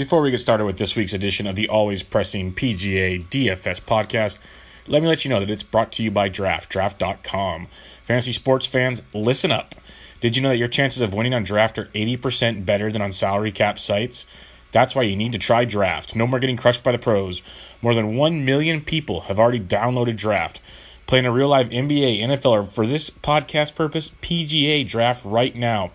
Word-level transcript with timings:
Before 0.00 0.22
we 0.22 0.30
get 0.30 0.40
started 0.40 0.64
with 0.64 0.78
this 0.78 0.96
week's 0.96 1.12
edition 1.12 1.46
of 1.46 1.56
the 1.56 1.68
always 1.68 2.02
pressing 2.02 2.54
PGA 2.54 3.22
DFS 3.22 3.82
podcast, 3.82 4.38
let 4.86 5.02
me 5.02 5.08
let 5.08 5.26
you 5.26 5.28
know 5.28 5.40
that 5.40 5.50
it's 5.50 5.62
brought 5.62 5.92
to 5.92 6.02
you 6.02 6.10
by 6.10 6.30
Draft, 6.30 6.70
draft.com. 6.70 7.66
Fantasy 8.04 8.32
sports 8.32 8.66
fans, 8.66 9.02
listen 9.12 9.52
up. 9.52 9.74
Did 10.22 10.36
you 10.36 10.42
know 10.42 10.48
that 10.48 10.56
your 10.56 10.68
chances 10.68 11.02
of 11.02 11.12
winning 11.12 11.34
on 11.34 11.44
draft 11.44 11.76
are 11.76 11.84
80% 11.84 12.64
better 12.64 12.90
than 12.90 13.02
on 13.02 13.12
salary 13.12 13.52
cap 13.52 13.78
sites? 13.78 14.24
That's 14.72 14.94
why 14.94 15.02
you 15.02 15.16
need 15.16 15.32
to 15.32 15.38
try 15.38 15.66
Draft. 15.66 16.16
No 16.16 16.26
more 16.26 16.40
getting 16.40 16.56
crushed 16.56 16.82
by 16.82 16.92
the 16.92 16.98
pros. 16.98 17.42
More 17.82 17.94
than 17.94 18.16
1 18.16 18.46
million 18.46 18.80
people 18.80 19.20
have 19.20 19.38
already 19.38 19.60
downloaded 19.60 20.16
Draft. 20.16 20.62
Playing 21.04 21.26
a 21.26 21.30
real 21.30 21.48
live 21.48 21.68
NBA, 21.68 22.22
NFL, 22.22 22.52
or 22.52 22.62
for 22.62 22.86
this 22.86 23.10
podcast 23.10 23.74
purpose, 23.74 24.08
PGA 24.08 24.88
Draft 24.88 25.26
right 25.26 25.54
now. 25.54 25.90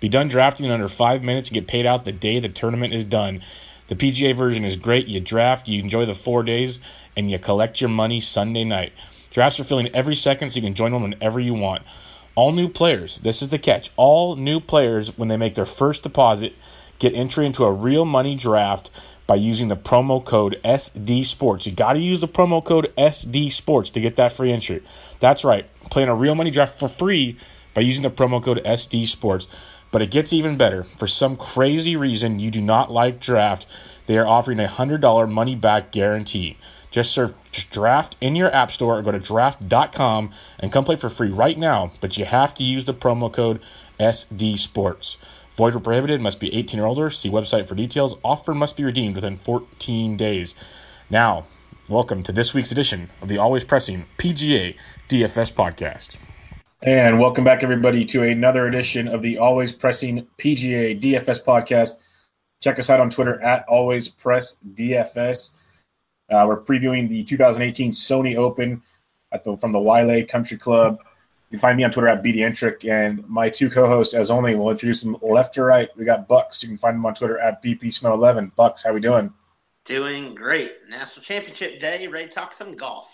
Be 0.00 0.08
done 0.08 0.28
drafting 0.28 0.66
in 0.66 0.72
under 0.72 0.88
five 0.88 1.22
minutes 1.22 1.48
and 1.48 1.54
get 1.54 1.66
paid 1.66 1.86
out 1.86 2.04
the 2.04 2.12
day 2.12 2.38
the 2.38 2.48
tournament 2.48 2.94
is 2.94 3.04
done. 3.04 3.42
The 3.88 3.96
PGA 3.96 4.34
version 4.34 4.64
is 4.64 4.76
great. 4.76 5.08
You 5.08 5.20
draft, 5.20 5.68
you 5.68 5.80
enjoy 5.80 6.04
the 6.04 6.14
four 6.14 6.42
days, 6.42 6.78
and 7.16 7.30
you 7.30 7.38
collect 7.38 7.80
your 7.80 7.90
money 7.90 8.20
Sunday 8.20 8.64
night. 8.64 8.92
Drafts 9.30 9.58
are 9.60 9.64
filling 9.64 9.94
every 9.94 10.14
second, 10.14 10.50
so 10.50 10.56
you 10.56 10.62
can 10.62 10.74
join 10.74 10.92
them 10.92 11.02
whenever 11.02 11.40
you 11.40 11.54
want. 11.54 11.82
All 12.34 12.52
new 12.52 12.68
players, 12.68 13.18
this 13.18 13.42
is 13.42 13.48
the 13.48 13.58
catch. 13.58 13.90
All 13.96 14.36
new 14.36 14.60
players, 14.60 15.18
when 15.18 15.28
they 15.28 15.36
make 15.36 15.54
their 15.54 15.64
first 15.64 16.04
deposit, 16.04 16.54
get 16.98 17.14
entry 17.14 17.46
into 17.46 17.64
a 17.64 17.72
real 17.72 18.04
money 18.04 18.36
draft 18.36 18.90
by 19.26 19.34
using 19.34 19.68
the 19.68 19.76
promo 19.76 20.24
code 20.24 20.60
SD 20.64 21.26
Sports. 21.26 21.66
You 21.66 21.72
got 21.72 21.94
to 21.94 21.98
use 21.98 22.20
the 22.20 22.28
promo 22.28 22.64
code 22.64 22.92
SD 22.96 23.50
Sports 23.52 23.90
to 23.90 24.00
get 24.00 24.16
that 24.16 24.32
free 24.32 24.52
entry. 24.52 24.82
That's 25.20 25.44
right, 25.44 25.66
playing 25.90 26.08
a 26.08 26.14
real 26.14 26.34
money 26.34 26.50
draft 26.50 26.78
for 26.78 26.88
free 26.88 27.36
by 27.74 27.82
using 27.82 28.02
the 28.02 28.10
promo 28.10 28.42
code 28.42 28.62
SD 28.64 29.06
Sports. 29.06 29.48
But 29.90 30.02
it 30.02 30.10
gets 30.10 30.32
even 30.32 30.56
better. 30.56 30.82
For 30.82 31.06
some 31.06 31.36
crazy 31.36 31.96
reason 31.96 32.40
you 32.40 32.50
do 32.50 32.60
not 32.60 32.90
like 32.90 33.20
draft, 33.20 33.66
they 34.06 34.18
are 34.18 34.26
offering 34.26 34.60
a 34.60 34.66
$100 34.66 35.30
money 35.30 35.54
back 35.54 35.92
guarantee. 35.92 36.56
Just 36.90 37.12
search 37.12 37.70
draft 37.70 38.16
in 38.20 38.36
your 38.36 38.54
app 38.54 38.70
store 38.70 38.98
or 38.98 39.02
go 39.02 39.12
to 39.12 39.18
draft.com 39.18 40.30
and 40.58 40.72
come 40.72 40.84
play 40.84 40.96
for 40.96 41.08
free 41.08 41.30
right 41.30 41.58
now. 41.58 41.92
But 42.00 42.16
you 42.16 42.24
have 42.24 42.54
to 42.56 42.64
use 42.64 42.84
the 42.84 42.94
promo 42.94 43.32
code 43.32 43.60
SD 44.00 44.58
Sports. 44.58 45.18
Void 45.52 45.74
or 45.74 45.80
prohibited, 45.80 46.20
must 46.20 46.40
be 46.40 46.54
18 46.54 46.80
or 46.80 46.86
older. 46.86 47.10
See 47.10 47.30
website 47.30 47.66
for 47.66 47.74
details. 47.74 48.18
Offer 48.22 48.54
must 48.54 48.76
be 48.76 48.84
redeemed 48.84 49.16
within 49.16 49.36
14 49.36 50.16
days. 50.16 50.54
Now, 51.10 51.44
welcome 51.88 52.22
to 52.22 52.32
this 52.32 52.54
week's 52.54 52.72
edition 52.72 53.10
of 53.20 53.28
the 53.28 53.38
always 53.38 53.64
pressing 53.64 54.06
PGA 54.18 54.76
DFS 55.08 55.52
podcast. 55.52 56.16
And 56.80 57.18
welcome 57.18 57.42
back, 57.42 57.64
everybody, 57.64 58.04
to 58.04 58.22
another 58.22 58.64
edition 58.64 59.08
of 59.08 59.20
the 59.20 59.38
Always 59.38 59.72
Pressing 59.72 60.28
PGA 60.38 61.00
DFS 61.00 61.42
podcast. 61.42 61.94
Check 62.62 62.78
us 62.78 62.88
out 62.88 63.00
on 63.00 63.10
Twitter 63.10 63.42
at 63.42 63.64
Always 63.66 64.06
Press 64.06 64.56
DFS. 64.64 65.56
Uh, 66.30 66.44
we're 66.46 66.62
previewing 66.62 67.08
the 67.08 67.24
2018 67.24 67.90
Sony 67.90 68.36
Open 68.36 68.82
at 69.32 69.42
the, 69.42 69.56
from 69.56 69.72
the 69.72 69.80
Waialae 69.80 70.28
Country 70.28 70.56
Club. 70.56 71.00
You 71.50 71.56
can 71.56 71.58
find 71.58 71.76
me 71.76 71.82
on 71.82 71.90
Twitter 71.90 72.06
at 72.06 72.22
BDentrek, 72.22 72.88
and 72.88 73.28
my 73.28 73.48
two 73.48 73.70
co-hosts, 73.70 74.14
as 74.14 74.30
only, 74.30 74.54
will 74.54 74.70
introduce 74.70 75.00
them 75.00 75.16
left 75.20 75.54
to 75.54 75.64
right. 75.64 75.88
We 75.96 76.04
got 76.04 76.28
Bucks. 76.28 76.62
You 76.62 76.68
can 76.68 76.78
find 76.78 76.94
him 76.94 77.06
on 77.06 77.16
Twitter 77.16 77.40
at 77.40 77.60
BP 77.60 77.86
Snow11. 77.86 78.54
Bucks, 78.54 78.84
how 78.84 78.92
we 78.92 79.00
doing? 79.00 79.34
Doing 79.84 80.36
great. 80.36 80.74
National 80.88 81.24
Championship 81.24 81.80
Day. 81.80 82.06
Ready 82.06 82.28
to 82.28 82.32
talk 82.32 82.54
some 82.54 82.76
golf? 82.76 83.12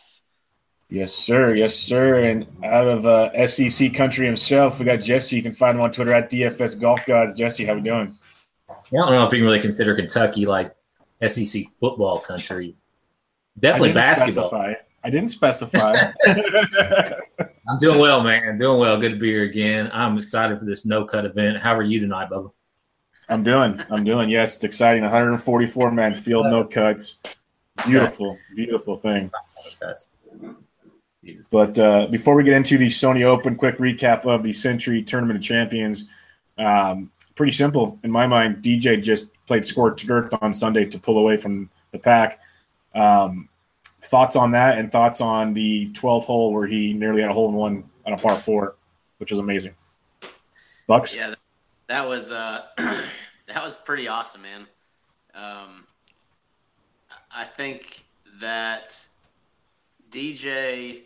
Yes, 0.94 1.12
sir. 1.12 1.56
Yes, 1.56 1.74
sir. 1.74 2.22
And 2.22 2.46
out 2.62 2.86
of 2.86 3.04
uh, 3.04 3.46
SEC 3.48 3.94
country 3.94 4.26
himself, 4.26 4.78
we 4.78 4.84
got 4.84 5.00
Jesse. 5.00 5.34
You 5.34 5.42
can 5.42 5.52
find 5.52 5.76
him 5.76 5.82
on 5.82 5.90
Twitter 5.90 6.12
at 6.12 6.30
DFS 6.30 6.80
Golf 6.80 7.04
Gods. 7.04 7.34
Jesse, 7.34 7.64
how 7.64 7.74
we 7.74 7.80
doing? 7.80 8.16
Yeah, 8.92 9.02
I 9.02 9.06
don't 9.06 9.14
know 9.16 9.26
if 9.26 9.32
you 9.32 9.38
can 9.38 9.44
really 9.44 9.58
consider 9.58 9.96
Kentucky 9.96 10.46
like 10.46 10.76
SEC 11.26 11.64
football 11.80 12.20
country. 12.20 12.76
Definitely 13.58 13.90
I 13.90 13.94
basketball. 13.94 14.50
Specify. 14.50 14.74
I 15.02 15.10
didn't 15.10 15.30
specify. 15.30 16.12
I'm 17.68 17.78
doing 17.80 17.98
well, 17.98 18.22
man. 18.22 18.56
Doing 18.58 18.78
well. 18.78 18.96
Good 19.00 19.14
to 19.14 19.18
be 19.18 19.30
here 19.30 19.42
again. 19.42 19.90
I'm 19.92 20.16
excited 20.16 20.60
for 20.60 20.64
this 20.64 20.86
no 20.86 21.06
cut 21.06 21.24
event. 21.24 21.58
How 21.58 21.74
are 21.74 21.82
you 21.82 21.98
tonight, 21.98 22.30
Bubba? 22.30 22.52
I'm 23.28 23.42
doing. 23.42 23.80
I'm 23.90 24.04
doing. 24.04 24.30
Yes, 24.30 24.54
it's 24.54 24.64
exciting. 24.64 25.02
144 25.02 25.90
man 25.90 26.12
field, 26.12 26.46
no 26.46 26.62
cuts. 26.62 27.18
Beautiful, 27.84 28.38
beautiful 28.54 28.96
thing. 28.96 29.32
But 31.50 31.78
uh, 31.78 32.06
before 32.08 32.34
we 32.34 32.44
get 32.44 32.54
into 32.54 32.78
the 32.78 32.88
Sony 32.88 33.24
Open, 33.24 33.56
quick 33.56 33.78
recap 33.78 34.24
of 34.26 34.42
the 34.42 34.52
Sentry 34.52 35.02
Tournament 35.02 35.38
of 35.38 35.44
Champions. 35.44 36.08
Um, 36.58 37.10
pretty 37.34 37.52
simple 37.52 37.98
in 38.02 38.10
my 38.10 38.26
mind. 38.26 38.62
DJ 38.62 39.02
just 39.02 39.30
played 39.46 39.66
scorched 39.66 40.08
earth 40.10 40.32
on 40.40 40.52
Sunday 40.54 40.86
to 40.86 40.98
pull 40.98 41.18
away 41.18 41.36
from 41.36 41.70
the 41.92 41.98
pack. 41.98 42.40
Um, 42.94 43.48
thoughts 44.02 44.36
on 44.36 44.52
that, 44.52 44.78
and 44.78 44.92
thoughts 44.92 45.20
on 45.20 45.54
the 45.54 45.90
12th 45.92 46.24
hole 46.24 46.52
where 46.52 46.66
he 46.66 46.92
nearly 46.92 47.22
had 47.22 47.30
a 47.30 47.34
hole 47.34 47.48
in 47.48 47.54
one 47.54 47.90
on 48.06 48.12
a 48.12 48.18
par 48.18 48.38
four, 48.38 48.76
which 49.18 49.30
was 49.30 49.40
amazing. 49.40 49.74
Bucks. 50.86 51.16
Yeah, 51.16 51.34
that 51.86 52.06
was 52.06 52.30
uh, 52.30 52.62
that 52.76 53.64
was 53.64 53.76
pretty 53.76 54.08
awesome, 54.08 54.42
man. 54.42 54.66
Um, 55.34 55.86
I 57.34 57.44
think 57.44 58.04
that 58.40 59.08
DJ 60.10 61.00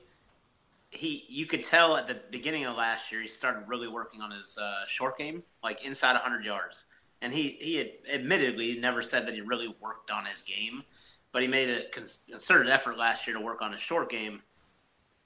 he 0.90 1.24
you 1.28 1.46
could 1.46 1.64
tell 1.64 1.96
at 1.96 2.08
the 2.08 2.14
beginning 2.30 2.64
of 2.64 2.76
last 2.76 3.12
year 3.12 3.20
he 3.20 3.28
started 3.28 3.64
really 3.66 3.88
working 3.88 4.20
on 4.20 4.30
his 4.30 4.58
uh, 4.58 4.86
short 4.86 5.18
game, 5.18 5.42
like 5.62 5.84
inside 5.84 6.14
100 6.14 6.44
yards. 6.44 6.86
And 7.20 7.32
he 7.32 7.56
he 7.60 7.76
had 7.76 7.90
admittedly 8.12 8.78
never 8.78 9.02
said 9.02 9.26
that 9.26 9.34
he 9.34 9.40
really 9.40 9.74
worked 9.80 10.10
on 10.10 10.24
his 10.24 10.44
game, 10.44 10.82
but 11.32 11.42
he 11.42 11.48
made 11.48 11.68
a 11.68 11.88
concerted 11.90 12.70
effort 12.70 12.96
last 12.96 13.26
year 13.26 13.36
to 13.36 13.42
work 13.44 13.60
on 13.60 13.72
his 13.72 13.80
short 13.80 14.10
game. 14.10 14.40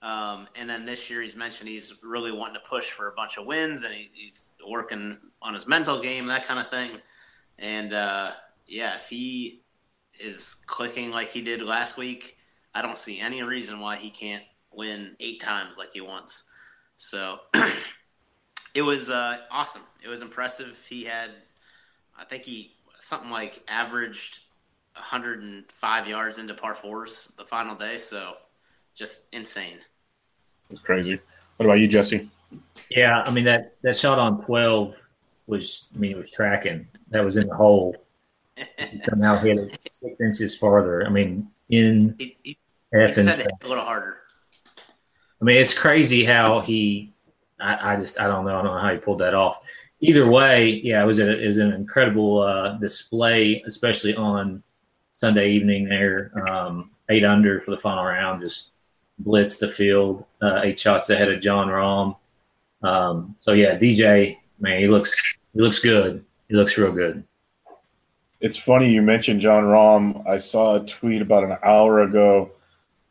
Um, 0.00 0.48
and 0.56 0.68
then 0.68 0.84
this 0.84 1.10
year 1.10 1.22
he's 1.22 1.36
mentioned 1.36 1.68
he's 1.68 1.94
really 2.02 2.32
wanting 2.32 2.54
to 2.54 2.68
push 2.68 2.90
for 2.90 3.06
a 3.06 3.12
bunch 3.12 3.38
of 3.38 3.46
wins, 3.46 3.84
and 3.84 3.94
he, 3.94 4.10
he's 4.12 4.50
working 4.68 5.18
on 5.40 5.54
his 5.54 5.68
mental 5.68 6.00
game, 6.00 6.26
that 6.26 6.46
kind 6.46 6.58
of 6.58 6.70
thing. 6.70 6.90
And 7.58 7.92
uh, 7.92 8.32
yeah, 8.66 8.96
if 8.96 9.08
he 9.08 9.62
is 10.18 10.56
clicking 10.66 11.12
like 11.12 11.30
he 11.30 11.42
did 11.42 11.62
last 11.62 11.96
week, 11.96 12.36
I 12.74 12.82
don't 12.82 12.98
see 12.98 13.20
any 13.20 13.42
reason 13.44 13.78
why 13.78 13.96
he 13.96 14.10
can't 14.10 14.42
win 14.74 15.16
eight 15.20 15.40
times 15.40 15.76
like 15.76 15.90
he 15.92 16.00
wants. 16.00 16.44
So 16.96 17.38
it 18.74 18.82
was 18.82 19.10
uh, 19.10 19.36
awesome. 19.50 19.82
It 20.04 20.08
was 20.08 20.22
impressive. 20.22 20.78
He 20.88 21.04
had, 21.04 21.30
I 22.18 22.24
think 22.24 22.44
he 22.44 22.72
something 23.00 23.30
like 23.30 23.62
averaged 23.68 24.40
105 24.94 26.08
yards 26.08 26.38
into 26.38 26.54
par 26.54 26.74
fours 26.74 27.30
the 27.36 27.44
final 27.44 27.74
day. 27.74 27.98
So 27.98 28.34
just 28.94 29.22
insane. 29.32 29.78
It's 30.70 30.80
crazy. 30.80 31.20
What 31.56 31.66
about 31.66 31.80
you, 31.80 31.88
Jesse? 31.88 32.30
Yeah, 32.90 33.22
I 33.24 33.30
mean 33.30 33.44
that 33.44 33.74
that 33.82 33.96
shot 33.96 34.18
on 34.18 34.44
12 34.44 34.96
was, 35.46 35.88
I 35.94 35.98
mean, 35.98 36.12
it 36.12 36.16
was 36.16 36.30
tracking. 36.30 36.88
That 37.10 37.24
was 37.24 37.36
in 37.36 37.48
the 37.48 37.54
hole. 37.54 37.96
He 38.78 39.00
somehow 39.08 39.38
hit 39.38 39.56
it 39.56 39.80
six 39.80 40.20
inches 40.20 40.56
farther. 40.56 41.06
I 41.06 41.08
mean, 41.08 41.48
in 41.70 42.14
he, 42.18 42.36
he, 42.42 42.58
he 42.92 42.98
just 42.98 43.16
had 43.16 43.36
to 43.36 43.42
hit 43.44 43.52
a 43.62 43.68
little 43.68 43.84
harder. 43.84 44.18
I 45.42 45.44
mean, 45.44 45.56
it's 45.56 45.76
crazy 45.76 46.24
how 46.24 46.60
he. 46.60 47.12
I, 47.58 47.94
I, 47.94 47.96
just 47.96 48.20
I 48.20 48.28
don't 48.28 48.44
know 48.44 48.56
I 48.56 48.62
don't 48.62 48.74
know 48.74 48.80
how 48.80 48.92
he 48.92 48.98
pulled 48.98 49.18
that 49.18 49.34
off. 49.34 49.60
Either 50.00 50.28
way, 50.28 50.80
yeah, 50.84 51.02
it 51.02 51.06
was, 51.06 51.18
a, 51.18 51.30
it 51.30 51.46
was 51.46 51.58
an 51.58 51.72
incredible 51.72 52.40
uh, 52.40 52.76
display, 52.78 53.62
especially 53.66 54.14
on 54.14 54.62
Sunday 55.12 55.50
evening 55.50 55.88
there. 55.88 56.32
Um, 56.46 56.90
eight 57.08 57.24
under 57.24 57.60
for 57.60 57.72
the 57.72 57.76
final 57.76 58.04
round, 58.04 58.40
just 58.40 58.70
blitzed 59.22 59.58
the 59.58 59.68
field, 59.68 60.24
uh, 60.40 60.60
eight 60.62 60.78
shots 60.78 61.10
ahead 61.10 61.30
of 61.30 61.40
Jon 61.40 61.68
Rahm. 61.68 62.16
Um, 62.82 63.34
so 63.38 63.52
yeah, 63.52 63.76
DJ, 63.76 64.38
man, 64.60 64.78
he 64.78 64.86
looks 64.86 65.34
he 65.54 65.60
looks 65.60 65.80
good. 65.80 66.24
He 66.48 66.54
looks 66.54 66.78
real 66.78 66.92
good. 66.92 67.24
It's 68.40 68.56
funny 68.56 68.90
you 68.90 69.02
mentioned 69.02 69.40
Jon 69.40 69.64
Rahm. 69.64 70.26
I 70.26 70.38
saw 70.38 70.76
a 70.76 70.86
tweet 70.86 71.22
about 71.22 71.44
an 71.44 71.56
hour 71.64 72.00
ago 72.02 72.52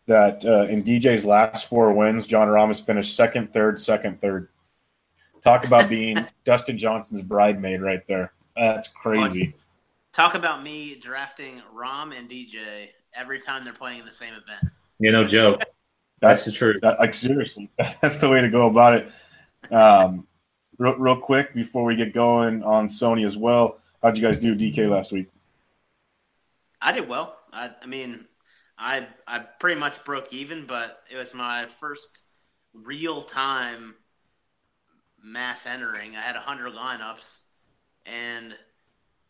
that 0.08 0.46
uh, 0.46 0.64
in 0.64 0.84
DJ's 0.84 1.26
last 1.26 1.68
four 1.68 1.94
wins, 1.94 2.28
Jon 2.28 2.48
Rahm 2.48 2.68
has 2.68 2.80
finished 2.80 3.16
second, 3.16 3.54
third, 3.54 3.80
second, 3.80 4.22
third. 4.22 4.50
Talk 5.44 5.66
about 5.66 5.90
being 5.90 6.18
Dustin 6.46 6.78
Johnson's 6.78 7.22
bridemaid 7.22 7.82
right 7.82 8.06
there. 8.08 8.32
That's 8.56 8.88
crazy. 8.88 9.56
Talk 10.14 10.36
about 10.36 10.62
me 10.62 10.96
drafting 10.96 11.62
Rahm 11.76 12.18
and 12.18 12.30
DJ 12.30 12.90
every 13.14 13.40
time 13.40 13.64
they're 13.64 13.74
playing 13.74 14.00
in 14.00 14.06
the 14.06 14.12
same 14.12 14.34
event. 14.34 14.74
You 15.00 15.12
know, 15.12 15.26
joke. 15.26 15.64
That's 16.20 16.46
the 16.46 16.52
truth. 16.52 16.82
That, 16.82 17.00
like 17.00 17.14
seriously, 17.14 17.70
that's 18.02 18.18
the 18.18 18.30
way 18.30 18.42
to 18.42 18.50
go 18.50 18.68
about 18.68 18.96
it. 18.96 19.74
Um, 19.74 20.28
real, 20.78 20.96
real 20.96 21.18
quick 21.18 21.54
before 21.54 21.86
we 21.86 21.96
get 21.96 22.14
going 22.14 22.64
on 22.64 22.88
Sony 22.88 23.26
as 23.26 23.38
well, 23.38 23.80
how'd 24.04 24.18
you 24.18 24.24
guys 24.24 24.40
do 24.40 24.56
DK 24.56 24.90
last 24.90 25.12
week? 25.12 25.28
I 26.82 26.92
did 26.92 27.08
well. 27.08 27.36
I, 27.54 27.72
I 27.82 27.86
mean, 27.86 28.26
I 28.82 29.08
I 29.28 29.40
pretty 29.40 29.80
much 29.80 30.04
broke 30.04 30.34
even, 30.34 30.66
but 30.66 31.04
it 31.10 31.18
was 31.18 31.34
my 31.34 31.68
first 31.68 32.24
real 32.74 33.22
time 33.22 33.94
mass 35.24 35.68
entering. 35.68 36.16
I 36.16 36.22
had 36.22 36.36
hundred 36.36 36.74
lineups, 36.74 37.42
and 38.08 38.56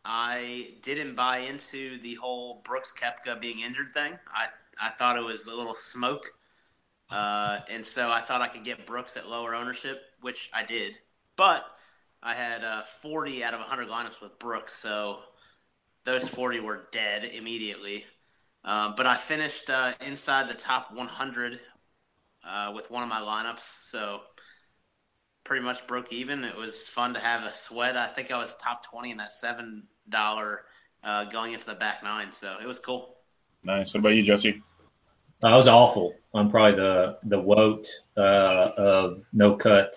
I 0.05 0.69
didn't 0.81 1.15
buy 1.15 1.39
into 1.39 2.01
the 2.01 2.15
whole 2.15 2.61
Brooks 2.63 2.93
Koepka 2.97 3.39
being 3.39 3.59
injured 3.59 3.91
thing. 3.93 4.17
I, 4.33 4.47
I 4.79 4.89
thought 4.89 5.17
it 5.17 5.23
was 5.23 5.47
a 5.47 5.55
little 5.55 5.75
smoke. 5.75 6.31
Uh, 7.09 7.59
and 7.69 7.85
so 7.85 8.09
I 8.09 8.21
thought 8.21 8.41
I 8.41 8.47
could 8.47 8.63
get 8.63 8.85
Brooks 8.85 9.17
at 9.17 9.27
lower 9.27 9.53
ownership, 9.53 10.01
which 10.21 10.49
I 10.53 10.63
did. 10.63 10.97
But 11.35 11.65
I 12.23 12.33
had 12.33 12.63
uh, 12.63 12.83
40 13.01 13.43
out 13.43 13.53
of 13.53 13.59
100 13.59 13.89
lineups 13.89 14.21
with 14.21 14.39
Brooks, 14.39 14.73
so 14.73 15.19
those 16.05 16.27
40 16.29 16.61
were 16.61 16.87
dead 16.91 17.25
immediately. 17.25 18.05
Uh, 18.63 18.93
but 18.95 19.07
I 19.07 19.17
finished 19.17 19.69
uh, 19.69 19.93
inside 20.05 20.49
the 20.49 20.53
top 20.53 20.93
100 20.93 21.59
uh, 22.47 22.71
with 22.75 22.91
one 22.91 23.03
of 23.03 23.09
my 23.09 23.19
lineups, 23.19 23.89
so 23.89 24.21
pretty 25.43 25.65
much 25.65 25.87
broke 25.87 26.13
even. 26.13 26.43
It 26.43 26.55
was 26.55 26.87
fun 26.87 27.15
to 27.15 27.19
have 27.19 27.43
a 27.43 27.53
sweat. 27.53 27.97
I 27.97 28.07
think 28.07 28.31
I 28.31 28.37
was 28.37 28.55
top 28.55 28.85
20 28.85 29.11
in 29.11 29.17
that 29.17 29.31
seven 29.31 29.83
dollar 30.07 30.61
uh, 31.03 31.25
going 31.25 31.53
into 31.53 31.65
the 31.65 31.75
back 31.75 32.03
nine, 32.03 32.33
so 32.33 32.57
it 32.61 32.67
was 32.67 32.79
cool. 32.79 33.15
Nice. 33.63 33.93
What 33.93 34.01
about 34.01 34.15
you, 34.15 34.23
Jesse? 34.23 34.61
I 35.43 35.55
was 35.55 35.67
awful 35.67 36.15
I'm 36.33 36.49
probably 36.49 36.77
the 36.77 37.17
the 37.23 37.39
woat 37.39 37.87
uh, 38.15 38.21
of 38.21 39.27
no 39.33 39.55
cut 39.55 39.95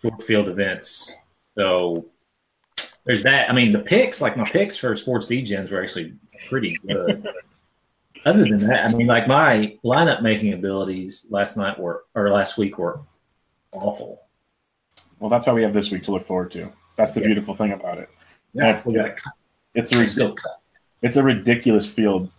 short 0.00 0.22
field 0.22 0.48
events. 0.48 1.14
So 1.56 2.06
there's 3.04 3.24
that. 3.24 3.50
I 3.50 3.52
mean, 3.52 3.72
the 3.72 3.80
picks, 3.80 4.22
like 4.22 4.36
my 4.36 4.48
picks 4.48 4.76
for 4.76 4.96
sports 4.96 5.26
DGens 5.26 5.70
were 5.70 5.82
actually 5.82 6.14
pretty 6.48 6.76
good. 6.86 7.26
Other 8.24 8.44
than 8.44 8.60
that, 8.68 8.92
I 8.92 8.96
mean, 8.96 9.08
like 9.08 9.26
my 9.26 9.78
lineup 9.84 10.22
making 10.22 10.52
abilities 10.52 11.26
last 11.28 11.56
night 11.56 11.78
were 11.78 12.04
or 12.14 12.30
last 12.30 12.56
week 12.56 12.78
were 12.78 13.00
awful. 13.72 14.20
Well, 15.18 15.28
that's 15.28 15.46
why 15.46 15.54
we 15.54 15.62
have 15.62 15.74
this 15.74 15.90
week 15.90 16.04
to 16.04 16.12
look 16.12 16.24
forward 16.24 16.52
to. 16.52 16.72
That's 16.96 17.12
the 17.12 17.20
yeah. 17.20 17.26
beautiful 17.26 17.54
thing 17.54 17.72
about 17.72 17.98
it. 17.98 18.10
Yeah, 18.54 18.72
it's, 18.72 18.86
it's 19.74 20.18
a 20.20 20.34
it's 21.00 21.16
a 21.16 21.22
ridiculous 21.22 21.90
field. 21.90 22.30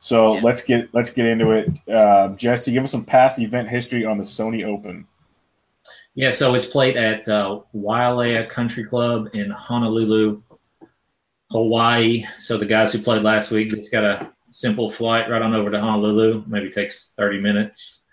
So 0.00 0.34
yeah. 0.34 0.40
let's 0.42 0.64
get 0.64 0.92
let's 0.92 1.12
get 1.12 1.26
into 1.26 1.50
it. 1.50 1.88
Uh, 1.88 2.30
Jesse, 2.30 2.72
give 2.72 2.84
us 2.84 2.90
some 2.90 3.04
past 3.04 3.38
event 3.38 3.68
history 3.68 4.04
on 4.04 4.18
the 4.18 4.24
Sony 4.24 4.64
Open. 4.64 5.06
Yeah, 6.14 6.30
so 6.30 6.54
it's 6.54 6.66
played 6.66 6.96
at 6.96 7.28
uh, 7.28 7.60
Waialae 7.74 8.50
Country 8.50 8.84
Club 8.84 9.30
in 9.34 9.50
Honolulu, 9.50 10.42
Hawaii. 11.50 12.26
So 12.38 12.58
the 12.58 12.66
guys 12.66 12.92
who 12.92 13.00
played 13.00 13.22
last 13.22 13.50
week 13.50 13.70
just 13.70 13.90
got 13.90 14.04
a 14.04 14.32
simple 14.50 14.90
flight 14.90 15.30
right 15.30 15.42
on 15.42 15.54
over 15.54 15.70
to 15.70 15.80
Honolulu. 15.80 16.44
Maybe 16.46 16.70
takes 16.70 17.12
30 17.16 17.40
minutes, 17.40 18.04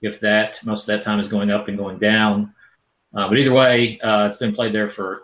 if 0.00 0.20
that. 0.20 0.64
Most 0.64 0.82
of 0.82 0.86
that 0.88 1.02
time 1.02 1.20
is 1.20 1.28
going 1.28 1.50
up 1.50 1.68
and 1.68 1.78
going 1.78 1.98
down. 1.98 2.54
Uh, 3.14 3.28
but 3.28 3.38
either 3.38 3.52
way, 3.52 3.98
uh, 4.00 4.26
it's 4.28 4.36
been 4.36 4.54
played 4.54 4.74
there 4.74 4.88
for 4.88 5.22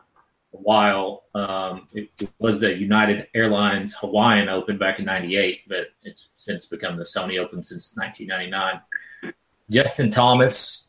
a 0.55 0.56
while. 0.56 1.25
Um, 1.35 1.87
it, 1.93 2.11
it, 2.20 2.31
was 2.38 2.61
the 2.61 2.75
United 2.75 3.29
Airlines 3.35 3.94
Hawaiian 3.94 4.49
Open 4.49 4.79
back 4.79 4.99
in 4.99 5.05
'98, 5.05 5.69
but 5.69 5.88
it's 6.02 6.31
since 6.37 6.67
become 6.67 6.96
the 6.96 7.02
Sony 7.02 7.38
Open 7.38 7.62
since 7.62 7.94
1999. 7.96 9.35
Justin 9.70 10.11
Thomas 10.11 10.83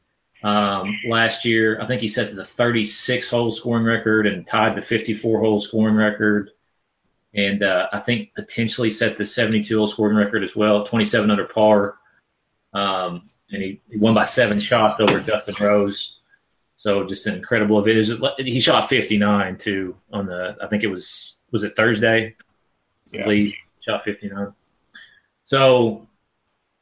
um, 0.45 0.99
last 1.07 1.45
year, 1.45 1.81
I 1.81 1.87
think 1.87 2.03
he 2.03 2.07
set 2.07 2.35
the 2.35 2.45
36 2.45 3.29
hole 3.31 3.51
scoring 3.51 3.83
record 3.83 4.27
and 4.27 4.45
tied 4.45 4.77
the 4.77 4.83
54 4.83 5.39
hole 5.39 5.59
scoring 5.59 5.95
record. 5.95 6.51
And 7.33 7.63
uh, 7.63 7.87
I 7.91 7.99
think 7.99 8.35
potentially 8.35 8.91
set 8.91 9.17
the 9.17 9.25
72 9.25 9.75
hole 9.75 9.87
scoring 9.87 10.15
record 10.15 10.43
as 10.43 10.55
well, 10.55 10.85
27 10.85 11.31
under 11.31 11.45
par. 11.45 11.97
Um, 12.75 13.23
and 13.49 13.63
he, 13.63 13.81
he 13.89 13.97
won 13.97 14.13
by 14.13 14.25
seven 14.25 14.59
shots 14.59 14.99
over 14.99 15.19
Justin 15.19 15.55
Rose. 15.59 16.21
So 16.75 17.07
just 17.07 17.25
an 17.25 17.33
incredible 17.33 17.83
event. 17.83 18.37
He 18.37 18.59
shot 18.59 18.87
59 18.87 19.57
too 19.57 19.95
on 20.13 20.27
the. 20.27 20.57
I 20.61 20.67
think 20.67 20.83
it 20.83 20.87
was 20.87 21.37
was 21.51 21.63
it 21.63 21.75
Thursday. 21.75 22.35
Yeah. 23.11 23.27
Lee 23.27 23.55
shot 23.79 24.03
59. 24.03 24.53
So 25.43 26.04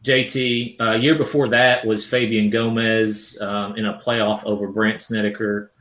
JT, 0.03 0.81
uh, 0.81 0.91
year 0.95 1.15
before 1.15 1.49
that 1.49 1.85
was 1.85 2.05
Fabian 2.05 2.49
Gomez 2.49 3.39
um, 3.41 3.77
in 3.77 3.85
a 3.85 4.01
playoff 4.05 4.43
over 4.45 4.67
Brandt 4.67 4.99
Snedeker. 4.99 5.71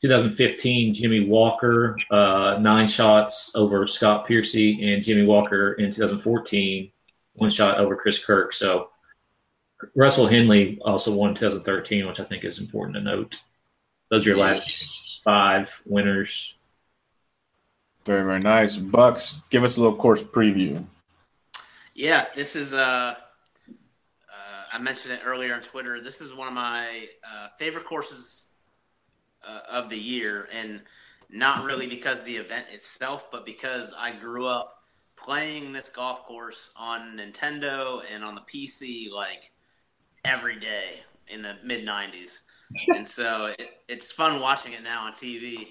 2015, 0.00 0.94
Jimmy 0.94 1.20
Walker, 1.20 1.96
uh, 2.10 2.58
nine 2.60 2.88
shots 2.88 3.52
over 3.54 3.86
Scott 3.86 4.26
Piercy, 4.26 4.92
and 4.92 5.04
Jimmy 5.04 5.24
Walker 5.24 5.72
in 5.72 5.92
2014, 5.92 6.90
one 7.34 7.50
shot 7.50 7.78
over 7.78 7.94
Chris 7.94 8.24
Kirk. 8.24 8.52
So 8.52 8.88
Russell 9.94 10.26
Henley 10.26 10.78
also 10.84 11.12
won 11.12 11.34
2013, 11.34 12.06
which 12.06 12.18
I 12.18 12.24
think 12.24 12.44
is 12.44 12.58
important 12.58 12.96
to 12.96 13.02
note. 13.02 13.38
Those 14.10 14.26
are 14.26 14.30
your 14.30 14.38
last 14.38 14.74
five 15.22 15.80
winners. 15.86 16.56
Very, 18.04 18.24
very 18.24 18.40
nice. 18.40 18.76
Bucks, 18.76 19.40
give 19.50 19.62
us 19.62 19.76
a 19.76 19.80
little 19.80 19.96
course 19.96 20.22
preview. 20.22 20.84
Yeah, 21.94 22.26
this 22.34 22.56
is, 22.56 22.74
uh, 22.74 23.14
I 24.72 24.78
mentioned 24.78 25.14
it 25.14 25.20
earlier 25.24 25.54
on 25.54 25.60
Twitter. 25.60 26.00
This 26.00 26.22
is 26.22 26.32
one 26.32 26.48
of 26.48 26.54
my 26.54 27.06
uh, 27.30 27.48
favorite 27.58 27.84
courses 27.84 28.48
uh, 29.46 29.60
of 29.68 29.90
the 29.90 29.98
year, 29.98 30.48
and 30.54 30.80
not 31.28 31.64
really 31.64 31.86
because 31.86 32.20
of 32.20 32.24
the 32.24 32.36
event 32.36 32.66
itself, 32.72 33.30
but 33.30 33.44
because 33.44 33.92
I 33.96 34.12
grew 34.12 34.46
up 34.46 34.82
playing 35.16 35.72
this 35.72 35.90
golf 35.90 36.24
course 36.24 36.70
on 36.76 37.18
Nintendo 37.18 38.02
and 38.12 38.24
on 38.24 38.34
the 38.34 38.40
PC 38.40 39.10
like 39.10 39.50
every 40.24 40.58
day 40.58 41.00
in 41.28 41.42
the 41.42 41.54
mid 41.62 41.86
90s. 41.86 42.40
and 42.94 43.06
so 43.06 43.46
it, 43.58 43.70
it's 43.88 44.10
fun 44.10 44.40
watching 44.40 44.72
it 44.72 44.82
now 44.82 45.04
on 45.04 45.12
TV. 45.12 45.66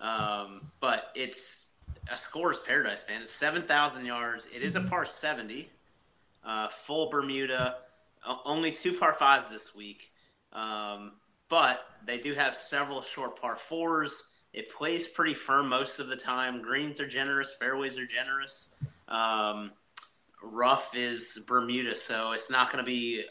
Um, 0.00 0.72
but 0.80 1.12
it's 1.14 1.68
a 2.10 2.18
score's 2.18 2.58
paradise, 2.58 3.04
man. 3.08 3.22
It's 3.22 3.30
7,000 3.30 4.04
yards. 4.04 4.46
It 4.46 4.62
is 4.62 4.74
a 4.74 4.80
par 4.80 5.06
70, 5.06 5.70
uh, 6.44 6.68
full 6.68 7.10
Bermuda, 7.10 7.76
only 8.44 8.72
two 8.72 8.92
par 8.94 9.14
fives 9.14 9.50
this 9.50 9.74
week. 9.74 10.10
Um, 10.52 11.12
but 11.48 11.84
they 12.06 12.18
do 12.18 12.32
have 12.32 12.56
several 12.56 13.02
short 13.02 13.40
par 13.40 13.56
fours. 13.56 14.24
It 14.52 14.72
plays 14.72 15.08
pretty 15.08 15.34
firm 15.34 15.68
most 15.68 15.98
of 15.98 16.06
the 16.06 16.16
time. 16.16 16.62
Greens 16.62 17.00
are 17.00 17.08
generous, 17.08 17.52
fairways 17.52 17.98
are 17.98 18.06
generous. 18.06 18.70
Um, 19.08 19.72
rough 20.42 20.94
is 20.94 21.42
Bermuda, 21.46 21.96
so 21.96 22.32
it's 22.32 22.50
not 22.50 22.70
going 22.70 22.84
to 22.84 22.88
be 22.88 23.24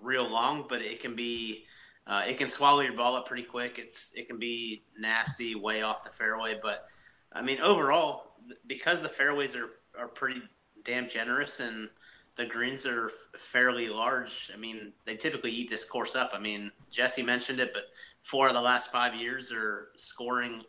real 0.00 0.28
long, 0.28 0.66
but 0.68 0.82
it 0.82 1.00
can 1.00 1.14
be 1.14 1.64
uh, 2.06 2.22
it 2.26 2.36
can 2.36 2.48
swallow 2.48 2.80
your 2.80 2.92
ball 2.92 3.16
up 3.16 3.26
pretty 3.26 3.44
quick. 3.44 3.78
It's 3.78 4.12
it 4.14 4.28
can 4.28 4.38
be 4.38 4.82
nasty, 4.98 5.54
way 5.54 5.82
off 5.82 6.04
the 6.04 6.10
fairway. 6.10 6.58
But 6.60 6.86
I 7.32 7.42
mean, 7.42 7.60
overall, 7.60 8.34
because 8.66 9.00
the 9.00 9.08
fairways 9.08 9.56
are 9.56 9.70
are 9.98 10.08
pretty 10.08 10.42
damn 10.84 11.08
generous 11.08 11.60
and 11.60 11.88
the 12.36 12.46
greens 12.46 12.86
are 12.86 13.10
fairly 13.36 13.88
large. 13.88 14.50
I 14.52 14.56
mean, 14.56 14.92
they 15.04 15.16
typically 15.16 15.52
eat 15.52 15.70
this 15.70 15.84
course 15.84 16.16
up. 16.16 16.32
I 16.34 16.40
mean, 16.40 16.72
Jesse 16.90 17.22
mentioned 17.22 17.60
it, 17.60 17.72
but 17.72 17.84
four 18.22 18.48
of 18.48 18.54
the 18.54 18.60
last 18.60 18.90
five 18.90 19.14
years 19.14 19.52
are 19.52 19.88
scoring 19.96 20.62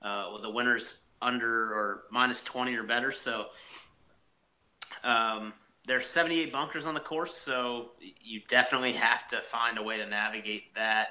uh, 0.00 0.30
with 0.32 0.42
the 0.42 0.50
winners 0.50 1.00
under 1.20 1.72
or 1.72 2.02
minus 2.10 2.44
20 2.44 2.74
or 2.76 2.84
better. 2.84 3.12
So, 3.12 3.46
um, 5.02 5.52
there's 5.86 6.06
78 6.06 6.52
bunkers 6.52 6.86
on 6.86 6.94
the 6.94 7.00
course, 7.00 7.34
so 7.34 7.90
you 8.20 8.40
definitely 8.48 8.92
have 8.92 9.26
to 9.28 9.38
find 9.38 9.78
a 9.78 9.82
way 9.82 9.98
to 9.98 10.06
navigate 10.06 10.74
that. 10.76 11.08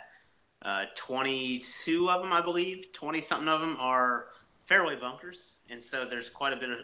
Uh, 0.61 0.85
22 0.95 2.09
of 2.09 2.21
them, 2.21 2.31
I 2.31 2.41
believe, 2.41 2.93
20 2.93 3.19
something 3.19 3.49
of 3.49 3.59
them 3.61 3.75
are 3.79 4.27
fairway 4.67 4.95
bunkers, 4.95 5.53
and 5.69 5.81
so 5.83 6.05
there's 6.05 6.29
quite 6.29 6.53
a 6.53 6.55
bit 6.55 6.69
of 6.69 6.77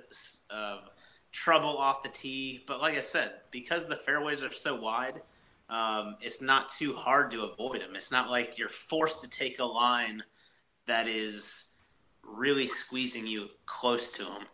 uh, 0.49 0.77
trouble 1.31 1.77
off 1.77 2.03
the 2.03 2.09
tee. 2.09 2.63
But 2.65 2.81
like 2.81 2.95
I 2.95 3.01
said, 3.01 3.31
because 3.51 3.87
the 3.87 3.95
fairways 3.95 4.43
are 4.43 4.51
so 4.51 4.75
wide, 4.79 5.21
um, 5.69 6.15
it's 6.21 6.41
not 6.41 6.69
too 6.69 6.93
hard 6.93 7.31
to 7.31 7.43
avoid 7.43 7.81
them. 7.81 7.95
It's 7.95 8.11
not 8.11 8.29
like 8.29 8.57
you're 8.57 8.69
forced 8.69 9.23
to 9.23 9.29
take 9.29 9.59
a 9.59 9.65
line 9.65 10.23
that 10.85 11.07
is 11.07 11.67
really 12.23 12.67
squeezing 12.67 13.27
you 13.27 13.49
close 13.65 14.11
to 14.11 14.23
them. 14.23 14.45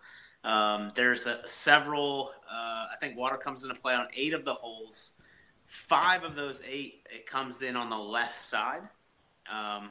Um, 0.44 0.92
there's 0.96 1.26
a, 1.28 1.48
several. 1.48 2.32
Uh, 2.52 2.88
I 2.92 2.96
think 3.00 3.18
water 3.18 3.38
comes 3.38 3.64
into 3.64 3.76
play 3.76 3.94
on 3.94 4.08
eight 4.16 4.34
of 4.34 4.44
the 4.44 4.54
holes. 4.54 5.14
Five 5.66 6.24
of 6.24 6.36
those 6.36 6.62
eight, 6.68 7.08
it 7.10 7.26
comes 7.26 7.62
in 7.62 7.76
on 7.76 7.90
the 7.90 7.98
left 7.98 8.40
side, 8.40 8.82
um, 9.52 9.90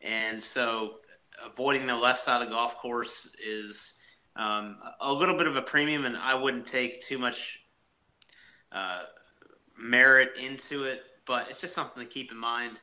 and 0.00 0.40
so 0.40 0.98
avoiding 1.44 1.86
the 1.86 1.96
left 1.96 2.22
side 2.22 2.42
of 2.42 2.48
the 2.48 2.54
golf 2.54 2.76
course 2.76 3.28
is 3.44 3.94
um, 4.36 4.78
a 5.00 5.12
little 5.12 5.36
bit 5.36 5.46
of 5.46 5.56
a 5.56 5.62
premium, 5.62 6.04
and 6.04 6.16
I 6.16 6.34
wouldn't 6.34 6.66
take 6.66 7.00
too 7.00 7.18
much 7.18 7.62
uh, 8.72 9.02
merit 9.78 10.36
into 10.42 10.84
it, 10.84 11.02
but 11.26 11.48
it's 11.50 11.60
just 11.60 11.74
something 11.74 12.02
to 12.02 12.08
keep 12.08 12.32
in 12.32 12.38
mind. 12.38 12.78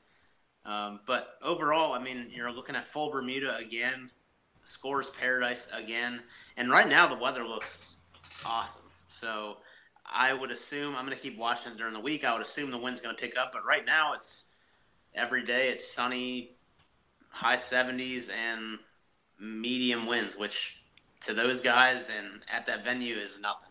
Um, 0.65 0.99
but 1.05 1.27
overall, 1.41 1.93
I 1.93 1.99
mean, 1.99 2.31
you're 2.33 2.51
looking 2.51 2.75
at 2.75 2.87
full 2.87 3.11
Bermuda 3.11 3.57
again 3.57 4.11
scores 4.63 5.09
paradise 5.09 5.67
again. 5.73 6.21
And 6.57 6.69
right 6.69 6.87
now 6.87 7.07
the 7.07 7.15
weather 7.15 7.47
looks 7.47 7.95
awesome. 8.45 8.83
So 9.07 9.57
I 10.05 10.33
would 10.33 10.51
assume 10.51 10.95
I'm 10.95 11.05
going 11.05 11.17
to 11.17 11.21
keep 11.21 11.37
watching 11.37 11.73
it 11.73 11.77
during 11.77 11.93
the 11.93 11.99
week. 11.99 12.23
I 12.23 12.33
would 12.33 12.41
assume 12.41 12.71
the 12.71 12.77
wind's 12.77 13.01
going 13.01 13.15
to 13.15 13.21
pick 13.21 13.37
up, 13.37 13.51
but 13.51 13.65
right 13.65 13.85
now 13.85 14.13
it's 14.13 14.45
every 15.13 15.43
day 15.43 15.69
it's 15.69 15.91
sunny, 15.91 16.51
high 17.29 17.57
70s 17.57 18.29
and 18.31 18.79
medium 19.39 20.05
winds, 20.05 20.37
which 20.37 20.77
to 21.25 21.33
those 21.33 21.61
guys 21.61 22.09
and 22.09 22.27
at 22.51 22.65
that 22.67 22.83
venue 22.83 23.15
is 23.15 23.39
nothing. 23.39 23.67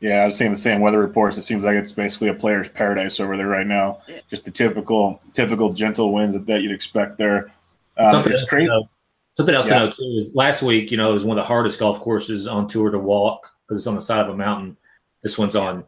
Yeah, 0.00 0.16
I 0.22 0.24
was 0.26 0.36
seeing 0.36 0.50
the 0.50 0.56
same 0.56 0.80
weather 0.80 0.98
reports. 1.00 1.38
It 1.38 1.42
seems 1.42 1.64
like 1.64 1.76
it's 1.76 1.92
basically 1.92 2.28
a 2.28 2.34
player's 2.34 2.68
paradise 2.68 3.20
over 3.20 3.36
there 3.36 3.46
right 3.46 3.66
now. 3.66 4.00
Yeah. 4.08 4.18
Just 4.28 4.44
the 4.44 4.50
typical, 4.50 5.20
typical 5.32 5.72
gentle 5.72 6.12
winds 6.12 6.34
that, 6.34 6.46
that 6.46 6.60
you'd 6.62 6.72
expect 6.74 7.16
there. 7.16 7.52
Um, 7.96 8.10
Something 8.10 8.32
it's 8.32 8.40
else, 8.42 8.48
crazy. 8.50 8.66
to 8.66 8.72
know, 8.72 8.88
something 9.36 9.54
else 9.54 9.68
Yeah. 9.70 9.78
to 9.78 9.84
know 9.86 9.90
too 9.90 10.16
is 10.18 10.34
last 10.34 10.62
week, 10.62 10.90
you 10.90 10.96
know, 10.96 11.10
it 11.10 11.14
was 11.14 11.24
one 11.24 11.38
of 11.38 11.44
the 11.44 11.48
hardest 11.48 11.78
golf 11.78 12.00
courses 12.00 12.46
on 12.48 12.68
tour 12.68 12.90
to 12.90 12.98
walk 12.98 13.50
because 13.66 13.80
it's 13.82 13.86
on 13.86 13.94
the 13.94 14.00
side 14.02 14.20
of 14.26 14.28
a 14.28 14.36
mountain. 14.36 14.76
This 15.22 15.38
one's 15.38 15.56
on 15.56 15.84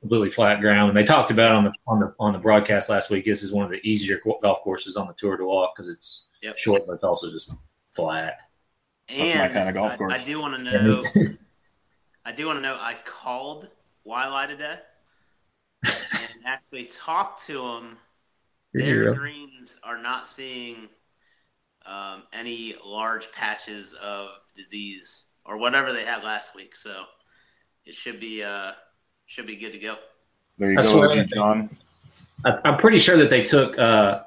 completely 0.00 0.30
flat 0.30 0.60
ground, 0.60 0.88
and 0.88 0.96
they 0.96 1.04
talked 1.04 1.30
about 1.30 1.54
on 1.54 1.64
the 1.64 1.72
on 1.86 2.00
the 2.00 2.14
on 2.18 2.32
the 2.32 2.38
broadcast 2.40 2.88
last 2.88 3.10
week. 3.10 3.24
This 3.26 3.42
is 3.44 3.52
one 3.52 3.66
of 3.66 3.70
the 3.70 3.80
easier 3.88 4.18
golf 4.42 4.62
courses 4.62 4.96
on 4.96 5.06
the 5.06 5.12
tour 5.12 5.36
to 5.36 5.44
walk 5.44 5.74
because 5.76 5.88
it's 5.90 6.26
Yep. 6.42 6.56
short, 6.56 6.86
but 6.86 6.94
it's 6.94 7.04
also 7.04 7.30
just 7.30 7.54
flat. 7.92 8.40
And 9.12 9.38
my 9.38 9.48
kinda 9.48 9.72
golf 9.72 9.92
I- 9.92 9.96
course. 9.96 10.12
I, 10.14 10.24
do 10.24 10.40
want 10.40 10.56
to 10.56 10.62
know. 10.62 11.02
I 12.24 12.32
do 12.32 12.46
want 12.46 12.58
to 12.58 12.62
know. 12.62 12.76
I 12.78 12.96
called 13.04 13.68
Wiley 14.04 14.48
today 14.48 14.78
and 15.84 16.44
actually 16.46 16.84
talked 16.86 17.46
to 17.46 17.64
him. 17.66 17.96
Did 18.74 18.86
Their 18.86 19.00
really? 19.00 19.16
greens 19.16 19.78
are 19.82 19.98
not 19.98 20.26
seeing 20.26 20.88
um, 21.86 22.22
any 22.32 22.76
large 22.84 23.32
patches 23.32 23.94
of 23.94 24.28
disease 24.54 25.24
or 25.44 25.56
whatever 25.58 25.92
they 25.92 26.04
had 26.04 26.22
last 26.22 26.54
week, 26.54 26.76
so 26.76 27.04
it 27.84 27.94
should 27.94 28.20
be 28.20 28.44
uh, 28.44 28.72
should 29.26 29.46
be 29.46 29.56
good 29.56 29.72
to 29.72 29.78
go. 29.78 29.96
There 30.58 30.70
you 30.72 30.78
I 30.78 30.82
go, 30.82 31.12
you, 31.12 31.24
John. 31.24 31.70
I, 32.44 32.52
I'm 32.64 32.76
pretty 32.76 32.98
sure 32.98 33.16
that 33.18 33.30
they 33.30 33.42
took 33.44 33.78
uh, 33.78 34.22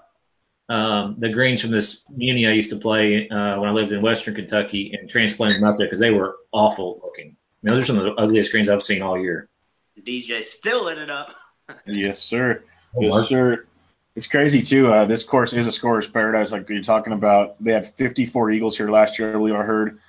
um, 0.70 1.15
the 1.20 1.29
greens 1.29 1.62
from 1.62 1.72
this 1.72 2.05
uni 2.15 2.48
I 2.48 2.51
used 2.51 2.70
to 2.70 2.77
play 2.77 3.27
uh, 3.29 3.60
when 3.60 3.70
I 3.70 3.74
lived 3.74 3.91
in 3.91 4.01
Western 4.01 4.36
Kentucky 4.36 4.98
and 4.98 5.10
transplanted 5.10 5.60
them 5.60 5.70
out 5.70 5.77
there 5.77 5.88
because 5.88 6.00
they 6.00 6.12
were 6.12 6.38
awful 6.51 7.01
looking. 7.03 7.36
I 7.63 7.70
mean, 7.70 7.75
those 7.75 7.84
are 7.84 7.86
some 7.86 7.98
of 7.98 8.03
the 8.05 8.13
ugliest 8.13 8.51
greens 8.51 8.70
I've 8.70 8.84
seen 8.84 9.01
all 9.01 9.20
year. 9.20 9.50
DJ 10.01 10.43
still 10.43 10.86
lit 10.86 10.98
it 10.98 11.10
up. 11.10 11.34
Yes, 11.86 12.20
sir. 12.20 12.62
Yes, 13.00 13.29
sir. 13.29 13.65
It's 14.17 14.27
crazy 14.27 14.63
too. 14.63 14.91
Uh, 14.91 15.05
this 15.05 15.24
course 15.24 15.53
is 15.53 15.65
a 15.65 15.72
scorer's 15.72 16.10
paradise, 16.10 16.51
like 16.51 16.67
you're 16.67 16.84
talking 16.84 17.13
about. 17.13 17.55
They 17.63 17.72
had 17.72 17.88
54 17.88 18.51
eagles 18.51 18.75
here 18.75 18.91
last 18.91 19.17
year, 19.17 19.29
I 19.29 19.38
believe 19.38 19.55
I 19.55 19.63
heard. 19.63 20.00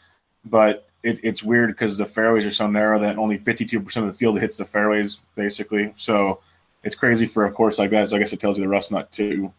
But 0.44 0.86
it, 1.04 1.20
it's 1.22 1.44
weird 1.44 1.70
because 1.70 1.96
the 1.96 2.06
fairways 2.06 2.44
are 2.44 2.52
so 2.52 2.66
narrow 2.66 2.98
that 3.00 3.18
only 3.18 3.38
52% 3.38 3.96
of 3.96 4.06
the 4.06 4.12
field 4.12 4.40
hits 4.40 4.56
the 4.56 4.64
fairways, 4.64 5.20
basically. 5.36 5.92
So 5.96 6.40
it's 6.82 6.96
crazy 6.96 7.26
for 7.26 7.46
a 7.46 7.52
course 7.52 7.78
like 7.78 7.90
that. 7.90 8.08
So 8.08 8.16
I 8.16 8.18
guess 8.18 8.32
it 8.32 8.40
tells 8.40 8.58
you 8.58 8.64
the 8.64 8.68
rough's 8.68 8.90
not 8.90 9.12
too 9.12 9.52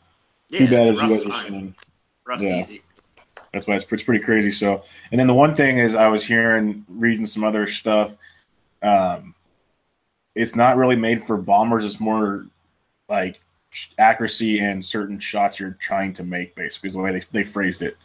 Yeah, 0.49 0.59
too 0.59 0.67
bad 0.69 0.87
as 0.89 1.01
you 1.01 1.09
rough's 1.09 1.23
guys 1.23 1.31
are 1.31 1.49
saying. 1.49 1.75
Rough's 2.25 2.43
Yeah. 2.43 2.59
easy. 2.59 2.81
That's 3.53 3.67
why 3.67 3.75
it's, 3.75 3.85
it's 3.89 4.03
pretty 4.03 4.23
crazy. 4.23 4.51
So, 4.51 4.83
and 5.11 5.19
then 5.19 5.27
the 5.27 5.33
one 5.33 5.55
thing 5.55 5.77
is, 5.77 5.95
I 5.95 6.07
was 6.07 6.25
hearing, 6.25 6.85
reading 6.89 7.25
some 7.25 7.43
other 7.43 7.67
stuff. 7.67 8.15
Um, 8.81 9.33
it's 10.35 10.55
not 10.55 10.75
really 10.75 10.97
made 10.97 11.23
for 11.23 11.37
bombers. 11.37 11.85
It's 11.85 11.99
more 11.99 12.45
like 13.07 13.39
accuracy 13.97 14.59
and 14.59 14.83
certain 14.83 15.19
shots 15.19 15.59
you're 15.59 15.77
trying 15.79 16.13
to 16.13 16.23
make, 16.23 16.55
basically, 16.55 16.87
is 16.87 16.93
the 16.93 16.99
way 16.99 17.13
they, 17.13 17.25
they 17.31 17.43
phrased 17.43 17.81
it. 17.81 17.97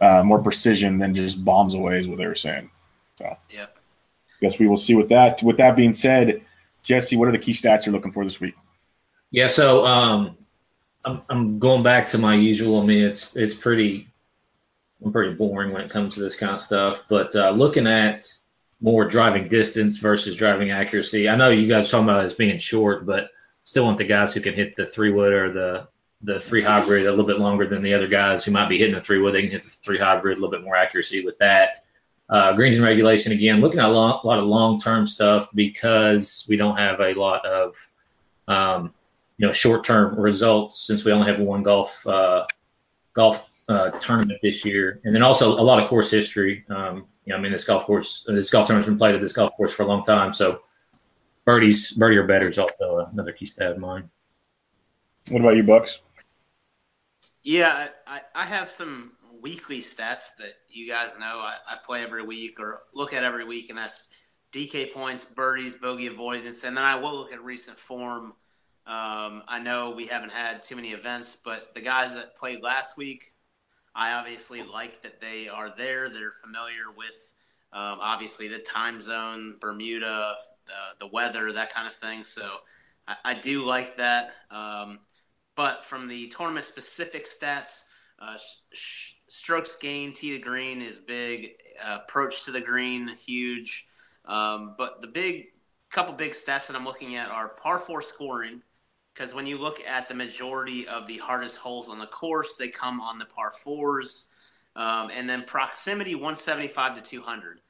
Uh, 0.00 0.22
more 0.24 0.42
precision 0.42 0.98
than 0.98 1.14
just 1.14 1.42
bombs 1.44 1.74
away 1.74 2.00
is 2.00 2.08
what 2.08 2.18
they 2.18 2.26
were 2.26 2.34
saying. 2.34 2.70
So, 3.18 3.36
Yep. 3.50 3.78
Guess 4.40 4.58
we 4.58 4.66
will 4.66 4.76
see 4.76 4.94
with 4.94 5.10
that. 5.10 5.42
With 5.42 5.58
that 5.58 5.76
being 5.76 5.92
said, 5.92 6.42
Jesse, 6.82 7.16
what 7.16 7.28
are 7.28 7.32
the 7.32 7.38
key 7.38 7.52
stats 7.52 7.86
you're 7.86 7.94
looking 7.94 8.12
for 8.12 8.24
this 8.24 8.40
week? 8.40 8.54
Yeah, 9.30 9.46
so 9.48 9.86
um, 9.86 10.36
I'm, 11.04 11.22
I'm 11.28 11.58
going 11.58 11.82
back 11.82 12.08
to 12.08 12.18
my 12.18 12.34
usual. 12.34 12.80
I 12.80 12.84
mean, 12.84 13.04
it's 13.04 13.34
it's 13.36 13.54
pretty 13.54 14.08
I'm 15.04 15.12
pretty 15.12 15.34
boring 15.34 15.72
when 15.72 15.82
it 15.82 15.90
comes 15.90 16.14
to 16.14 16.20
this 16.20 16.36
kind 16.36 16.54
of 16.54 16.60
stuff. 16.60 17.04
But 17.08 17.36
uh, 17.36 17.50
looking 17.50 17.86
at 17.86 18.24
more 18.80 19.06
driving 19.06 19.48
distance 19.48 19.98
versus 19.98 20.36
driving 20.36 20.70
accuracy, 20.70 21.28
I 21.28 21.36
know 21.36 21.50
you 21.50 21.68
guys 21.68 21.90
talking 21.90 22.08
about 22.08 22.24
as 22.24 22.34
being 22.34 22.58
short, 22.58 23.04
but 23.04 23.30
still 23.64 23.84
want 23.84 23.98
the 23.98 24.04
guys 24.04 24.34
who 24.34 24.40
can 24.40 24.54
hit 24.54 24.76
the 24.76 24.86
three 24.86 25.10
wood 25.10 25.32
or 25.32 25.52
the 25.52 25.88
the 26.22 26.40
three 26.40 26.62
hybrid 26.62 27.06
a 27.06 27.10
little 27.10 27.26
bit 27.26 27.38
longer 27.38 27.66
than 27.66 27.82
the 27.82 27.94
other 27.94 28.08
guys 28.08 28.44
who 28.44 28.52
might 28.52 28.68
be 28.68 28.78
hitting 28.78 28.94
the 28.94 29.00
three 29.00 29.20
wood. 29.20 29.34
They 29.34 29.42
can 29.42 29.50
hit 29.50 29.64
the 29.64 29.70
three 29.70 29.98
hybrid 29.98 30.38
a 30.38 30.40
little 30.40 30.56
bit 30.56 30.64
more 30.64 30.76
accuracy 30.76 31.24
with 31.24 31.38
that. 31.38 31.78
Uh, 32.30 32.54
greens 32.54 32.76
and 32.76 32.84
regulation 32.84 33.32
again, 33.32 33.60
looking 33.60 33.80
at 33.80 33.84
a 33.84 33.92
lot, 33.92 34.24
a 34.24 34.26
lot 34.26 34.38
of 34.38 34.46
long 34.46 34.80
term 34.80 35.06
stuff 35.06 35.50
because 35.54 36.46
we 36.48 36.56
don't 36.56 36.78
have 36.78 37.00
a 37.00 37.12
lot 37.12 37.44
of 37.44 37.88
um, 38.48 38.94
you 39.36 39.46
know 39.46 39.52
short 39.52 39.84
term 39.84 40.18
results 40.18 40.86
since 40.86 41.04
we 41.04 41.12
only 41.12 41.30
have 41.30 41.40
one 41.40 41.62
golf 41.62 42.06
uh, 42.06 42.44
golf 43.12 43.48
uh, 43.68 43.90
tournament 43.90 44.40
this 44.42 44.64
year, 44.64 45.00
and 45.04 45.14
then 45.14 45.22
also 45.22 45.58
a 45.58 45.62
lot 45.62 45.82
of 45.82 45.88
course 45.88 46.10
history. 46.10 46.64
Um, 46.68 47.06
you 47.24 47.32
know, 47.32 47.38
I 47.38 47.40
mean, 47.40 47.52
this 47.52 47.64
golf 47.64 47.84
course, 47.84 48.24
this 48.28 48.50
golf 48.50 48.66
tournament's 48.66 48.88
been 48.88 48.98
played 48.98 49.14
at 49.14 49.20
this 49.20 49.32
golf 49.32 49.52
course 49.56 49.72
for 49.72 49.84
a 49.84 49.86
long 49.86 50.04
time, 50.04 50.32
so 50.32 50.60
birdies, 51.44 51.92
birdie 51.92 52.18
or 52.18 52.26
better 52.26 52.50
is 52.50 52.58
also 52.58 53.08
another 53.10 53.32
key 53.32 53.46
stat 53.46 53.72
of 53.72 53.78
mine. 53.78 54.10
What 55.30 55.40
about 55.40 55.56
you, 55.56 55.62
Bucks? 55.62 56.00
Yeah, 57.42 57.88
I, 58.06 58.20
I 58.34 58.44
have 58.44 58.70
some 58.70 59.12
weekly 59.40 59.80
stats 59.80 60.36
that 60.38 60.54
you 60.68 60.88
guys 60.88 61.12
know 61.18 61.38
I, 61.38 61.54
I 61.68 61.76
play 61.84 62.02
every 62.02 62.22
week 62.22 62.60
or 62.60 62.82
look 62.94 63.12
at 63.12 63.24
every 63.24 63.44
week, 63.44 63.70
and 63.70 63.78
that's 63.78 64.08
DK 64.52 64.92
points, 64.92 65.24
birdies, 65.24 65.76
bogey 65.76 66.06
avoidance, 66.06 66.64
and 66.64 66.76
then 66.76 66.84
I 66.84 66.96
will 66.96 67.16
look 67.16 67.32
at 67.32 67.42
recent 67.42 67.78
form. 67.78 68.34
Um, 68.86 69.42
I 69.48 69.60
know 69.62 69.90
we 69.90 70.06
haven't 70.06 70.32
had 70.32 70.62
too 70.62 70.76
many 70.76 70.90
events, 70.90 71.36
but 71.42 71.74
the 71.74 71.80
guys 71.80 72.14
that 72.14 72.36
played 72.36 72.62
last 72.62 72.96
week, 72.96 73.32
I 73.94 74.12
obviously 74.12 74.62
like 74.62 75.02
that 75.02 75.20
they 75.20 75.48
are 75.48 75.70
there. 75.74 76.08
They're 76.10 76.30
familiar 76.30 76.90
with 76.96 77.32
um, 77.72 77.98
obviously 78.00 78.48
the 78.48 78.58
time 78.58 79.00
zone, 79.00 79.56
Bermuda, 79.60 80.34
the, 80.66 81.06
the 81.06 81.06
weather, 81.06 81.52
that 81.52 81.74
kind 81.74 81.88
of 81.88 81.94
thing. 81.94 82.24
So 82.24 82.48
I, 83.08 83.16
I 83.24 83.34
do 83.34 83.64
like 83.64 83.96
that. 83.96 84.32
Um, 84.50 84.98
but 85.56 85.86
from 85.86 86.08
the 86.08 86.28
tournament 86.28 86.64
specific 86.64 87.26
stats, 87.26 87.84
uh, 88.18 88.36
sh- 88.72 89.12
strokes 89.28 89.76
gained, 89.76 90.16
tee 90.16 90.36
to 90.36 90.42
green 90.42 90.82
is 90.82 90.98
big. 90.98 91.52
Uh, 91.84 91.98
approach 92.02 92.44
to 92.44 92.50
the 92.50 92.60
green, 92.60 93.08
huge. 93.08 93.88
Um, 94.24 94.74
but 94.76 95.00
the 95.00 95.08
big 95.08 95.46
couple 95.90 96.14
big 96.14 96.32
stats 96.32 96.66
that 96.66 96.76
I'm 96.76 96.84
looking 96.84 97.16
at 97.16 97.28
are 97.28 97.48
par 97.48 97.78
four 97.78 98.02
scoring, 98.02 98.62
because 99.14 99.32
when 99.32 99.46
you 99.46 99.58
look 99.58 99.80
at 99.86 100.08
the 100.08 100.14
majority 100.14 100.88
of 100.88 101.06
the 101.06 101.18
hardest 101.18 101.56
holes 101.56 101.88
on 101.88 101.98
the 101.98 102.06
course, 102.06 102.56
they 102.56 102.68
come 102.68 103.00
on 103.00 103.18
the 103.18 103.24
par 103.24 103.52
fours, 103.62 104.26
um, 104.74 105.10
and 105.12 105.30
then 105.30 105.44
proximity 105.44 106.14
175 106.14 106.96
to 106.96 107.02
200. 107.02 107.60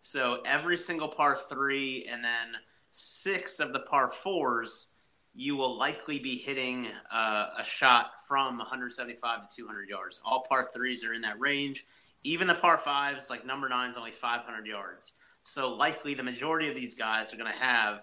So 0.00 0.42
every 0.44 0.78
single 0.78 1.08
par 1.08 1.38
three, 1.48 2.06
and 2.10 2.24
then 2.24 2.56
six 2.88 3.60
of 3.60 3.72
the 3.72 3.80
par 3.80 4.10
fours 4.10 4.88
you 5.34 5.56
will 5.56 5.76
likely 5.76 6.20
be 6.20 6.38
hitting 6.38 6.86
uh, 7.10 7.46
a 7.58 7.64
shot 7.64 8.10
from 8.28 8.58
175 8.58 9.48
to 9.48 9.56
200 9.56 9.88
yards. 9.88 10.20
All 10.24 10.46
par 10.48 10.68
threes 10.72 11.04
are 11.04 11.12
in 11.12 11.22
that 11.22 11.40
range. 11.40 11.84
Even 12.22 12.46
the 12.46 12.54
par 12.54 12.78
fives, 12.78 13.28
like 13.28 13.44
number 13.44 13.68
nine, 13.68 13.90
is 13.90 13.96
only 13.96 14.12
500 14.12 14.66
yards. 14.66 15.12
So 15.42 15.74
likely 15.74 16.14
the 16.14 16.22
majority 16.22 16.68
of 16.68 16.76
these 16.76 16.94
guys 16.94 17.34
are 17.34 17.36
going 17.36 17.52
to 17.52 17.58
have 17.58 18.02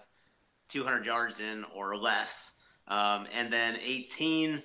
200 0.68 1.06
yards 1.06 1.40
in 1.40 1.64
or 1.74 1.96
less. 1.96 2.52
Um, 2.92 3.26
and 3.34 3.52
then 3.52 3.76
18, 3.82 4.62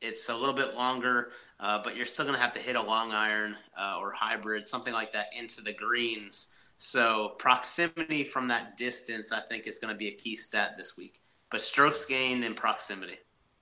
it's 0.00 0.28
a 0.28 0.34
little 0.34 0.54
bit 0.54 0.74
longer, 0.74 1.30
uh, 1.58 1.80
but 1.84 1.96
you're 1.96 2.06
still 2.06 2.24
going 2.24 2.36
to 2.36 2.40
have 2.40 2.54
to 2.54 2.60
hit 2.60 2.76
a 2.76 2.82
long 2.82 3.12
iron 3.12 3.54
uh, 3.78 3.98
or 4.00 4.12
hybrid, 4.12 4.66
something 4.66 4.92
like 4.92 5.12
that, 5.12 5.28
into 5.38 5.62
the 5.62 5.72
greens. 5.72 6.48
So 6.78 7.28
proximity 7.38 8.24
from 8.24 8.48
that 8.48 8.76
distance, 8.76 9.32
I 9.32 9.40
think, 9.40 9.66
is 9.66 9.78
going 9.78 9.92
to 9.92 9.98
be 9.98 10.08
a 10.08 10.14
key 10.14 10.36
stat 10.36 10.76
this 10.78 10.96
week 10.96 11.20
but 11.50 11.60
strokes 11.60 12.06
gained 12.06 12.44
and 12.44 12.56
proximity. 12.56 13.18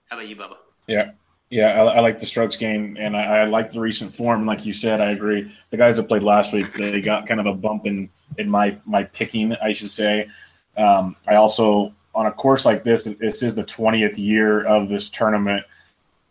How 0.09 0.17
about 0.17 0.29
you, 0.29 0.37
Bubba? 0.37 0.57
Yeah, 0.87 1.13
yeah, 1.51 1.83
I, 1.83 1.97
I 1.97 2.01
like 2.01 2.19
the 2.19 2.27
strokes 2.27 2.57
gain, 2.57 2.97
and 2.99 3.17
I, 3.17 3.39
I 3.39 3.45
like 3.45 3.71
the 3.71 3.81
recent 3.81 4.15
form. 4.15 4.47
Like 4.47 4.67
you 4.67 4.73
said, 4.73 5.01
I 5.01 5.11
agree. 5.11 5.53
The 5.71 5.77
guys 5.77 5.97
that 5.97 6.05
played 6.05 6.23
last 6.23 6.53
week, 6.53 6.73
they 6.75 7.01
got 7.01 7.27
kind 7.27 7.41
of 7.41 7.47
a 7.47 7.55
bump 7.55 7.87
in 7.87 8.11
in 8.37 8.51
my 8.51 8.79
my 8.85 9.05
picking, 9.05 9.55
I 9.55 9.73
should 9.73 9.91
say. 9.91 10.29
Um, 10.77 11.17
I 11.27 11.37
also 11.37 11.95
on 12.19 12.27
a 12.27 12.33
course 12.33 12.67
like 12.67 12.83
this, 12.83 13.05
this 13.05 13.45
is 13.45 13.55
the 13.55 13.63
20th 13.63 14.19
year 14.19 14.65
of 14.65 14.89
this 14.89 15.09
tournament. 15.09 15.65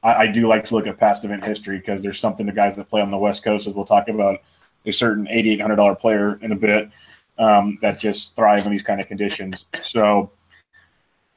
I, 0.04 0.14
I 0.14 0.28
do 0.28 0.48
like 0.48 0.66
to 0.66 0.76
look 0.76 0.86
at 0.86 0.98
past 0.98 1.24
event 1.24 1.46
history 1.46 1.78
because 1.78 2.04
there's 2.04 2.20
something 2.20 2.46
the 2.46 2.52
guys 2.52 2.76
that 2.76 2.90
play 2.90 3.02
on 3.02 3.10
the 3.10 3.18
West 3.18 3.44
Coast, 3.44 3.68
as 3.68 3.74
we'll 3.74 3.86
talk 3.86 4.10
about, 4.10 4.42
a 4.86 4.92
certain 4.92 5.28
$8,800 5.28 6.00
player 6.00 6.38
in 6.42 6.52
a 6.52 6.56
bit 6.56 6.90
um, 7.38 7.78
that 7.82 8.00
just 8.00 8.36
thrive 8.36 8.66
in 8.66 8.72
these 8.72 8.84
kind 8.84 9.00
of 9.00 9.08
conditions. 9.08 9.66
So. 9.82 10.32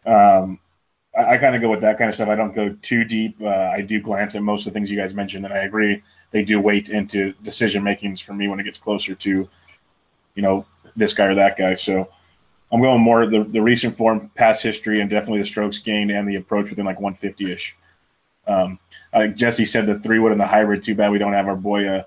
Um, 0.04 0.58
I, 1.16 1.34
I 1.34 1.38
kind 1.38 1.54
of 1.54 1.62
go 1.62 1.70
with 1.70 1.82
that 1.82 1.98
kind 1.98 2.08
of 2.08 2.14
stuff. 2.14 2.28
I 2.28 2.34
don't 2.34 2.54
go 2.54 2.70
too 2.70 3.04
deep. 3.04 3.40
Uh, 3.40 3.48
I 3.48 3.82
do 3.82 4.00
glance 4.00 4.34
at 4.34 4.42
most 4.42 4.66
of 4.66 4.72
the 4.72 4.78
things 4.78 4.90
you 4.90 4.98
guys 4.98 5.14
mentioned, 5.14 5.44
and 5.44 5.54
I 5.54 5.58
agree 5.58 6.02
they 6.30 6.42
do 6.42 6.60
weight 6.60 6.88
into 6.88 7.32
decision 7.42 7.84
makings 7.84 8.20
for 8.20 8.32
me 8.32 8.48
when 8.48 8.60
it 8.60 8.64
gets 8.64 8.78
closer 8.78 9.14
to, 9.14 9.48
you 10.34 10.42
know, 10.42 10.66
this 10.96 11.12
guy 11.12 11.26
or 11.26 11.34
that 11.36 11.56
guy. 11.56 11.74
So 11.74 12.08
I'm 12.72 12.80
going 12.80 13.00
more 13.00 13.26
the 13.26 13.44
the 13.44 13.60
recent 13.60 13.96
form, 13.96 14.30
past 14.34 14.62
history, 14.62 15.00
and 15.00 15.10
definitely 15.10 15.40
the 15.40 15.46
strokes 15.46 15.78
gained 15.78 16.10
and 16.10 16.28
the 16.28 16.36
approach 16.36 16.70
within 16.70 16.86
like 16.86 17.00
150 17.00 17.52
ish. 17.52 17.76
Um, 18.46 18.78
like 19.12 19.36
Jesse 19.36 19.66
said, 19.66 19.86
the 19.86 19.98
three 19.98 20.18
wood 20.18 20.32
and 20.32 20.40
the 20.40 20.46
hybrid. 20.46 20.82
Too 20.82 20.94
bad 20.94 21.10
we 21.10 21.18
don't 21.18 21.32
have 21.32 21.48
our 21.48 21.56
boy 21.56 21.88
uh, 21.88 22.02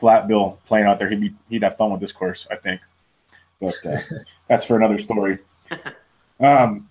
flat 0.00 0.26
bill 0.26 0.58
playing 0.66 0.86
out 0.86 0.98
there, 0.98 1.08
he'd 1.08 1.20
be 1.20 1.34
he'd 1.48 1.62
have 1.62 1.76
fun 1.76 1.92
with 1.92 2.00
this 2.00 2.12
course, 2.12 2.46
I 2.50 2.56
think. 2.56 2.80
But 3.60 3.74
uh, 3.86 3.98
that's 4.48 4.64
for 4.64 4.76
another 4.76 4.98
story. 4.98 5.38
Um, 6.40 6.88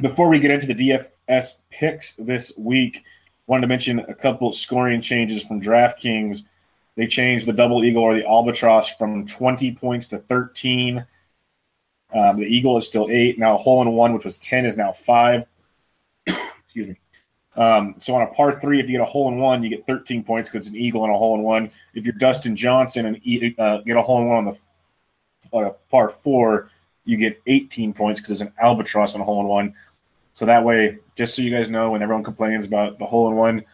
before 0.00 0.28
we 0.28 0.40
get 0.40 0.50
into 0.50 0.66
the 0.66 0.74
DFS 0.74 1.60
picks 1.70 2.14
this 2.16 2.52
week, 2.58 3.04
wanted 3.46 3.62
to 3.62 3.66
mention 3.68 4.00
a 4.00 4.14
couple 4.14 4.52
scoring 4.52 5.00
changes 5.00 5.44
from 5.44 5.62
DraftKings. 5.62 6.42
They 6.96 7.06
changed 7.06 7.46
the 7.46 7.52
double 7.52 7.84
eagle 7.84 8.02
or 8.02 8.14
the 8.14 8.26
albatross 8.26 8.88
from 8.88 9.26
20 9.26 9.72
points 9.72 10.08
to 10.08 10.18
13. 10.18 11.06
Um, 12.12 12.38
the 12.40 12.46
eagle 12.46 12.76
is 12.78 12.86
still 12.86 13.08
eight. 13.10 13.38
Now, 13.38 13.54
a 13.54 13.58
hole 13.58 13.82
in 13.82 13.92
one, 13.92 14.14
which 14.14 14.24
was 14.24 14.38
10, 14.38 14.66
is 14.66 14.76
now 14.76 14.92
five. 14.92 15.46
Excuse 16.26 16.88
me. 16.88 16.96
Um, 17.56 17.96
so 17.98 18.14
on 18.14 18.22
a 18.22 18.26
par 18.28 18.60
three, 18.60 18.80
if 18.80 18.86
you 18.86 18.92
get 18.92 19.02
a 19.02 19.10
hole 19.10 19.28
in 19.28 19.36
one, 19.38 19.62
you 19.62 19.70
get 19.70 19.86
13 19.86 20.24
points 20.24 20.48
because 20.48 20.66
it's 20.66 20.74
an 20.74 20.80
eagle 20.80 21.04
and 21.04 21.14
a 21.14 21.18
hole 21.18 21.34
in 21.34 21.42
one. 21.42 21.70
If 21.94 22.04
you're 22.04 22.14
Dustin 22.14 22.56
Johnson 22.56 23.06
and 23.06 23.54
uh, 23.58 23.80
get 23.82 23.96
a 23.96 24.02
hole 24.02 24.22
in 24.22 24.28
one 24.28 24.46
on 24.46 24.54
the 25.52 25.56
uh, 25.56 25.72
par 25.90 26.08
four, 26.08 26.70
you 27.04 27.16
get 27.16 27.40
18 27.46 27.92
points 27.92 28.20
because 28.20 28.40
it's 28.40 28.48
an 28.48 28.54
albatross 28.60 29.14
on 29.14 29.20
a 29.20 29.24
hole 29.24 29.40
in 29.40 29.46
one. 29.46 29.74
So 30.34 30.46
that 30.46 30.64
way, 30.64 30.98
just 31.16 31.34
so 31.34 31.42
you 31.42 31.50
guys 31.50 31.68
know, 31.68 31.90
when 31.90 32.02
everyone 32.02 32.24
complains 32.24 32.64
about 32.64 32.98
the 32.98 33.06
hole 33.06 33.28
in 33.28 33.36
one 33.36 33.64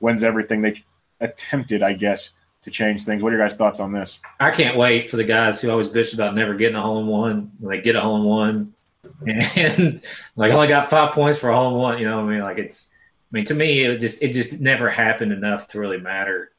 wins 0.00 0.24
everything, 0.24 0.62
they 0.62 0.82
attempted, 1.20 1.82
I 1.82 1.92
guess, 1.92 2.30
to 2.62 2.70
change 2.70 3.04
things. 3.04 3.22
What 3.22 3.32
are 3.32 3.36
your 3.36 3.44
guys' 3.44 3.56
thoughts 3.56 3.80
on 3.80 3.92
this? 3.92 4.20
I 4.38 4.50
can't 4.50 4.76
wait 4.76 5.10
for 5.10 5.16
the 5.16 5.24
guys 5.24 5.60
who 5.60 5.70
always 5.70 5.88
bitch 5.88 6.14
about 6.14 6.34
never 6.34 6.54
getting 6.54 6.76
a 6.76 6.82
hole 6.82 7.00
in 7.00 7.06
one 7.06 7.52
when 7.58 7.76
they 7.76 7.82
get 7.82 7.96
a 7.96 8.00
hole 8.00 8.16
in 8.16 8.24
one, 8.24 8.74
and 9.56 10.02
like 10.36 10.52
only 10.52 10.68
got 10.68 10.90
five 10.90 11.14
points 11.14 11.38
for 11.38 11.50
a 11.50 11.56
hole 11.56 11.68
in 11.68 11.74
one. 11.74 11.98
You 11.98 12.08
know, 12.08 12.16
what 12.16 12.30
I 12.30 12.34
mean, 12.34 12.42
like 12.42 12.58
it's. 12.58 12.88
I 13.32 13.36
mean, 13.36 13.44
to 13.44 13.54
me, 13.54 13.84
it 13.84 13.98
just 13.98 14.22
it 14.22 14.32
just 14.32 14.60
never 14.60 14.90
happened 14.90 15.32
enough 15.32 15.68
to 15.68 15.80
really 15.80 16.00
matter. 16.00 16.50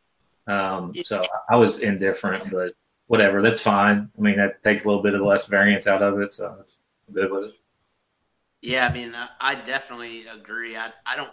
Um, 0.47 0.93
so 1.03 1.21
I 1.49 1.57
was 1.57 1.81
indifferent, 1.81 2.49
but 2.49 2.71
whatever, 3.07 3.41
that's 3.41 3.59
fine. 3.59 4.09
I 4.17 4.21
mean, 4.21 4.37
that 4.37 4.63
takes 4.63 4.85
a 4.85 4.87
little 4.87 5.03
bit 5.03 5.13
of 5.13 5.21
less 5.21 5.47
variance 5.47 5.85
out 5.85 6.01
of 6.01 6.19
it, 6.21 6.31
so 6.31 6.55
that's 6.57 6.77
good 7.13 7.29
with 7.29 7.43
it. 7.45 7.53
Yeah, 8.61 8.87
I 8.87 8.93
mean, 8.93 9.15
I 9.39 9.55
definitely 9.55 10.27
agree. 10.27 10.77
I 10.77 10.91
I 11.05 11.17
don't 11.17 11.31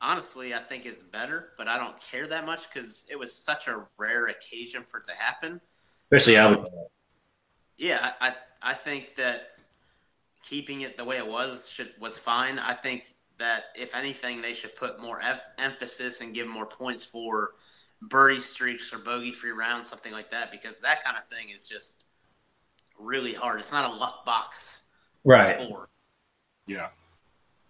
honestly, 0.00 0.54
I 0.54 0.60
think 0.60 0.86
it's 0.86 1.02
better, 1.02 1.48
but 1.56 1.68
I 1.68 1.78
don't 1.78 1.98
care 2.00 2.26
that 2.26 2.46
much 2.46 2.68
because 2.72 3.06
it 3.10 3.18
was 3.18 3.34
such 3.34 3.68
a 3.68 3.84
rare 3.96 4.26
occasion 4.26 4.84
for 4.88 4.98
it 4.98 5.06
to 5.06 5.12
happen. 5.12 5.60
Especially 6.12 6.36
um, 6.36 6.66
Yeah, 7.78 8.12
I 8.20 8.34
I 8.62 8.74
think 8.74 9.16
that 9.16 9.48
keeping 10.44 10.82
it 10.82 10.96
the 10.96 11.04
way 11.04 11.16
it 11.16 11.26
was 11.26 11.68
should 11.68 11.90
was 11.98 12.18
fine. 12.18 12.58
I 12.58 12.74
think 12.74 13.12
that 13.38 13.64
if 13.74 13.94
anything, 13.94 14.42
they 14.42 14.54
should 14.54 14.76
put 14.76 15.00
more 15.00 15.20
f- 15.20 15.40
emphasis 15.58 16.20
and 16.20 16.34
give 16.34 16.46
more 16.46 16.66
points 16.66 17.04
for 17.04 17.52
birdie 18.00 18.40
streaks 18.40 18.92
or 18.92 18.98
bogey 18.98 19.32
free 19.32 19.50
rounds, 19.50 19.88
something 19.88 20.12
like 20.12 20.30
that, 20.30 20.50
because 20.52 20.80
that 20.80 21.04
kind 21.04 21.16
of 21.16 21.24
thing 21.24 21.48
is 21.54 21.66
just 21.66 22.04
really 22.98 23.34
hard. 23.34 23.58
It's 23.58 23.72
not 23.72 23.90
a 23.90 23.94
luck 23.94 24.24
box 24.24 24.80
right. 25.24 25.60
Sport. 25.60 25.88
Yeah, 26.66 26.88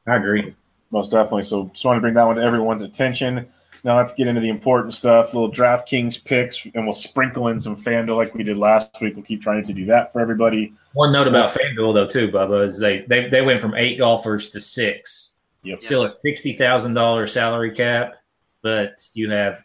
I 0.07 0.17
agree. 0.17 0.55
Most 0.95 1.11
definitely. 1.11 1.43
So 1.43 1.71
just 1.73 1.85
want 1.85 1.97
to 1.97 2.01
bring 2.01 2.15
that 2.15 2.25
one 2.25 2.37
to 2.37 2.43
everyone's 2.43 2.83
attention. 2.83 3.49
Now 3.83 3.97
let's 3.97 4.15
get 4.15 4.29
into 4.29 4.41
the 4.41 4.49
important 4.49 4.95
stuff. 4.95 5.35
Little 5.35 5.51
DraftKings 5.51 6.25
picks, 6.25 6.65
and 6.73 6.85
we'll 6.85 6.93
sprinkle 6.93 7.49
in 7.49 7.59
some 7.59 7.75
FanDuel 7.75 8.17
like 8.17 8.33
we 8.33 8.45
did 8.45 8.57
last 8.57 9.01
week. 9.01 9.17
We'll 9.17 9.25
keep 9.25 9.43
trying 9.43 9.65
to 9.65 9.73
do 9.73 9.87
that 9.87 10.13
for 10.13 10.21
everybody. 10.21 10.73
One 10.93 11.11
note 11.11 11.27
about 11.27 11.53
FanDuel 11.53 11.95
though 11.95 12.07
too, 12.07 12.29
Bubba, 12.29 12.69
is 12.69 12.79
they 12.79 13.01
they, 13.01 13.29
they 13.29 13.43
went 13.43 13.61
from 13.61 13.75
eight 13.75 13.99
golfers 13.99 14.51
to 14.51 14.61
six. 14.61 15.33
Yep. 15.65 15.81
Still 15.81 16.05
a 16.05 16.09
sixty 16.09 16.53
thousand 16.53 16.95
dollar 16.95 17.27
salary 17.27 17.73
cap, 17.73 18.15
but 18.63 19.05
you 19.15 19.31
have 19.31 19.65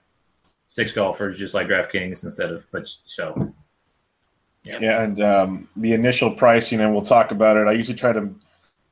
six 0.65 0.93
golfers 0.93 1.37
just 1.37 1.53
like 1.53 1.67
DraftKings 1.67 2.23
instead 2.23 2.51
of 2.51 2.65
but 2.71 2.89
so. 3.05 3.53
Yeah, 4.63 4.79
yeah 4.81 5.03
and 5.03 5.21
um, 5.21 5.69
the 5.75 5.93
initial 5.93 6.31
pricing, 6.31 6.81
and 6.81 6.91
we'll 6.91 7.03
talk 7.03 7.29
about 7.29 7.57
it. 7.57 7.67
I 7.67 7.73
usually 7.73 7.99
try 7.99 8.13
to 8.13 8.33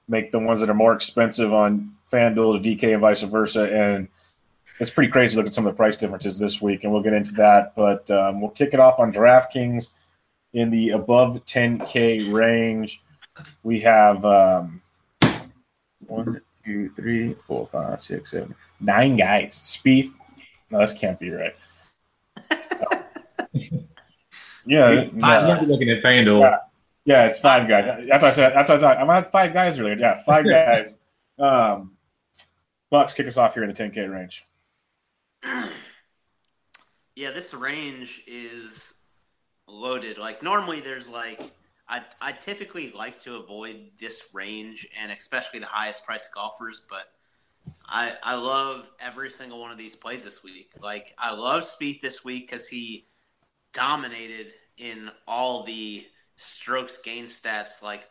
make 0.08 0.32
the 0.32 0.40
ones 0.40 0.62
that 0.62 0.70
are 0.70 0.76
more 0.76 0.94
expensive 0.94 1.54
on 1.54 1.96
FanDuel 2.12 2.62
to 2.62 2.70
DK 2.70 2.94
and 2.94 3.02
vice 3.02 3.22
versa. 3.22 3.64
And 3.64 4.08
it's 4.80 4.92
pretty 4.92 5.12
crazy 5.12 5.34
to 5.34 5.38
look 5.38 5.48
at 5.48 5.54
some 5.54 5.66
of 5.66 5.74
the 5.74 5.78
price 5.78 5.98
differences 5.98 6.40
this 6.40 6.62
week, 6.62 6.84
and 6.84 6.94
we'll 6.94 7.04
get 7.04 7.14
into 7.14 7.34
that. 7.36 7.76
But 7.76 8.10
um, 8.12 8.42
we'll 8.42 8.52
kick 8.52 8.74
it 8.74 8.80
off 8.80 9.00
on 9.00 9.12
DraftKings 9.12 9.92
in 10.54 10.70
the 10.70 10.92
above 10.92 11.46
10K 11.46 12.32
range. 12.32 13.02
We 13.64 13.82
have 13.82 14.24
um, 14.26 14.82
one, 16.06 16.42
two, 16.66 16.90
three, 16.96 17.34
four, 17.34 17.68
five, 17.68 18.00
six, 18.00 18.32
seven, 18.32 18.56
nine 18.80 19.18
guys. 19.18 19.60
Spieth. 19.60 20.12
No, 20.70 20.80
this 20.80 20.94
can't 20.94 21.20
be 21.20 21.32
right. 21.32 21.56
yeah, 24.66 25.08
I'm 25.24 25.68
looking 25.68 25.90
at 25.90 26.04
FanDuel. 26.04 26.42
Yeah. 26.42 26.58
Yeah, 27.08 27.28
it's 27.28 27.40
five 27.40 27.70
guys. 27.70 28.06
That's 28.06 28.22
what 28.22 28.34
I 28.34 28.36
said. 28.36 28.54
That's 28.54 28.70
what 28.70 28.80
I 28.80 28.82
thought. 28.82 28.98
I 28.98 29.02
am 29.02 29.10
at 29.10 29.32
five 29.32 29.54
guys 29.54 29.80
earlier. 29.80 29.96
Yeah, 29.98 30.22
five 30.26 30.44
guys. 30.50 30.94
Um, 31.40 31.94
Bucks 32.90 33.14
kick 33.14 33.28
us 33.28 33.38
off 33.38 33.54
here 33.54 33.64
in 33.64 33.70
the 33.70 33.76
10K 33.76 34.12
range. 34.12 34.46
Yeah, 37.16 37.32
this 37.32 37.52
range 37.56 38.22
is 38.28 38.94
loaded. 39.68 40.20
Like 40.20 40.44
normally, 40.44 40.82
there's 40.82 41.10
like 41.10 41.42
I 41.90 42.04
I 42.22 42.32
typically 42.32 42.92
like 42.92 43.18
to 43.24 43.38
avoid 43.38 43.90
this 44.00 44.22
range 44.34 44.88
and 45.02 45.12
especially 45.12 45.58
the 45.58 45.66
highest 45.66 46.06
priced 46.06 46.32
golfers, 46.32 46.84
but 46.88 47.12
I 47.84 48.14
I 48.22 48.36
love 48.36 48.88
every 49.00 49.32
single 49.32 49.60
one 49.60 49.72
of 49.72 49.80
these 49.80 49.96
plays 49.96 50.26
this 50.26 50.44
week. 50.44 50.70
Like 50.80 51.16
I 51.18 51.34
love 51.34 51.64
Spieth 51.64 52.02
this 52.02 52.24
week 52.24 52.52
because 52.52 52.68
he 52.68 53.08
dominated 53.74 54.54
in 54.78 55.10
all 55.28 55.64
the 55.64 56.06
strokes 56.38 57.00
gain 57.00 57.26
stats 57.26 57.84
like 57.84 58.04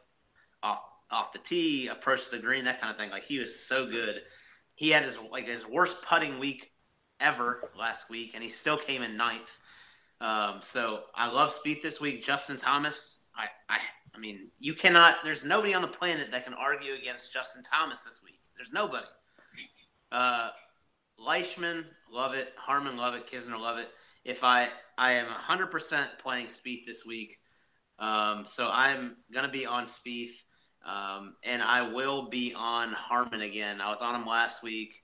off 0.62 0.82
off 1.10 1.32
the 1.32 1.38
tee, 1.38 1.88
approach 1.88 2.30
the 2.30 2.38
green, 2.38 2.64
that 2.64 2.80
kind 2.80 2.90
of 2.90 2.98
thing. 2.98 3.10
Like 3.10 3.24
he 3.24 3.38
was 3.38 3.58
so 3.58 3.86
good. 3.86 4.20
He 4.74 4.90
had 4.90 5.04
his 5.04 5.18
like 5.30 5.46
his 5.46 5.66
worst 5.66 6.02
putting 6.02 6.38
week 6.38 6.70
ever 7.20 7.70
last 7.78 8.10
week, 8.10 8.32
and 8.34 8.42
he 8.42 8.48
still 8.48 8.76
came 8.76 9.02
in 9.02 9.16
ninth. 9.16 9.58
Um, 10.20 10.60
so 10.62 11.00
I 11.14 11.30
love 11.30 11.56
Spieth 11.56 11.82
this 11.82 12.00
week. 12.00 12.24
Justin 12.24 12.56
Thomas, 12.56 13.18
I, 13.36 13.46
I, 13.68 13.78
I 14.14 14.18
mean, 14.18 14.48
you 14.58 14.74
cannot. 14.74 15.16
There's 15.24 15.44
nobody 15.44 15.74
on 15.74 15.82
the 15.82 15.88
planet 15.88 16.32
that 16.32 16.44
can 16.44 16.54
argue 16.54 16.94
against 16.94 17.32
Justin 17.32 17.62
Thomas 17.62 18.04
this 18.04 18.22
week. 18.24 18.38
There's 18.56 18.72
nobody. 18.72 19.06
Uh, 20.10 20.50
Leishman, 21.18 21.84
love 22.10 22.34
it. 22.34 22.52
Harman, 22.56 22.96
love 22.96 23.14
it. 23.14 23.26
Kisner, 23.26 23.60
love 23.60 23.78
it. 23.78 23.88
If 24.24 24.42
I, 24.42 24.68
I 24.98 25.12
am 25.12 25.26
100% 25.26 26.18
playing 26.18 26.46
Spieth 26.46 26.86
this 26.86 27.04
week. 27.06 27.38
Um, 27.98 28.44
so 28.46 28.68
I'm 28.70 29.16
gonna 29.32 29.50
be 29.50 29.66
on 29.66 29.84
Spieth, 29.84 30.34
um, 30.84 31.34
and 31.42 31.62
I 31.62 31.92
will 31.92 32.28
be 32.28 32.54
on 32.54 32.92
Harman 32.92 33.40
again. 33.40 33.80
I 33.80 33.90
was 33.90 34.02
on 34.02 34.14
him 34.14 34.26
last 34.26 34.62
week, 34.62 35.02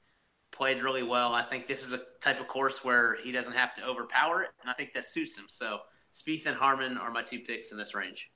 played 0.51 0.83
really 0.83 1.03
well. 1.03 1.33
I 1.35 1.43
think 1.43 1.67
this 1.67 1.83
is 1.83 1.93
a 1.93 2.01
type 2.21 2.41
of 2.41 2.49
course 2.49 2.85
where 2.85 3.17
he 3.23 3.33
doesn't 3.33 3.55
have 3.55 3.75
to 3.75 3.87
overpower 3.87 4.43
it, 4.43 4.51
and 4.61 4.71
I 4.71 4.75
think 4.75 4.95
that 4.95 5.09
suits 5.09 5.39
him. 5.39 5.47
So 5.49 5.81
Spieth 6.15 6.47
and 6.47 6.57
Harman 6.57 6.99
are 6.99 7.11
my 7.11 7.23
two 7.23 7.41
picks 7.41 7.73
in 7.73 7.79
this 7.79 7.95
range. 7.95 8.31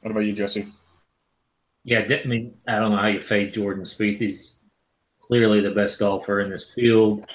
What 0.00 0.10
about 0.10 0.20
you, 0.20 0.32
Jesse? 0.32 0.66
Yeah, 1.84 2.06
I 2.08 2.26
mean, 2.26 2.58
I 2.66 2.78
don't 2.78 2.90
know 2.90 2.98
how 2.98 3.08
you 3.08 3.20
fade 3.20 3.54
Jordan 3.54 3.84
Spieth. 3.84 4.18
He's 4.18 4.64
clearly 5.20 5.60
the 5.60 5.70
best 5.70 5.98
golfer 5.98 6.40
in 6.40 6.50
this 6.50 6.72
field. 6.72 7.26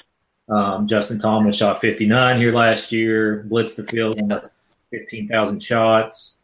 Um, 0.48 0.86
Justin 0.86 1.18
Thomas 1.18 1.56
shot 1.56 1.80
59 1.80 2.38
here 2.38 2.52
last 2.52 2.92
year, 2.92 3.44
blitzed 3.48 3.76
the 3.76 3.84
field 3.84 4.16
15,000 4.98 5.62
shots. 5.62 6.38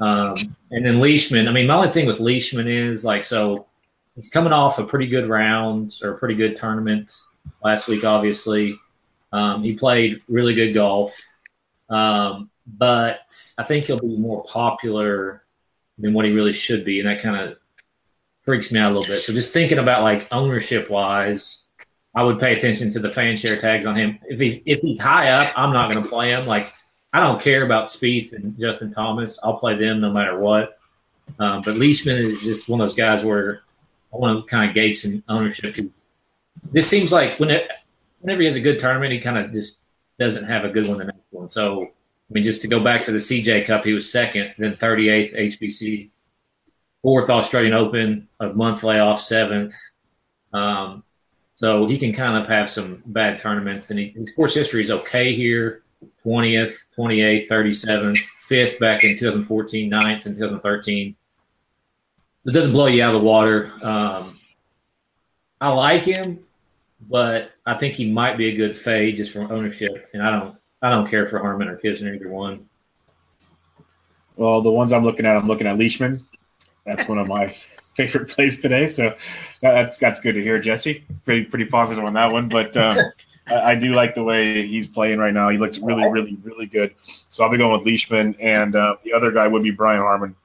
Um, 0.00 0.34
and 0.70 0.84
then 0.84 1.00
Leishman, 1.00 1.48
I 1.48 1.52
mean, 1.52 1.66
my 1.66 1.76
only 1.76 1.90
thing 1.90 2.06
with 2.06 2.18
Leishman 2.18 2.66
is 2.66 3.04
like, 3.04 3.24
so 3.24 3.66
he's 4.16 4.30
coming 4.30 4.52
off 4.52 4.78
a 4.78 4.84
pretty 4.84 5.06
good 5.06 5.28
round 5.28 5.94
or 6.02 6.10
a 6.10 6.18
pretty 6.18 6.34
good 6.34 6.56
tournament 6.56 7.12
last 7.62 7.86
week, 7.88 8.04
obviously. 8.04 8.78
Um, 9.32 9.62
he 9.62 9.74
played 9.74 10.22
really 10.28 10.54
good 10.54 10.72
golf. 10.72 11.16
Um, 11.88 12.50
but 12.66 13.20
I 13.58 13.64
think 13.64 13.86
he'll 13.86 13.98
be 13.98 14.16
more 14.16 14.44
popular 14.44 15.42
than 15.98 16.14
what 16.14 16.24
he 16.24 16.32
really 16.32 16.52
should 16.52 16.84
be. 16.84 17.00
And 17.00 17.08
that 17.08 17.22
kind 17.22 17.36
of 17.36 17.58
freaks 18.42 18.72
me 18.72 18.80
out 18.80 18.92
a 18.92 18.94
little 18.94 19.14
bit. 19.14 19.20
So 19.20 19.32
just 19.32 19.52
thinking 19.52 19.78
about 19.78 20.02
like 20.02 20.28
ownership 20.32 20.90
wise, 20.90 21.64
I 22.14 22.24
would 22.24 22.40
pay 22.40 22.54
attention 22.54 22.90
to 22.92 22.98
the 22.98 23.10
fan 23.10 23.36
share 23.36 23.56
tags 23.56 23.86
on 23.86 23.96
him. 23.96 24.18
If 24.28 24.40
he's, 24.40 24.62
if 24.66 24.80
he's 24.80 25.00
high 25.00 25.28
up, 25.28 25.52
I'm 25.56 25.72
not 25.72 25.92
going 25.92 26.02
to 26.02 26.10
play 26.10 26.32
him. 26.32 26.46
Like, 26.46 26.72
I 27.12 27.20
don't 27.20 27.42
care 27.42 27.62
about 27.62 27.84
Spieth 27.84 28.32
and 28.32 28.58
Justin 28.58 28.92
Thomas. 28.92 29.38
I'll 29.42 29.58
play 29.58 29.76
them 29.76 30.00
no 30.00 30.10
matter 30.10 30.38
what. 30.38 30.78
Um, 31.38 31.62
but 31.62 31.76
Leishman 31.76 32.16
is 32.16 32.40
just 32.40 32.68
one 32.68 32.80
of 32.80 32.88
those 32.88 32.96
guys 32.96 33.22
where 33.22 33.60
I 34.12 34.16
want 34.16 34.44
to 34.44 34.50
kind 34.50 34.68
of 34.68 34.74
gauge 34.74 34.98
some 34.98 35.22
ownership. 35.28 35.76
This 36.70 36.88
seems 36.88 37.12
like 37.12 37.38
when 37.38 37.50
it, 37.50 37.70
whenever 38.20 38.40
he 38.40 38.46
has 38.46 38.56
a 38.56 38.60
good 38.60 38.80
tournament, 38.80 39.12
he 39.12 39.20
kind 39.20 39.38
of 39.38 39.52
just 39.52 39.78
doesn't 40.18 40.46
have 40.46 40.64
a 40.64 40.70
good 40.70 40.86
one 40.86 40.98
the 40.98 41.04
next 41.04 41.18
one. 41.30 41.48
So, 41.48 41.84
I 41.84 42.32
mean, 42.32 42.44
just 42.44 42.62
to 42.62 42.68
go 42.68 42.80
back 42.80 43.04
to 43.04 43.12
the 43.12 43.18
CJ 43.18 43.66
Cup, 43.66 43.84
he 43.84 43.92
was 43.92 44.10
second, 44.10 44.54
then 44.56 44.76
38th 44.76 45.58
HBC, 45.58 46.08
fourth 47.02 47.28
Australian 47.28 47.74
Open, 47.74 48.28
a 48.40 48.48
month 48.48 48.84
layoff, 48.84 49.20
seventh. 49.20 49.74
Um, 50.52 51.02
so 51.56 51.86
he 51.86 51.98
can 51.98 52.14
kind 52.14 52.42
of 52.42 52.48
have 52.48 52.70
some 52.70 53.02
bad 53.04 53.38
tournaments, 53.38 53.90
and 53.90 53.98
he, 53.98 54.08
his 54.08 54.34
course 54.34 54.54
history 54.54 54.80
is 54.80 54.90
okay 54.90 55.34
here 55.34 55.81
20th, 56.24 56.94
28th, 56.96 57.48
37th, 57.48 58.18
5th 58.48 58.78
back 58.78 59.04
in 59.04 59.16
2014, 59.16 59.90
9th 59.90 60.26
in 60.26 60.34
2013. 60.34 61.16
It 62.44 62.52
doesn't 62.52 62.72
blow 62.72 62.86
you 62.86 63.02
out 63.02 63.14
of 63.14 63.20
the 63.20 63.26
water. 63.26 63.72
Um, 63.82 64.38
I 65.60 65.68
like 65.68 66.04
him, 66.04 66.40
but 67.00 67.50
I 67.64 67.78
think 67.78 67.94
he 67.94 68.10
might 68.10 68.36
be 68.36 68.48
a 68.48 68.56
good 68.56 68.76
fade 68.76 69.16
just 69.16 69.32
from 69.32 69.50
ownership, 69.50 70.10
and 70.12 70.22
I 70.22 70.30
don't 70.30 70.56
I 70.82 70.90
don't 70.90 71.08
care 71.08 71.28
for 71.28 71.38
Harman 71.38 71.68
or 71.68 71.76
Kisner 71.76 72.14
either 72.14 72.28
one. 72.28 72.68
Well, 74.34 74.62
the 74.62 74.72
ones 74.72 74.92
I'm 74.92 75.04
looking 75.04 75.26
at, 75.26 75.36
I'm 75.36 75.46
looking 75.46 75.68
at 75.68 75.78
Leishman. 75.78 76.24
That's 76.84 77.08
one 77.08 77.18
of 77.18 77.28
my 77.28 77.48
favorite 77.96 78.30
plays 78.30 78.60
today. 78.60 78.88
So 78.88 79.16
that's 79.60 79.98
that's 79.98 80.20
good 80.20 80.34
to 80.34 80.42
hear, 80.42 80.58
Jesse. 80.58 81.04
Pretty 81.24 81.44
pretty 81.44 81.66
positive 81.66 82.02
on 82.02 82.14
that 82.14 82.32
one. 82.32 82.48
But 82.48 82.76
um, 82.76 83.12
I, 83.48 83.72
I, 83.72 83.74
do 83.74 83.92
like 83.92 84.14
the 84.14 84.22
way 84.22 84.66
he's 84.66 84.86
playing 84.86 85.18
right 85.18 85.34
now. 85.34 85.48
He 85.48 85.58
looks 85.58 85.78
really 85.78 86.08
really 86.08 86.36
really 86.42 86.66
good. 86.66 86.94
So 87.02 87.44
I'll 87.44 87.50
be 87.50 87.58
going 87.58 87.72
with 87.72 87.86
Leishman, 87.86 88.36
and 88.40 88.74
uh, 88.74 88.96
the 89.02 89.14
other 89.14 89.32
guy 89.32 89.46
would 89.46 89.62
be 89.62 89.70
Brian 89.70 90.00
Harman, 90.00 90.36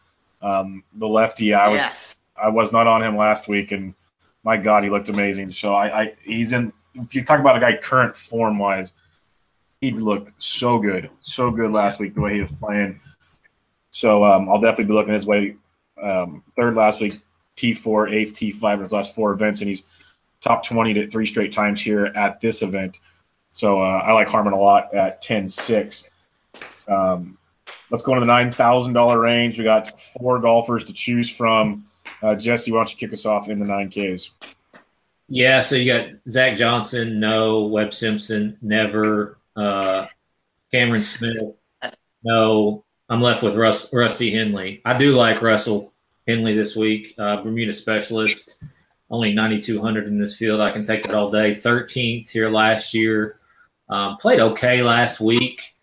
um, 0.41 0.83
the 0.93 1.07
lefty. 1.07 1.53
I 1.53 1.69
was 1.69 1.77
yes. 1.77 2.19
I 2.41 2.49
was 2.49 2.71
not 2.71 2.87
on 2.87 3.03
him 3.03 3.17
last 3.17 3.47
week, 3.47 3.71
and 3.71 3.93
my 4.43 4.57
God, 4.57 4.83
he 4.83 4.89
looked 4.89 5.09
amazing. 5.09 5.49
So 5.49 5.73
I, 5.73 6.01
I 6.01 6.13
he's 6.23 6.53
in. 6.53 6.73
If 6.95 7.13
you 7.15 7.23
talk 7.23 7.39
about 7.39 7.57
a 7.57 7.59
guy 7.59 7.77
current 7.77 8.15
form 8.15 8.57
wise, 8.57 8.93
he 9.81 9.91
looked 9.91 10.41
so 10.41 10.79
good, 10.79 11.09
so 11.21 11.51
good 11.51 11.71
last 11.71 11.99
week 11.99 12.15
the 12.15 12.21
way 12.21 12.35
he 12.35 12.41
was 12.41 12.51
playing. 12.51 12.99
So 13.91 14.23
um, 14.23 14.49
I'll 14.49 14.61
definitely 14.61 14.85
be 14.85 14.93
looking 14.93 15.13
his 15.13 15.25
way. 15.25 15.55
Um, 16.01 16.43
third 16.55 16.75
last 16.75 16.99
week, 17.01 17.19
T4, 17.57 18.11
eighth, 18.11 18.33
T5 18.33 18.73
in 18.75 18.79
his 18.79 18.93
last 18.93 19.15
four 19.15 19.31
events, 19.33 19.61
and 19.61 19.67
he's 19.67 19.83
top 20.47 20.63
20 20.65 20.93
to 20.95 21.09
three 21.09 21.25
straight 21.25 21.53
times 21.53 21.81
here 21.81 22.05
at 22.05 22.39
this 22.39 22.61
event. 22.61 22.99
So 23.51 23.81
uh, 23.81 23.85
I 23.85 24.13
like 24.13 24.27
Harman 24.27 24.53
a 24.53 24.59
lot 24.59 24.93
at 24.93 25.23
10-6. 25.23 26.05
Um, 26.87 27.37
let's 27.89 28.03
go 28.03 28.13
into 28.13 28.25
the 28.25 28.31
$9,000 28.31 29.21
range. 29.21 29.57
We 29.57 29.65
got 29.65 29.99
four 29.99 30.39
golfers 30.39 30.85
to 30.85 30.93
choose 30.93 31.29
from. 31.29 31.85
Uh, 32.21 32.35
Jesse, 32.35 32.71
why 32.71 32.79
don't 32.79 32.91
you 32.91 32.97
kick 32.97 33.13
us 33.13 33.25
off 33.25 33.49
in 33.49 33.59
the 33.59 33.65
9Ks? 33.65 34.29
Yeah, 35.27 35.59
so 35.59 35.75
you 35.75 35.91
got 35.91 36.09
Zach 36.29 36.57
Johnson, 36.57 37.19
no, 37.19 37.65
Webb 37.65 37.93
Simpson, 37.93 38.57
never, 38.61 39.37
uh, 39.57 40.05
Cameron 40.71 41.03
Smith, 41.03 41.55
no, 42.23 42.85
I'm 43.09 43.21
left 43.21 43.43
with 43.43 43.55
Russ, 43.55 43.91
Rusty 43.91 44.33
Henley. 44.33 44.81
I 44.85 44.97
do 44.97 45.17
like 45.17 45.41
Russell 45.41 45.91
Henley 46.25 46.55
this 46.55 46.77
week, 46.77 47.15
uh, 47.17 47.41
Bermuda 47.41 47.73
specialist, 47.73 48.55
only 49.09 49.33
9,200 49.33 50.07
in 50.07 50.19
this 50.19 50.35
field. 50.35 50.59
I 50.59 50.71
can 50.71 50.83
take 50.83 51.05
it 51.05 51.13
all 51.13 51.31
day. 51.31 51.51
13th 51.51 52.29
here 52.29 52.49
last 52.49 52.93
year. 52.93 53.31
Um, 53.89 54.17
played 54.17 54.39
okay 54.39 54.83
last 54.83 55.19
week. 55.19 55.75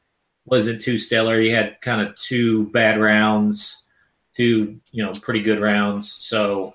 Wasn't 0.44 0.82
too 0.82 0.98
stellar. 0.98 1.40
He 1.40 1.50
had 1.50 1.80
kind 1.80 2.06
of 2.06 2.16
two 2.16 2.66
bad 2.66 3.00
rounds, 3.00 3.82
two 4.37 4.80
you 4.92 5.04
know 5.04 5.12
pretty 5.22 5.42
good 5.42 5.58
rounds. 5.58 6.12
So, 6.12 6.74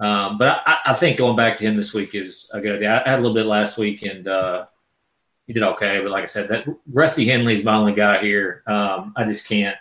um, 0.00 0.36
but 0.36 0.62
I, 0.66 0.78
I 0.86 0.94
think 0.94 1.18
going 1.18 1.36
back 1.36 1.56
to 1.58 1.64
him 1.64 1.76
this 1.76 1.94
week 1.94 2.16
is 2.16 2.50
a 2.52 2.60
good 2.60 2.76
idea. 2.76 3.02
I 3.06 3.08
had 3.08 3.20
a 3.20 3.22
little 3.22 3.34
bit 3.34 3.46
last 3.46 3.78
week 3.78 4.02
and 4.02 4.26
uh, 4.26 4.66
he 5.46 5.52
did 5.52 5.62
okay. 5.62 6.00
But 6.00 6.10
like 6.10 6.24
I 6.24 6.26
said, 6.26 6.48
that 6.48 6.66
Rusty 6.92 7.24
Henley's 7.24 7.64
my 7.64 7.76
only 7.76 7.94
guy 7.94 8.20
here. 8.20 8.64
Um, 8.66 9.12
I 9.16 9.24
just 9.24 9.46
can't. 9.46 9.76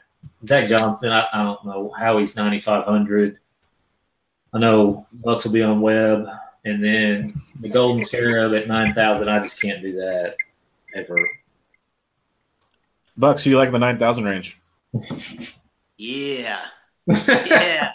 Zach 0.45 0.69
Johnson, 0.69 1.11
I, 1.11 1.25
I 1.33 1.43
don't 1.43 1.65
know 1.65 1.89
how 1.89 2.19
he's 2.19 2.35
9,500. 2.35 3.39
I 4.53 4.59
know 4.59 5.05
Bucks 5.11 5.45
will 5.45 5.51
be 5.51 5.61
on 5.61 5.81
Webb, 5.81 6.27
and 6.65 6.83
then 6.83 7.41
the 7.59 7.69
Golden 7.69 8.05
Cherub 8.05 8.53
at 8.53 8.67
9,000. 8.67 9.29
I 9.29 9.39
just 9.39 9.61
can't 9.61 9.81
do 9.81 9.93
that 9.93 10.35
ever. 10.95 11.15
Bucks, 13.17 13.45
you 13.45 13.57
like 13.57 13.71
the 13.71 13.79
9,000 13.79 14.25
range? 14.25 14.59
yeah. 15.97 16.61
Yeah. 17.07 17.91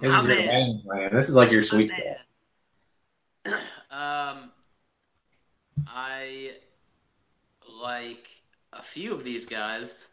this 0.00 0.14
is 0.14 0.26
your 0.26 0.36
man, 0.36 0.82
man. 0.86 1.10
This 1.12 1.28
is 1.28 1.34
like 1.34 1.50
your 1.50 1.64
sweet 1.64 1.88
spot. 1.88 2.00
Um, 3.90 4.52
I 5.84 6.52
like 7.82 8.28
a 8.72 8.82
few 8.82 9.12
of 9.12 9.24
these 9.24 9.46
guys, 9.46 10.08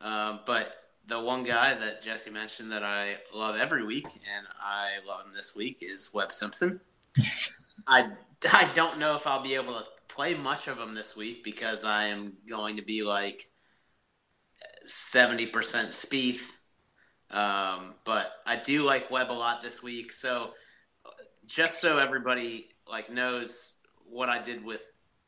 uh, 0.00 0.38
but 0.46 0.72
the 1.08 1.18
one 1.18 1.42
guy 1.42 1.74
that 1.74 2.02
Jesse 2.02 2.30
mentioned 2.30 2.72
that 2.72 2.84
I 2.84 3.16
love 3.34 3.56
every 3.56 3.84
week, 3.84 4.06
and 4.06 4.46
I 4.62 5.06
love 5.06 5.26
him 5.26 5.32
this 5.34 5.56
week, 5.56 5.78
is 5.80 6.12
Webb 6.12 6.32
Simpson. 6.32 6.80
I, 7.88 8.10
I 8.52 8.70
don't 8.72 8.98
know 8.98 9.16
if 9.16 9.26
I'll 9.26 9.42
be 9.42 9.54
able 9.54 9.74
to 9.74 9.84
play 10.08 10.34
much 10.34 10.68
of 10.68 10.78
him 10.78 10.94
this 10.94 11.16
week 11.16 11.42
because 11.42 11.84
I 11.84 12.06
am 12.06 12.34
going 12.46 12.76
to 12.76 12.82
be 12.82 13.02
like 13.02 13.48
70% 14.86 15.50
Spieth. 15.50 16.40
Um, 17.30 17.94
but 18.04 18.30
I 18.46 18.56
do 18.56 18.82
like 18.82 19.10
Webb 19.10 19.30
a 19.30 19.32
lot 19.32 19.62
this 19.62 19.82
week. 19.82 20.12
So 20.12 20.50
just 21.46 21.80
so 21.80 21.98
everybody 21.98 22.68
like 22.88 23.10
knows 23.10 23.74
what 24.04 24.28
I 24.28 24.42
did 24.42 24.64
with 24.64 24.82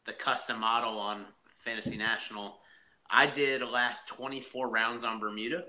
the 0.05 0.13
custom 0.13 0.61
model 0.61 0.99
on 0.99 1.25
Fantasy 1.65 1.97
National. 1.97 2.60
I 3.11 3.27
did 3.27 3.63
last 3.63 4.09
24 4.09 4.69
rounds 4.69 5.05
on 5.05 5.19
Bermuda, 5.19 5.65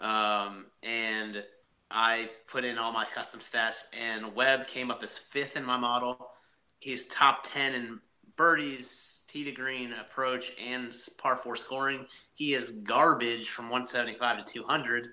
um, 0.00 0.66
and 0.82 1.44
I 1.90 2.30
put 2.46 2.64
in 2.64 2.78
all 2.78 2.92
my 2.92 3.04
custom 3.04 3.40
stats. 3.40 3.84
And 3.98 4.34
Webb 4.34 4.66
came 4.68 4.90
up 4.90 5.02
as 5.02 5.18
fifth 5.18 5.56
in 5.56 5.64
my 5.64 5.76
model. 5.76 6.30
He's 6.78 7.06
top 7.06 7.42
10 7.44 7.74
in 7.74 8.00
birdies, 8.36 9.20
tee 9.28 9.44
to 9.44 9.52
green 9.52 9.92
approach, 9.92 10.52
and 10.58 10.94
par 11.18 11.36
four 11.36 11.56
scoring. 11.56 12.06
He 12.32 12.54
is 12.54 12.70
garbage 12.70 13.48
from 13.50 13.66
175 13.66 14.46
to 14.46 14.52
200. 14.52 15.08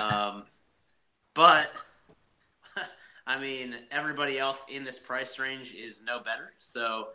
Um, 0.00 0.44
but 1.34 1.72
I 3.26 3.40
mean, 3.40 3.74
everybody 3.90 4.38
else 4.38 4.64
in 4.68 4.84
this 4.84 4.98
price 4.98 5.38
range 5.38 5.74
is 5.74 6.02
no 6.04 6.20
better. 6.20 6.52
So 6.58 7.08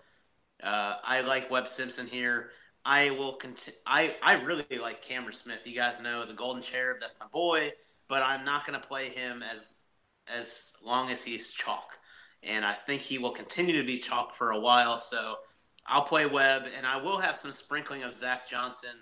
uh, 0.61 0.95
I 1.03 1.21
like 1.21 1.49
Webb 1.49 1.67
Simpson 1.67 2.07
here. 2.07 2.49
I 2.85 3.11
will 3.11 3.33
continue. 3.33 3.79
I 3.85 4.15
I 4.21 4.41
really 4.41 4.65
like 4.81 5.03
Cameron 5.03 5.33
Smith. 5.33 5.61
You 5.65 5.75
guys 5.75 6.01
know 6.01 6.25
the 6.25 6.33
Golden 6.33 6.61
Cherub. 6.61 6.97
That's 6.99 7.15
my 7.19 7.27
boy. 7.27 7.71
But 8.07 8.23
I'm 8.23 8.43
not 8.43 8.65
going 8.65 8.79
to 8.79 8.85
play 8.85 9.09
him 9.09 9.43
as 9.43 9.85
as 10.27 10.73
long 10.83 11.09
as 11.09 11.23
he's 11.23 11.49
chalk, 11.49 11.97
and 12.43 12.65
I 12.65 12.73
think 12.73 13.01
he 13.01 13.17
will 13.17 13.31
continue 13.31 13.79
to 13.81 13.87
be 13.87 13.99
chalk 13.99 14.33
for 14.33 14.51
a 14.51 14.59
while. 14.59 14.97
So 14.97 15.35
I'll 15.85 16.03
play 16.03 16.25
Webb, 16.25 16.63
and 16.75 16.85
I 16.85 16.97
will 16.97 17.19
have 17.19 17.37
some 17.37 17.53
sprinkling 17.53 18.03
of 18.03 18.17
Zach 18.17 18.49
Johnson 18.49 18.95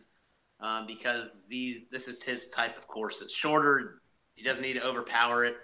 um, 0.59 0.87
because 0.87 1.39
these 1.47 1.81
this 1.91 2.07
is 2.07 2.23
his 2.23 2.49
type 2.49 2.77
of 2.77 2.87
course. 2.87 3.21
It's 3.21 3.33
shorter. 3.33 4.01
He 4.35 4.43
doesn't 4.43 4.61
need 4.61 4.73
to 4.73 4.85
overpower 4.85 5.45
it. 5.45 5.57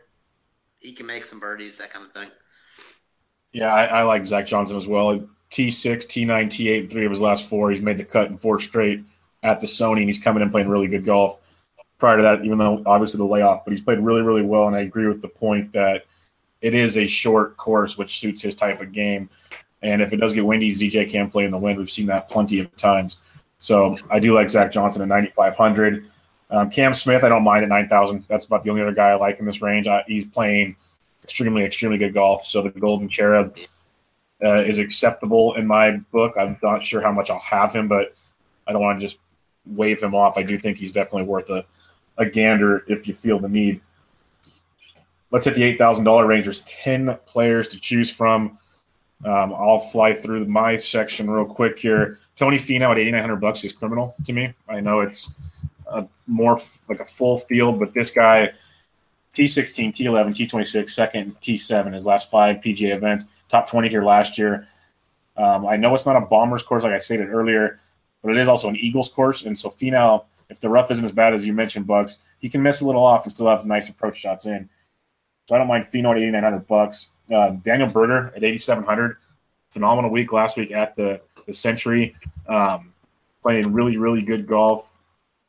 He 0.80 0.94
can 0.94 1.06
make 1.06 1.26
some 1.26 1.40
birdies, 1.40 1.78
that 1.78 1.92
kind 1.92 2.06
of 2.06 2.12
thing. 2.14 2.30
Yeah, 3.52 3.74
I, 3.74 3.86
I 3.86 4.04
like 4.04 4.26
Zach 4.26 4.46
Johnson 4.46 4.76
as 4.76 4.88
well. 4.88 5.28
T6, 5.52 6.06
T9, 6.06 6.46
T8, 6.46 6.80
and 6.80 6.90
three 6.90 7.06
of 7.06 7.12
his 7.12 7.22
last 7.22 7.48
four. 7.48 7.72
He's 7.72 7.82
made 7.82 7.98
the 7.98 8.06
cut 8.06 8.30
in 8.30 8.38
four 8.38 8.60
straight 8.60 9.04
at 9.44 9.62
the 9.62 9.68
Sony, 9.68 10.00
and 10.00 10.08
he's 10.08 10.24
coming 10.24 10.44
in 10.44 10.50
playing 10.50 10.70
really 10.70 10.88
good 10.88 11.06
golf. 11.06 11.40
Prior 11.98 12.18
to 12.18 12.24
that, 12.24 12.44
even 12.44 12.58
though 12.58 12.84
obviously 12.86 13.20
the 13.20 13.26
layoff, 13.26 13.64
but 13.64 13.72
he's 13.72 13.82
played 13.82 14.00
really, 14.00 14.22
really 14.22 14.42
well. 14.42 14.68
And 14.68 14.76
I 14.76 14.82
agree 14.82 15.08
with 15.08 15.22
the 15.22 15.30
point 15.30 15.74
that 15.74 16.06
it 16.62 16.74
is 16.74 16.98
a 16.98 17.08
short 17.08 17.56
course, 17.58 17.98
which 17.98 18.20
suits 18.20 18.42
his 18.42 18.56
type 18.56 18.82
of 18.82 18.92
game. 18.92 19.30
And 19.82 20.02
if 20.02 20.12
it 20.14 20.18
does 20.18 20.34
get 20.34 20.46
windy, 20.46 20.72
ZJ 20.72 21.12
can 21.12 21.30
play 21.30 21.46
in 21.46 21.52
the 21.52 21.58
wind. 21.58 21.78
We've 21.78 21.90
seen 21.90 22.08
that 22.08 22.30
plenty 22.30 22.60
of 22.60 22.76
times. 22.76 23.18
So 23.60 23.98
I 24.10 24.20
do 24.20 24.34
like 24.34 24.50
Zach 24.50 24.72
Johnson 24.72 25.02
at 25.04 25.08
9,500. 25.08 26.10
Um, 26.50 26.70
Cam 26.70 26.94
Smith, 26.94 27.24
I 27.24 27.30
don't 27.30 27.44
mind 27.44 27.64
at 27.64 27.70
9,000. 27.70 28.26
That's 28.28 28.46
about 28.46 28.64
the 28.64 28.72
only 28.72 28.82
other 28.82 28.94
guy 28.94 29.10
I 29.10 29.16
like 29.16 29.40
in 29.40 29.46
this 29.46 29.62
range. 29.62 29.88
I, 29.88 30.04
he's 30.08 30.26
playing 30.26 30.76
extremely, 31.24 31.64
extremely 31.64 31.98
good 31.98 32.14
golf. 32.14 32.46
So 32.46 32.62
the 32.62 32.70
Golden 32.70 33.10
Cherub 33.10 33.58
uh, 34.44 34.60
is 34.60 34.80
acceptable 34.80 35.56
in 35.56 35.68
my 35.68 35.92
book. 35.92 36.36
I'm 36.40 36.58
not 36.62 36.86
sure 36.86 37.02
how 37.02 37.12
much 37.12 37.30
I'll 37.30 37.40
have 37.40 37.74
him, 37.74 37.88
but 37.88 38.16
I 38.68 38.74
don't 38.74 38.82
want 38.82 39.00
to 39.00 39.06
just 39.06 39.20
wave 39.66 40.02
him 40.02 40.14
off. 40.14 40.38
I 40.38 40.44
do 40.44 40.58
think 40.58 40.78
he's 40.78 40.94
definitely 40.94 41.24
worth 41.24 41.50
a, 41.50 41.66
a 42.18 42.26
gander 42.26 42.84
if 42.88 43.08
you 43.08 43.14
feel 43.14 43.40
the 43.40 43.50
need. 43.50 43.82
Let's 45.32 45.46
hit 45.46 45.56
the 45.56 45.78
$8,000 45.78 46.28
range. 46.28 46.46
There's 46.46 46.64
10 46.64 47.18
players 47.26 47.70
to 47.70 47.80
choose 47.80 48.12
from. 48.12 48.58
Um, 49.24 49.54
I'll 49.54 49.80
fly 49.80 50.14
through 50.14 50.46
my 50.46 50.78
section 50.78 51.30
real 51.30 51.46
quick 51.46 51.80
here. 51.80 52.20
Tony 52.36 52.58
Finau 52.58 52.92
at 52.92 53.00
8,900 53.00 53.38
bucks 53.38 53.64
is 53.64 53.74
criminal 53.74 54.16
to 54.26 54.34
me. 54.34 54.54
I 54.68 54.82
know 54.82 55.02
it's 55.02 55.34
a 55.88 56.08
more 56.28 56.56
f- 56.56 56.80
like 56.88 57.00
a 57.00 57.06
full 57.06 57.40
field, 57.40 57.80
but 57.80 57.94
this 57.94 58.12
guy, 58.12 58.52
T16, 59.36 59.94
T11, 59.94 60.48
T26, 60.48 60.90
second, 60.90 61.32
T7, 61.40 61.94
his 61.94 62.06
last 62.06 62.30
five 62.30 62.58
PGA 62.58 62.94
events 62.94 63.26
top 63.50 63.70
20 63.70 63.90
here 63.90 64.04
last 64.04 64.38
year. 64.38 64.68
Um, 65.38 65.66
I 65.66 65.78
know 65.78 65.94
it's 65.94 66.06
not 66.06 66.16
a 66.16 66.22
Bombers 66.22 66.64
course, 66.64 66.84
like 66.84 66.94
I 66.94 67.00
stated 67.00 67.30
earlier, 67.30 67.80
but 68.24 68.32
it 68.32 68.38
is 68.38 68.48
also 68.48 68.70
an 68.70 68.78
Eagles 68.78 69.10
course. 69.10 69.44
And 69.44 69.58
so 69.58 69.70
Finau, 69.70 70.26
if 70.50 70.60
the 70.60 70.70
rough 70.70 70.92
isn't 70.92 71.04
as 71.04 71.12
bad 71.12 71.34
as 71.34 71.46
you 71.46 71.54
mentioned, 71.54 71.88
Bucks, 71.88 72.18
he 72.40 72.50
can 72.50 72.64
miss 72.64 72.82
a 72.82 72.86
little 72.86 73.04
off 73.04 73.26
and 73.26 73.34
still 73.34 73.48
have 73.48 73.66
nice 73.66 73.90
approach 73.90 74.18
shots 74.18 74.46
in. 74.46 74.70
So 75.48 75.56
I 75.56 75.58
don't 75.58 75.68
mind 75.68 75.86
Finau 75.86 76.12
at 76.12 76.18
8,900 76.18 76.68
bucks. 76.68 77.12
Uh, 77.32 77.50
Daniel 77.50 77.90
Berger 77.90 78.28
at 78.36 78.44
8,700. 78.44 79.18
Phenomenal 79.72 80.10
week 80.10 80.32
last 80.32 80.58
week 80.58 80.72
at 80.72 80.96
the 80.96 81.22
the 81.46 81.54
Sentry. 81.54 82.16
Um, 82.48 82.94
playing 83.42 83.74
really, 83.74 83.98
really 83.98 84.22
good 84.22 84.48
golf. 84.48 84.92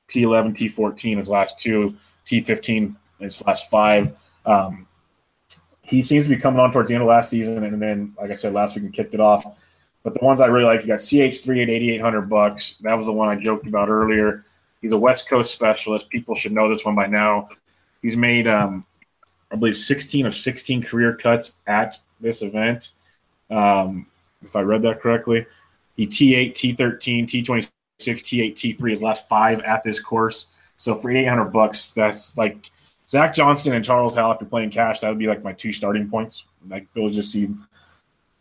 T11, 0.09 0.55
T14 0.57 1.19
his 1.19 1.29
last 1.29 1.59
two, 1.59 1.97
T15 2.27 2.95
his 3.19 3.45
last 3.45 3.71
five. 3.71 4.17
Um, 4.45 4.87
he 5.87 6.03
seems 6.03 6.25
to 6.25 6.31
be 6.31 6.37
coming 6.37 6.59
on 6.59 6.73
towards 6.73 6.89
the 6.89 6.95
end 6.95 7.03
of 7.03 7.09
last 7.09 7.31
season, 7.31 7.63
and 7.63 7.81
then, 7.81 8.15
like 8.21 8.33
I 8.33 8.35
said, 8.35 8.53
last 8.53 8.75
week 8.75 8.85
he 8.85 8.91
kicked 8.91 9.15
it 9.15 9.21
off. 9.21 9.47
But 10.03 10.15
the 10.15 10.25
ones 10.25 10.41
I 10.41 10.47
really 10.47 10.65
like, 10.65 10.83
you 10.83 10.89
got 10.89 10.99
CH3 10.99 11.63
at 11.63 11.69
8,800 11.69 12.23
bucks. 12.23 12.77
That 12.79 12.95
was 12.95 13.07
the 13.07 13.13
one 13.13 13.29
I 13.29 13.41
joked 13.41 13.67
about 13.67 13.89
earlier. 13.89 14.45
He's 14.83 14.93
a 14.93 14.99
West 14.99 15.29
Coast 15.29 15.55
specialist. 15.55 16.11
People 16.11 16.35
should 16.35 16.53
know 16.53 16.69
this 16.69 16.85
one 16.85 16.97
by 16.97 17.07
now. 17.07 17.51
He's 18.03 18.17
made, 18.17 18.49
um, 18.49 18.85
I 19.51 19.57
believe, 19.57 19.77
16 19.77 20.27
of 20.27 20.35
16 20.35 20.83
career 20.83 21.15
cuts 21.15 21.57
at 21.67 21.99
this 22.21 22.43
event. 22.43 22.91
Um, 23.49 24.07
if 24.43 24.57
I 24.57 24.63
read 24.63 24.83
that 24.83 25.01
correctly, 25.01 25.47
he 25.97 26.09
T8, 26.09 26.53
T13, 26.53 27.27
T26, 27.29 27.71
T8, 28.01 28.55
T3 28.55 28.91
his 28.91 29.03
last 29.05 29.29
five 29.29 29.61
at 29.61 29.85
this 29.85 30.01
course. 30.01 30.47
So 30.77 30.97
for 30.97 31.11
800 31.11 31.47
bucks, 31.47 31.93
that's 31.95 32.37
like 32.37 32.71
Zach 33.09 33.35
Johnson 33.35 33.73
and 33.75 33.85
Charles 33.85 34.17
Howell. 34.17 34.33
If 34.33 34.41
you're 34.41 34.51
playing 34.51 34.71
cash, 34.71 35.01
that 35.01 35.09
would 35.09 35.19
be 35.19 35.27
like 35.27 35.45
my 35.45 35.53
two 35.53 35.73
starting 35.73 36.11
points. 36.11 36.45
Like 36.69 36.93
those 36.93 37.15
just 37.15 37.31
seem 37.31 37.67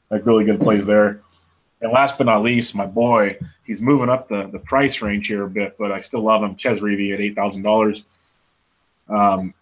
like 0.09 0.25
really 0.25 0.45
good 0.45 0.59
plays 0.59 0.85
there. 0.85 1.21
And 1.81 1.91
last 1.91 2.17
but 2.17 2.25
not 2.25 2.41
least, 2.41 2.75
my 2.75 2.85
boy, 2.85 3.37
he's 3.65 3.81
moving 3.81 4.09
up 4.09 4.27
the, 4.27 4.47
the 4.47 4.59
price 4.59 5.01
range 5.01 5.27
here 5.27 5.43
a 5.43 5.49
bit, 5.49 5.77
but 5.77 5.91
I 5.91 6.01
still 6.01 6.21
love 6.21 6.41
him. 6.41 6.55
Chez 6.55 6.79
Reavie 6.79 7.13
at 7.13 7.21
eight 7.21 7.35
thousand 7.35 7.61
dollars. 7.61 8.03
Um, 9.07 9.53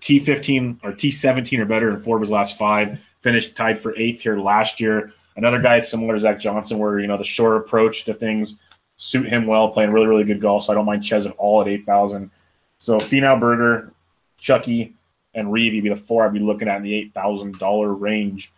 T 0.00 0.18
fifteen 0.18 0.80
or 0.82 0.92
T 0.92 1.12
seventeen 1.12 1.60
or 1.60 1.64
better 1.64 1.90
in 1.90 1.98
four 1.98 2.16
of 2.16 2.20
his 2.20 2.30
last 2.30 2.58
five. 2.58 2.98
Finished 3.20 3.56
tied 3.56 3.78
for 3.78 3.96
eighth 3.96 4.22
here 4.22 4.38
last 4.38 4.80
year. 4.80 5.12
Another 5.36 5.60
guy 5.60 5.80
similar 5.80 6.14
to 6.14 6.20
Zach 6.20 6.40
Johnson, 6.40 6.78
where 6.78 6.98
you 6.98 7.06
know 7.06 7.16
the 7.16 7.24
short 7.24 7.56
approach 7.56 8.04
to 8.04 8.14
things 8.14 8.60
suit 8.96 9.28
him 9.28 9.46
well, 9.46 9.68
playing 9.68 9.92
really 9.92 10.08
really 10.08 10.24
good 10.24 10.40
golf. 10.40 10.64
So 10.64 10.72
I 10.72 10.74
don't 10.74 10.84
mind 10.84 11.04
Chez 11.04 11.26
at 11.26 11.36
all 11.38 11.62
at 11.62 11.68
eight 11.68 11.86
thousand. 11.86 12.32
So 12.78 12.98
Finau 12.98 13.38
Berger, 13.38 13.92
Chucky, 14.40 14.94
and 15.34 15.48
Reavie, 15.48 15.74
you'd 15.74 15.84
be 15.84 15.88
the 15.90 15.96
four 15.96 16.26
I'd 16.26 16.32
be 16.32 16.40
looking 16.40 16.68
at 16.68 16.78
in 16.78 16.82
the 16.82 16.94
eight 16.94 17.14
thousand 17.14 17.58
dollar 17.58 17.92
range. 17.92 18.52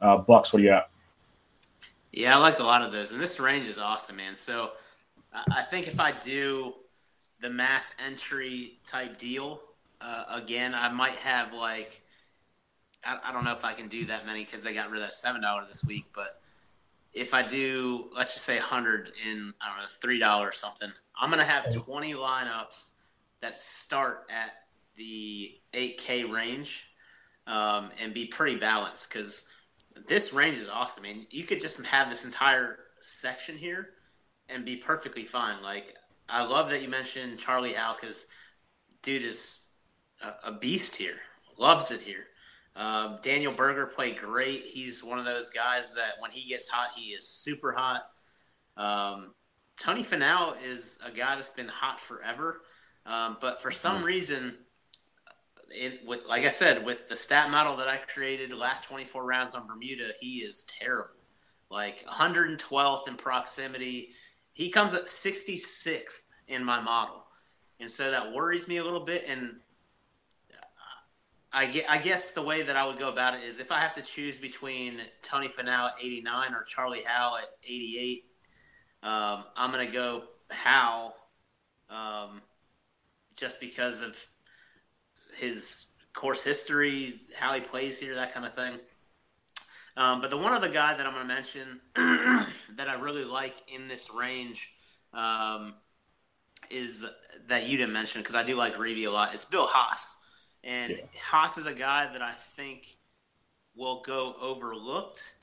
Uh, 0.00 0.18
Bucks, 0.18 0.52
what 0.52 0.58
do 0.58 0.64
you 0.64 0.70
got? 0.70 0.90
Yeah, 2.12 2.36
I 2.36 2.40
like 2.40 2.58
a 2.58 2.64
lot 2.64 2.82
of 2.82 2.92
those, 2.92 3.12
and 3.12 3.20
this 3.20 3.38
range 3.38 3.68
is 3.68 3.78
awesome, 3.78 4.16
man. 4.16 4.36
So 4.36 4.72
I 5.32 5.62
think 5.62 5.86
if 5.86 6.00
I 6.00 6.12
do 6.12 6.74
the 7.40 7.50
mass 7.50 7.92
entry 8.04 8.78
type 8.84 9.16
deal 9.16 9.60
uh, 10.00 10.24
again, 10.30 10.74
I 10.74 10.90
might 10.90 11.16
have 11.16 11.52
like 11.52 12.02
I, 13.04 13.18
I 13.24 13.32
don't 13.32 13.44
know 13.44 13.52
if 13.52 13.64
I 13.64 13.72
can 13.72 13.88
do 13.88 14.06
that 14.06 14.26
many 14.26 14.44
because 14.44 14.62
they 14.62 14.74
got 14.74 14.90
rid 14.90 15.00
of 15.00 15.06
that 15.06 15.14
seven 15.14 15.40
dollar 15.42 15.64
this 15.68 15.84
week, 15.84 16.06
but 16.14 16.40
if 17.12 17.34
I 17.34 17.42
do, 17.42 18.08
let's 18.14 18.34
just 18.34 18.44
say 18.44 18.58
hundred 18.58 19.12
in 19.28 19.54
I 19.60 19.68
don't 19.68 19.78
know 19.78 19.88
three 20.00 20.18
dollars 20.18 20.56
something, 20.56 20.90
I'm 21.18 21.30
gonna 21.30 21.44
have 21.44 21.72
twenty 21.72 22.14
lineups 22.14 22.90
that 23.40 23.58
start 23.58 24.26
at 24.30 24.52
the 24.96 25.52
8K 25.72 26.30
range 26.30 26.84
um, 27.46 27.90
and 28.00 28.14
be 28.14 28.26
pretty 28.26 28.56
balanced 28.56 29.12
because 29.12 29.44
this 30.06 30.32
range 30.32 30.58
is 30.58 30.68
awesome. 30.68 31.04
I 31.04 31.12
mean, 31.12 31.26
you 31.30 31.44
could 31.44 31.60
just 31.60 31.84
have 31.86 32.10
this 32.10 32.24
entire 32.24 32.78
section 33.00 33.56
here 33.56 33.88
and 34.48 34.64
be 34.64 34.76
perfectly 34.76 35.24
fine. 35.24 35.62
Like, 35.62 35.96
I 36.28 36.44
love 36.44 36.70
that 36.70 36.82
you 36.82 36.88
mentioned 36.88 37.38
Charlie 37.38 37.72
Howell 37.72 37.96
because 38.00 38.26
dude 39.02 39.24
is 39.24 39.60
a, 40.22 40.48
a, 40.48 40.52
beast 40.52 40.96
here. 40.96 41.16
Loves 41.58 41.90
it 41.90 42.00
here. 42.00 42.24
Um, 42.76 43.18
Daniel 43.22 43.52
Berger 43.52 43.86
played 43.86 44.18
great. 44.18 44.64
He's 44.64 45.02
one 45.02 45.18
of 45.18 45.24
those 45.24 45.50
guys 45.50 45.90
that 45.96 46.14
when 46.20 46.30
he 46.30 46.48
gets 46.48 46.68
hot, 46.68 46.90
he 46.96 47.10
is 47.10 47.26
super 47.26 47.72
hot. 47.72 48.02
Um, 48.76 49.34
Tony 49.76 50.04
Finau 50.04 50.54
is 50.64 50.98
a 51.04 51.10
guy 51.10 51.34
that's 51.34 51.50
been 51.50 51.68
hot 51.68 52.00
forever, 52.00 52.60
um, 53.06 53.38
but 53.40 53.60
for 53.60 53.70
some 53.70 54.04
reason– 54.04 54.54
it, 55.70 56.06
with 56.06 56.26
like 56.26 56.44
I 56.44 56.50
said, 56.50 56.84
with 56.84 57.08
the 57.08 57.16
stat 57.16 57.50
model 57.50 57.76
that 57.76 57.88
I 57.88 57.96
created, 57.96 58.52
last 58.54 58.84
24 58.84 59.24
rounds 59.24 59.54
on 59.54 59.66
Bermuda, 59.66 60.12
he 60.20 60.38
is 60.38 60.66
terrible. 60.80 61.10
Like 61.70 62.04
112th 62.06 63.08
in 63.08 63.16
proximity. 63.16 64.10
He 64.52 64.70
comes 64.70 64.94
at 64.94 65.06
66th 65.06 66.20
in 66.48 66.64
my 66.64 66.80
model, 66.80 67.24
and 67.78 67.90
so 67.90 68.10
that 68.10 68.32
worries 68.32 68.66
me 68.66 68.78
a 68.78 68.84
little 68.84 69.04
bit. 69.04 69.24
And 69.28 69.56
I, 71.52 71.84
I 71.88 71.98
guess 71.98 72.30
the 72.30 72.42
way 72.42 72.62
that 72.62 72.76
I 72.76 72.86
would 72.86 72.98
go 72.98 73.08
about 73.08 73.34
it 73.34 73.42
is 73.42 73.58
if 73.58 73.72
I 73.72 73.80
have 73.80 73.94
to 73.94 74.02
choose 74.02 74.36
between 74.36 75.00
Tony 75.22 75.48
Finau 75.48 75.86
at 75.86 75.94
89 76.00 76.54
or 76.54 76.62
Charlie 76.62 77.02
Howell 77.04 77.38
at 77.38 77.48
88, 77.64 78.24
um, 79.02 79.44
I'm 79.56 79.72
going 79.72 79.86
to 79.86 79.92
go 79.92 80.24
Howell 80.50 81.14
um, 81.88 82.40
just 83.36 83.60
because 83.60 84.00
of 84.00 84.16
his 85.36 85.86
course 86.14 86.44
history, 86.44 87.20
how 87.38 87.54
he 87.54 87.60
plays 87.60 87.98
here, 87.98 88.14
that 88.14 88.34
kind 88.34 88.46
of 88.46 88.54
thing. 88.54 88.78
Um, 89.96 90.20
but 90.20 90.30
the 90.30 90.36
one 90.36 90.52
other 90.52 90.68
guy 90.68 90.94
that 90.94 91.06
I'm 91.06 91.14
going 91.14 91.26
to 91.26 91.34
mention 91.34 91.80
that 91.94 92.88
I 92.88 92.94
really 93.00 93.24
like 93.24 93.54
in 93.68 93.88
this 93.88 94.10
range 94.10 94.72
um, 95.12 95.74
is 96.70 97.04
that 97.48 97.68
you 97.68 97.76
didn't 97.76 97.92
mention 97.92 98.20
because 98.22 98.36
I 98.36 98.42
do 98.42 98.54
like 98.56 98.76
Reavie 98.76 99.06
a 99.06 99.10
lot. 99.10 99.34
It's 99.34 99.44
Bill 99.44 99.66
Haas, 99.66 100.14
and 100.62 100.92
yeah. 100.92 101.04
Haas 101.22 101.58
is 101.58 101.66
a 101.66 101.74
guy 101.74 102.12
that 102.12 102.22
I 102.22 102.32
think 102.56 102.96
will 103.76 104.02
go 104.02 104.34
overlooked, 104.40 105.34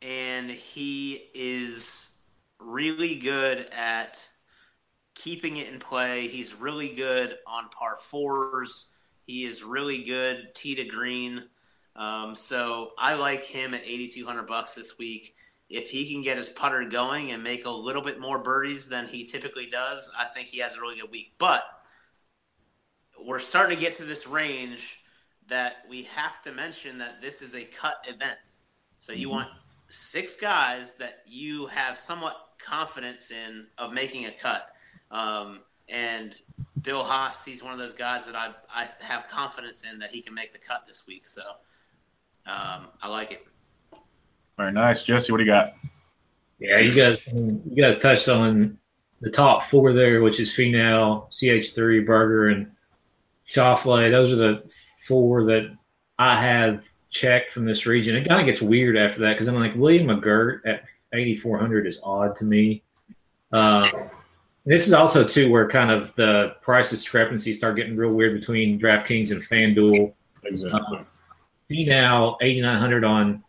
and 0.00 0.50
he 0.50 1.20
is 1.34 2.10
really 2.58 3.16
good 3.16 3.68
at 3.72 4.26
keeping 5.14 5.58
it 5.58 5.68
in 5.68 5.78
play. 5.78 6.28
He's 6.28 6.54
really 6.54 6.94
good 6.94 7.36
on 7.46 7.68
par 7.68 7.96
fours. 8.00 8.86
He 9.26 9.44
is 9.44 9.62
really 9.62 10.04
good, 10.04 10.54
tee 10.54 10.76
to 10.76 10.84
green. 10.84 11.44
Um, 11.94 12.34
so 12.34 12.92
I 12.98 13.14
like 13.14 13.44
him 13.44 13.74
at 13.74 13.82
8,200 13.84 14.46
bucks 14.46 14.74
this 14.74 14.98
week. 14.98 15.34
If 15.68 15.90
he 15.90 16.12
can 16.12 16.22
get 16.22 16.36
his 16.36 16.48
putter 16.48 16.84
going 16.84 17.32
and 17.32 17.42
make 17.42 17.64
a 17.64 17.70
little 17.70 18.02
bit 18.02 18.20
more 18.20 18.38
birdies 18.38 18.88
than 18.88 19.06
he 19.06 19.24
typically 19.24 19.66
does, 19.66 20.10
I 20.18 20.24
think 20.26 20.48
he 20.48 20.58
has 20.58 20.74
a 20.74 20.80
really 20.80 21.00
good 21.00 21.10
week. 21.10 21.32
But 21.38 21.62
we're 23.24 23.38
starting 23.38 23.76
to 23.76 23.80
get 23.80 23.94
to 23.94 24.04
this 24.04 24.26
range 24.26 24.98
that 25.48 25.76
we 25.88 26.04
have 26.04 26.40
to 26.42 26.52
mention 26.52 26.98
that 26.98 27.20
this 27.20 27.42
is 27.42 27.54
a 27.54 27.64
cut 27.64 28.04
event. 28.08 28.38
So 28.98 29.12
you 29.12 29.28
mm-hmm. 29.28 29.36
want 29.36 29.48
six 29.88 30.36
guys 30.36 30.94
that 30.94 31.22
you 31.26 31.66
have 31.66 31.98
somewhat 31.98 32.36
confidence 32.58 33.30
in 33.30 33.66
of 33.78 33.92
making 33.92 34.26
a 34.26 34.32
cut. 34.32 34.66
Um, 35.10 35.60
and 35.88 36.34
Bill 36.82 37.04
Haas, 37.04 37.44
he's 37.44 37.62
one 37.62 37.72
of 37.72 37.78
those 37.78 37.94
guys 37.94 38.26
that 38.26 38.34
I 38.34 38.50
I 38.74 38.88
have 39.00 39.28
confidence 39.28 39.84
in 39.90 40.00
that 40.00 40.10
he 40.10 40.20
can 40.20 40.34
make 40.34 40.52
the 40.52 40.58
cut 40.58 40.86
this 40.86 41.06
week. 41.06 41.26
So 41.26 41.42
um, 42.46 42.88
I 43.00 43.08
like 43.08 43.32
it. 43.32 43.46
Very 44.56 44.72
nice, 44.72 45.04
Jesse. 45.04 45.32
What 45.32 45.38
do 45.38 45.44
you 45.44 45.50
got? 45.50 45.74
Yeah, 46.58 46.78
you 46.78 46.92
guys 46.92 47.18
you 47.32 47.82
guys 47.82 47.98
touched 47.98 48.28
on 48.28 48.78
the 49.20 49.30
top 49.30 49.62
four 49.64 49.92
there, 49.92 50.22
which 50.22 50.40
is 50.40 50.50
Finau, 50.50 51.30
CH3, 51.30 52.04
Berger, 52.04 52.48
and 52.48 52.72
Schauffele. 53.46 54.10
Those 54.10 54.32
are 54.32 54.36
the 54.36 54.70
four 55.06 55.46
that 55.46 55.76
I 56.18 56.40
have 56.40 56.88
checked 57.10 57.52
from 57.52 57.64
this 57.64 57.86
region. 57.86 58.16
It 58.16 58.28
kind 58.28 58.40
of 58.40 58.46
gets 58.46 58.60
weird 58.60 58.96
after 58.96 59.20
that 59.22 59.34
because 59.34 59.48
I'm 59.48 59.54
like 59.54 59.76
William 59.76 60.08
McGirt 60.08 60.60
at 60.66 60.84
8,400 61.12 61.86
is 61.86 62.00
odd 62.02 62.36
to 62.36 62.44
me. 62.44 62.82
Uh, 63.52 63.88
this 64.64 64.86
is 64.86 64.92
also 64.92 65.26
too 65.26 65.50
where 65.50 65.68
kind 65.68 65.90
of 65.90 66.14
the 66.14 66.54
price 66.62 66.90
discrepancies 66.90 67.58
start 67.58 67.76
getting 67.76 67.96
real 67.96 68.12
weird 68.12 68.38
between 68.38 68.78
DraftKings 68.78 69.30
and 69.30 69.40
FanDuel. 69.42 70.12
Exactly. 70.44 70.98
Uh, 70.98 71.04
now 71.70 72.36
8,900 72.40 73.04
on 73.04 73.44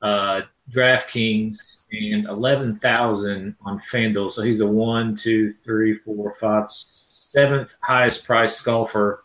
uh, 0.00 0.42
DraftKings 0.70 1.82
and 1.92 2.26
11,000 2.26 3.56
on 3.62 3.78
FanDuel. 3.78 4.30
So 4.30 4.42
he's 4.42 4.58
the 4.58 4.66
one, 4.66 5.16
two, 5.16 5.50
three, 5.50 5.94
four, 5.94 6.32
five, 6.32 6.70
seventh 6.70 7.74
highest 7.82 8.24
priced 8.24 8.64
golfer 8.64 9.24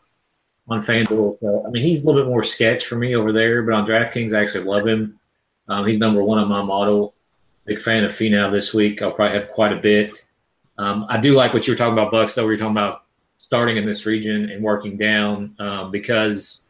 on 0.68 0.82
FanDuel. 0.82 1.40
So, 1.40 1.64
I 1.66 1.70
mean, 1.70 1.84
he's 1.84 2.04
a 2.04 2.08
little 2.08 2.24
bit 2.24 2.30
more 2.30 2.44
sketch 2.44 2.86
for 2.86 2.96
me 2.96 3.16
over 3.16 3.32
there, 3.32 3.66
but 3.66 3.74
on 3.74 3.88
DraftKings, 3.88 4.34
I 4.34 4.42
actually 4.42 4.66
love 4.66 4.88
him. 4.88 5.20
Um, 5.68 5.88
he's 5.88 6.00
number 6.00 6.24
one 6.24 6.40
on 6.40 6.50
my 6.50 6.64
model. 6.64 7.14
Big 7.66 7.82
fan 7.82 8.04
of 8.04 8.12
Finau 8.12 8.52
this 8.52 8.74
week. 8.74 9.02
I'll 9.02 9.12
probably 9.12 9.40
have 9.40 9.52
quite 9.52 9.72
a 9.72 9.80
bit. 9.80 10.26
Um, 10.78 11.06
I 11.10 11.20
do 11.20 11.34
like 11.34 11.54
what 11.54 11.68
you 11.68 11.74
were 11.74 11.78
talking 11.78 11.94
about, 11.94 12.12
Bucks, 12.12 12.36
though, 12.36 12.44
where 12.44 12.54
you're 12.54 12.60
talking 12.60 12.72
about 12.72 13.04
starting 13.38 13.78
in 13.78 13.86
this 13.86 14.06
region 14.06 14.50
and 14.50 14.64
working 14.64 14.98
down 14.98 15.56
um, 15.60 15.92
because 15.92 16.64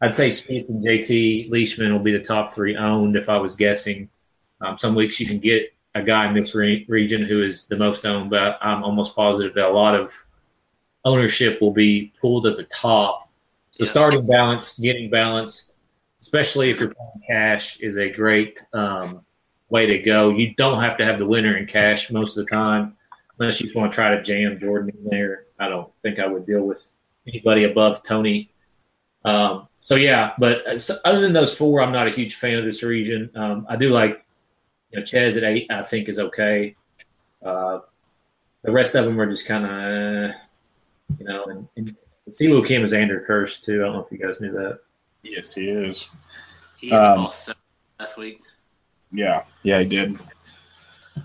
I'd 0.00 0.14
say 0.14 0.30
Smith 0.30 0.68
and 0.68 0.82
JT 0.82 1.50
Leishman 1.50 1.92
will 1.92 2.00
be 2.00 2.12
the 2.12 2.22
top 2.22 2.50
three 2.50 2.76
owned 2.76 3.16
if 3.16 3.28
I 3.28 3.38
was 3.38 3.56
guessing. 3.56 4.10
Um, 4.60 4.78
some 4.78 4.94
weeks 4.94 5.18
you 5.20 5.26
can 5.26 5.40
get 5.40 5.72
a 5.94 6.02
guy 6.02 6.26
in 6.28 6.34
this 6.34 6.54
re- 6.54 6.84
region 6.88 7.24
who 7.24 7.42
is 7.42 7.66
the 7.66 7.76
most 7.76 8.04
owned, 8.06 8.30
but 8.30 8.58
I'm 8.60 8.84
almost 8.84 9.16
positive 9.16 9.54
that 9.54 9.68
a 9.68 9.72
lot 9.72 9.94
of 9.94 10.14
ownership 11.04 11.60
will 11.60 11.72
be 11.72 12.12
pulled 12.20 12.46
at 12.46 12.56
the 12.56 12.64
top. 12.64 13.30
So 13.70 13.84
yeah. 13.84 13.90
starting 13.90 14.26
balanced, 14.26 14.80
getting 14.80 15.10
balanced, 15.10 15.72
especially 16.20 16.70
if 16.70 16.80
you're 16.80 16.94
playing 16.94 17.22
cash, 17.26 17.80
is 17.80 17.96
a 17.96 18.10
great 18.10 18.60
um, 18.72 19.24
way 19.68 19.86
to 19.86 19.98
go. 19.98 20.30
You 20.30 20.54
don't 20.54 20.82
have 20.82 20.98
to 20.98 21.04
have 21.04 21.18
the 21.18 21.26
winner 21.26 21.56
in 21.56 21.66
cash 21.66 22.10
most 22.10 22.36
of 22.36 22.46
the 22.46 22.50
time. 22.50 22.96
Unless 23.38 23.60
you 23.60 23.66
just 23.66 23.76
want 23.76 23.92
to 23.92 23.94
try 23.94 24.16
to 24.16 24.22
jam 24.22 24.58
Jordan 24.58 24.90
in 24.90 25.08
there. 25.08 25.44
I 25.58 25.68
don't 25.68 25.90
think 26.02 26.18
I 26.18 26.26
would 26.26 26.46
deal 26.46 26.62
with 26.62 26.92
anybody 27.26 27.64
above 27.64 28.02
Tony. 28.02 28.50
Um, 29.24 29.68
so 29.80 29.96
yeah, 29.96 30.32
but 30.38 30.66
uh, 30.66 30.78
so 30.78 30.96
other 31.04 31.20
than 31.20 31.32
those 31.32 31.56
four, 31.56 31.80
I'm 31.80 31.92
not 31.92 32.08
a 32.08 32.12
huge 32.12 32.34
fan 32.34 32.58
of 32.58 32.64
this 32.64 32.82
region. 32.82 33.30
Um, 33.34 33.66
I 33.68 33.76
do 33.76 33.90
like, 33.90 34.24
you 34.90 35.00
know, 35.00 35.04
Chez 35.04 35.36
at 35.36 35.44
eight. 35.44 35.70
I 35.70 35.82
think 35.82 36.08
is 36.08 36.18
okay. 36.18 36.76
Uh, 37.44 37.80
the 38.62 38.72
rest 38.72 38.94
of 38.94 39.04
them 39.04 39.20
are 39.20 39.30
just 39.30 39.46
kind 39.46 39.64
of, 39.64 40.34
you 41.18 41.26
know, 41.26 41.44
and, 41.44 41.68
and 41.76 41.96
Siwoo 42.28 42.66
Kim 42.66 42.84
is 42.84 42.92
Andrew 42.92 43.24
Kirsch 43.24 43.60
too. 43.60 43.82
I 43.82 43.86
don't 43.86 43.92
know 43.94 44.04
if 44.04 44.12
you 44.12 44.18
guys 44.18 44.40
knew 44.40 44.52
that. 44.52 44.80
Yes, 45.22 45.54
he 45.54 45.68
is. 45.68 46.08
He 46.78 46.90
had 46.90 47.02
um, 47.02 47.20
also 47.20 47.52
last 47.98 48.18
week. 48.18 48.40
Yeah, 49.12 49.44
yeah, 49.62 49.80
he 49.80 49.86
did. 49.86 50.18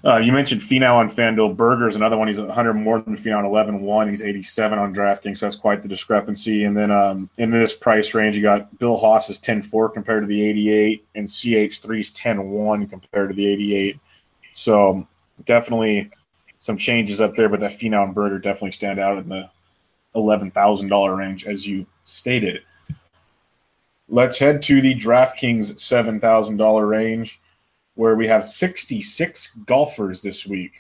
Uh, 0.04 0.18
you 0.18 0.32
mentioned 0.32 0.62
Finau 0.62 0.96
on 0.96 1.08
FanDuel. 1.08 1.56
Berger's 1.56 1.96
another 1.96 2.18
one. 2.18 2.28
He's 2.28 2.40
100 2.40 2.74
more 2.74 3.02
than 3.02 3.16
Finau 3.16 3.44
11-1. 3.44 4.10
He's 4.10 4.22
87 4.22 4.80
on 4.80 4.94
DraftKings, 4.94 5.40
so 5.40 5.46
that's 5.46 5.56
quite 5.56 5.82
the 5.82 5.88
discrepancy. 5.88 6.64
And 6.64 6.76
then 6.76 6.92
um, 6.92 7.30
in 7.38 7.52
this 7.52 7.74
price 7.74 8.14
range, 8.14 8.36
you 8.36 8.42
got 8.42 8.78
Bill 8.78 8.98
Haas's 8.98 9.40
10-4 9.40 9.94
compared 9.94 10.24
to 10.24 10.28
the 10.28 10.46
88, 10.46 11.06
and 11.16 11.28
CH3's 11.28 12.12
10-1 12.14 12.90
compared 12.90 13.30
to 13.30 13.36
the 13.36 13.48
88. 13.48 14.00
So 14.54 15.08
definitely 15.44 16.12
some 16.60 16.78
changes 16.78 17.20
up 17.20 17.36
there, 17.36 17.50
but 17.50 17.60
that 17.62 17.72
Finau 17.72 18.04
and 18.04 18.16
Berger 18.16 18.40
definitely 18.40 18.72
stand 18.72 19.00
out 19.00 19.18
in 19.18 19.28
the 19.28 19.50
$11,000 20.16 21.18
range, 21.18 21.46
as 21.46 21.66
you 21.66 21.86
stated. 22.06 22.62
Let's 24.08 24.38
head 24.38 24.64
to 24.64 24.82
the 24.82 24.96
DraftKings 24.96 25.74
$7,000 25.74 26.90
range 26.90 27.40
where 27.96 28.16
we 28.16 28.28
have 28.28 28.44
66 28.44 29.56
golfers 29.56 30.22
this 30.22 30.46
week. 30.46 30.74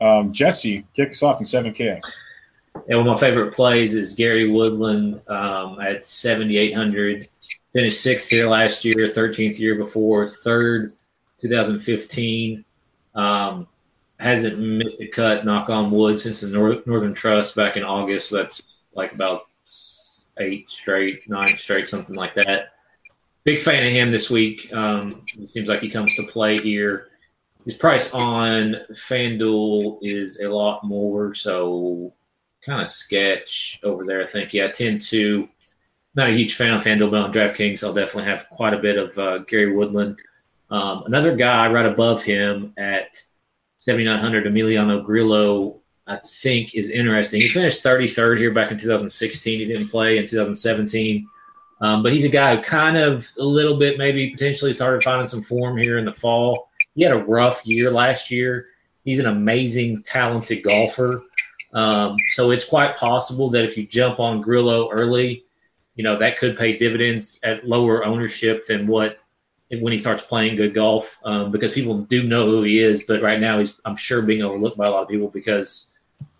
Um, 0.00 0.32
Jesse, 0.32 0.86
kick 0.94 1.10
us 1.10 1.22
off 1.22 1.40
in 1.40 1.46
7K. 1.46 2.00
Yeah, 2.88 2.96
one 2.96 3.08
of 3.08 3.14
my 3.14 3.18
favorite 3.18 3.54
plays 3.54 3.94
is 3.94 4.14
Gary 4.14 4.50
Woodland 4.50 5.22
um, 5.28 5.80
at 5.80 6.04
7,800. 6.04 7.28
Finished 7.72 8.00
sixth 8.00 8.30
here 8.30 8.48
last 8.48 8.84
year, 8.84 9.08
13th 9.08 9.58
year 9.58 9.74
before, 9.74 10.28
third 10.28 10.92
2015. 11.40 12.64
Um, 13.14 13.66
hasn't 14.18 14.58
missed 14.58 15.00
a 15.00 15.06
cut, 15.08 15.44
knock 15.44 15.68
on 15.68 15.90
wood, 15.90 16.20
since 16.20 16.40
the 16.40 16.48
Northern 16.48 17.14
Trust 17.14 17.56
back 17.56 17.76
in 17.76 17.82
August. 17.82 18.30
So 18.30 18.36
that's 18.36 18.82
like 18.94 19.12
about 19.12 19.46
eight 20.38 20.70
straight, 20.70 21.28
nine 21.28 21.54
straight, 21.54 21.88
something 21.88 22.14
like 22.14 22.34
that 22.34 22.75
big 23.46 23.60
fan 23.60 23.86
of 23.86 23.92
him 23.92 24.10
this 24.10 24.28
week. 24.28 24.72
Um, 24.72 25.24
it 25.38 25.48
seems 25.48 25.68
like 25.68 25.80
he 25.80 25.88
comes 25.88 26.16
to 26.16 26.24
play 26.24 26.58
here. 26.58 27.06
His 27.64 27.78
price 27.78 28.12
on 28.12 28.74
FanDuel 28.90 30.00
is 30.02 30.40
a 30.40 30.48
lot 30.48 30.84
more, 30.84 31.32
so 31.34 32.12
kind 32.64 32.82
of 32.82 32.88
sketch 32.88 33.80
over 33.84 34.04
there. 34.04 34.20
I 34.20 34.26
think, 34.26 34.52
yeah, 34.52 34.68
10 34.72 34.98
2. 34.98 35.48
Not 36.16 36.30
a 36.30 36.32
huge 36.32 36.54
fan 36.56 36.74
of 36.74 36.82
FanDuel, 36.82 37.10
but 37.10 37.20
on 37.20 37.32
DraftKings, 37.32 37.84
I'll 37.84 37.94
definitely 37.94 38.30
have 38.30 38.48
quite 38.50 38.74
a 38.74 38.78
bit 38.78 38.98
of 38.98 39.18
uh, 39.18 39.38
Gary 39.38 39.72
Woodland. 39.72 40.18
Um, 40.68 41.04
another 41.06 41.36
guy 41.36 41.70
right 41.70 41.86
above 41.86 42.24
him 42.24 42.72
at 42.76 43.22
7,900, 43.78 44.46
Emiliano 44.46 45.04
Grillo, 45.04 45.82
I 46.04 46.18
think 46.18 46.74
is 46.74 46.90
interesting. 46.90 47.42
He 47.42 47.48
finished 47.48 47.84
33rd 47.84 48.38
here 48.38 48.52
back 48.52 48.72
in 48.72 48.78
2016. 48.78 49.58
He 49.58 49.66
didn't 49.66 49.88
play 49.88 50.18
in 50.18 50.26
2017. 50.26 51.28
Um, 51.80 52.02
but 52.02 52.12
he's 52.12 52.24
a 52.24 52.30
guy 52.30 52.56
who 52.56 52.62
kind 52.62 52.96
of 52.96 53.30
a 53.38 53.44
little 53.44 53.78
bit 53.78 53.98
maybe 53.98 54.30
potentially 54.30 54.72
started 54.72 55.02
finding 55.02 55.26
some 55.26 55.42
form 55.42 55.76
here 55.76 55.98
in 55.98 56.06
the 56.06 56.12
fall. 56.12 56.70
He 56.94 57.02
had 57.02 57.12
a 57.12 57.24
rough 57.24 57.66
year 57.66 57.90
last 57.90 58.30
year. 58.30 58.68
He's 59.04 59.18
an 59.18 59.26
amazing, 59.26 60.02
talented 60.02 60.62
golfer. 60.62 61.22
Um, 61.72 62.16
so 62.32 62.50
it's 62.50 62.68
quite 62.68 62.96
possible 62.96 63.50
that 63.50 63.64
if 63.64 63.76
you 63.76 63.86
jump 63.86 64.18
on 64.18 64.40
Grillo 64.40 64.90
early, 64.90 65.44
you 65.94 66.04
know, 66.04 66.18
that 66.18 66.38
could 66.38 66.56
pay 66.56 66.78
dividends 66.78 67.40
at 67.44 67.66
lower 67.66 68.04
ownership 68.04 68.66
than 68.66 68.86
what 68.86 69.18
when 69.68 69.92
he 69.92 69.98
starts 69.98 70.22
playing 70.22 70.56
good 70.56 70.74
golf 70.74 71.18
um, 71.24 71.50
because 71.50 71.72
people 71.72 71.98
do 71.98 72.22
know 72.22 72.46
who 72.46 72.62
he 72.62 72.78
is. 72.78 73.02
But 73.02 73.22
right 73.22 73.40
now, 73.40 73.58
he's 73.58 73.78
I'm 73.84 73.96
sure 73.96 74.22
being 74.22 74.42
overlooked 74.42 74.78
by 74.78 74.86
a 74.86 74.90
lot 74.90 75.02
of 75.02 75.08
people 75.08 75.28
because 75.28 75.92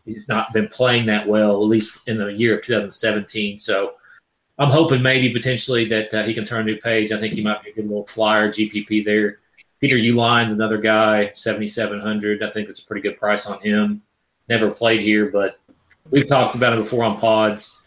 he's 0.05 0.29
not 0.29 0.53
been 0.53 0.69
playing 0.69 1.07
that 1.07 1.27
well, 1.27 1.63
at 1.63 1.69
least 1.69 1.99
in 2.07 2.19
the 2.19 2.29
year 2.29 2.59
of 2.59 2.65
2017. 2.65 3.59
So 3.59 3.95
I'm 4.59 4.71
hoping 4.71 5.03
maybe 5.03 5.33
potentially 5.33 5.87
that 5.89 6.15
uh, 6.15 6.23
he 6.23 6.35
can 6.35 6.45
turn 6.45 6.63
a 6.63 6.65
new 6.65 6.79
page. 6.79 7.13
I 7.13 7.21
think 7.21 7.35
he 7.35 7.43
might 7.43 7.63
be 7.63 7.71
a 7.71 7.75
good 7.75 7.87
little 7.87 8.07
flyer 8.07 8.49
GPP 8.49 9.05
there. 9.05 9.39
Peter 9.81 9.97
Uihlein's 9.97 10.55
another 10.55 10.79
guy, 10.79 11.33
7,700. 11.35 12.43
I 12.43 12.51
think 12.51 12.67
that's 12.67 12.83
a 12.83 12.87
pretty 12.87 13.03
good 13.03 13.19
price 13.19 13.47
on 13.47 13.61
him. 13.61 14.03
Never 14.49 14.71
played 14.71 15.03
here, 15.03 15.27
but 15.27 15.59
we've 16.11 16.27
talked 16.27 16.55
about 16.55 16.73
him 16.73 16.83
before 16.83 17.05
on 17.05 17.19
pods. 17.19 17.79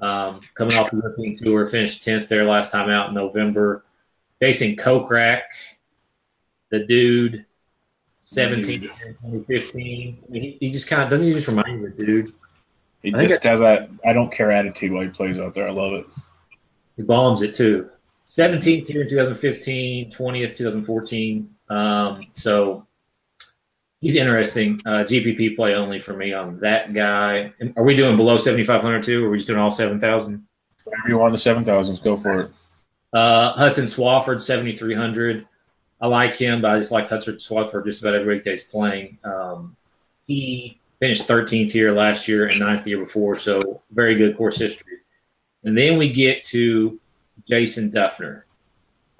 Um, 0.00 0.40
coming 0.54 0.76
off 0.76 0.90
the 0.90 0.98
European 0.98 1.36
tour, 1.36 1.66
finished 1.66 2.04
10th 2.04 2.28
there 2.28 2.44
last 2.44 2.70
time 2.70 2.90
out 2.90 3.08
in 3.08 3.14
November. 3.14 3.82
Jason 4.40 4.76
Kokrak, 4.76 5.42
the 6.70 6.84
dude, 6.84 7.46
17, 8.20 8.82
2015. 8.82 10.18
I 10.28 10.30
mean, 10.30 10.42
he, 10.42 10.56
he 10.60 10.70
just 10.70 10.88
kind 10.88 11.02
of 11.02 11.10
doesn't 11.10 11.26
he 11.26 11.32
just 11.32 11.48
remind 11.48 11.80
you 11.80 11.86
of 11.86 11.96
the 11.96 12.06
dude? 12.06 12.32
He 13.02 13.14
I 13.14 13.26
just 13.26 13.42
has 13.44 13.60
that 13.60 13.90
I 14.04 14.12
don't 14.12 14.32
care 14.32 14.50
attitude 14.50 14.92
while 14.92 15.02
he 15.02 15.08
plays 15.08 15.38
out 15.38 15.54
there. 15.54 15.68
I 15.68 15.72
love 15.72 15.92
it. 15.94 16.06
He 16.96 17.02
bombs 17.02 17.42
it 17.42 17.54
too. 17.54 17.90
17th 18.26 18.88
here 18.88 19.02
in 19.02 19.08
2015, 19.08 20.10
20th 20.10 20.56
2014. 20.56 21.54
Um, 21.70 22.26
so 22.34 22.86
he's 24.00 24.16
interesting. 24.16 24.80
Uh, 24.84 25.04
GPP 25.04 25.56
play 25.56 25.74
only 25.74 26.02
for 26.02 26.12
me 26.12 26.32
on 26.32 26.60
that 26.60 26.92
guy. 26.92 27.52
Are 27.76 27.84
we 27.84 27.96
doing 27.96 28.16
below 28.16 28.36
7,500 28.36 29.02
too, 29.02 29.24
or 29.24 29.28
are 29.28 29.30
we 29.30 29.38
just 29.38 29.48
doing 29.48 29.60
all 29.60 29.70
7,000? 29.70 30.46
Whatever 30.84 31.08
you 31.08 31.18
want 31.18 31.32
the 31.32 31.38
7,000s, 31.38 32.02
go 32.02 32.16
for 32.16 32.40
it. 32.40 32.50
Uh, 33.12 33.52
Hudson 33.52 33.86
Swafford, 33.86 34.42
7,300. 34.42 35.46
I 36.00 36.06
like 36.06 36.36
him, 36.36 36.62
but 36.62 36.70
I 36.70 36.78
just 36.78 36.92
like 36.92 37.08
Hudson 37.08 37.36
Swafford 37.36 37.84
just 37.86 38.02
about 38.02 38.14
every 38.14 38.34
week 38.34 38.44
that 38.44 38.50
he's 38.52 38.62
playing. 38.62 39.18
Um, 39.24 39.76
he 40.26 40.77
Finished 41.00 41.28
13th 41.28 41.70
here 41.70 41.92
last 41.92 42.26
year 42.26 42.46
and 42.46 42.60
ninth 42.60 42.84
the 42.84 42.90
year 42.90 43.04
before, 43.04 43.38
so 43.38 43.82
very 43.90 44.16
good 44.16 44.36
course 44.36 44.58
history. 44.58 44.98
And 45.62 45.76
then 45.76 45.96
we 45.96 46.12
get 46.12 46.44
to 46.46 47.00
Jason 47.48 47.90
Dufner. 47.90 48.42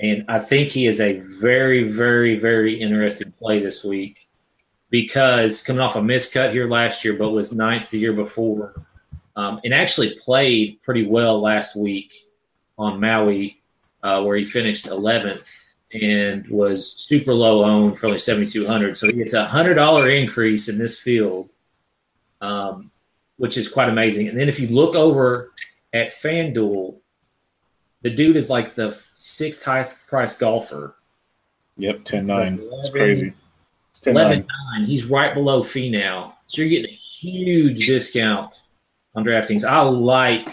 And 0.00 0.26
I 0.28 0.40
think 0.40 0.70
he 0.70 0.86
is 0.86 1.00
a 1.00 1.18
very, 1.18 1.88
very, 1.88 2.38
very 2.38 2.80
interesting 2.80 3.32
play 3.32 3.60
this 3.60 3.84
week 3.84 4.28
because 4.90 5.62
coming 5.62 5.80
off 5.80 5.96
a 5.96 6.00
miscut 6.00 6.52
here 6.52 6.68
last 6.68 7.04
year, 7.04 7.14
but 7.14 7.30
was 7.30 7.52
ninth 7.52 7.90
the 7.90 7.98
year 7.98 8.12
before, 8.12 8.74
um, 9.36 9.60
and 9.64 9.74
actually 9.74 10.18
played 10.18 10.82
pretty 10.82 11.06
well 11.06 11.40
last 11.40 11.76
week 11.76 12.14
on 12.76 13.00
Maui, 13.00 13.60
uh, 14.02 14.22
where 14.22 14.36
he 14.36 14.44
finished 14.44 14.86
11th 14.86 15.74
and 15.92 16.48
was 16.48 16.92
super 16.92 17.32
low 17.32 17.64
owned 17.64 17.98
for 17.98 18.06
only 18.06 18.18
7,200. 18.18 18.96
So 18.96 19.06
he 19.06 19.14
gets 19.14 19.32
a 19.32 19.46
hundred 19.46 19.74
dollar 19.74 20.10
increase 20.10 20.68
in 20.68 20.78
this 20.78 20.98
field 20.98 21.48
um, 22.40 22.90
which 23.36 23.56
is 23.56 23.68
quite 23.68 23.88
amazing. 23.88 24.28
And 24.28 24.38
then 24.38 24.48
if 24.48 24.60
you 24.60 24.68
look 24.68 24.94
over 24.94 25.52
at 25.92 26.10
FanDuel, 26.10 26.96
the 28.02 28.10
dude 28.10 28.36
is 28.36 28.48
like 28.48 28.74
the 28.74 28.92
sixth 29.12 29.64
highest 29.64 30.06
priced 30.06 30.38
golfer. 30.38 30.94
Yep, 31.76 32.04
10 32.04 32.26
9. 32.26 32.60
It's 32.72 32.90
crazy. 32.90 33.32
It's 33.96 34.06
11 34.06 34.46
9. 34.76 34.86
He's 34.86 35.04
right 35.04 35.34
below 35.34 35.62
Finau. 35.62 36.32
So 36.46 36.62
you're 36.62 36.70
getting 36.70 36.92
a 36.92 36.96
huge 36.96 37.86
discount 37.86 38.62
on 39.14 39.24
DraftKings. 39.24 39.64
I 39.64 39.80
like 39.82 40.48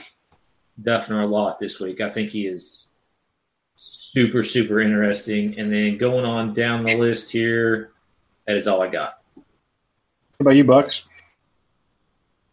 Dufner 0.81 1.23
a 1.23 1.27
lot 1.27 1.59
this 1.59 1.79
week. 1.79 2.01
I 2.01 2.11
think 2.11 2.31
he 2.31 2.47
is 2.47 2.87
super, 3.75 4.43
super 4.43 4.81
interesting. 4.81 5.59
And 5.59 5.71
then 5.71 5.97
going 5.97 6.25
on 6.25 6.53
down 6.53 6.83
the 6.83 6.95
list 6.95 7.31
here, 7.31 7.91
that 8.45 8.55
is 8.55 8.67
all 8.67 8.83
I 8.83 8.89
got. 8.89 9.19
What 9.35 9.45
about 10.39 10.55
you, 10.55 10.63
Bucks? 10.63 11.05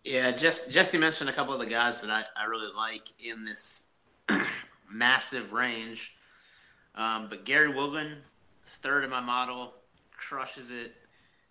Yeah, 0.05 0.33
Jesse 0.33 0.99
mentioned 0.99 1.31
a 1.31 1.33
couple 1.33 1.55
of 1.55 1.61
the 1.61 1.67
guys 1.67 2.01
that 2.01 2.11
I, 2.11 2.25
I 2.37 2.47
really 2.47 2.73
like 2.75 3.07
in 3.21 3.45
this 3.45 3.87
massive 4.91 5.53
range. 5.53 6.13
Um, 6.97 7.29
but 7.31 7.45
Gary 7.45 7.69
Woodland, 7.69 8.17
third 8.65 9.05
in 9.05 9.11
my 9.11 9.21
model, 9.21 9.73
crushes 10.17 10.73
it. 10.73 10.93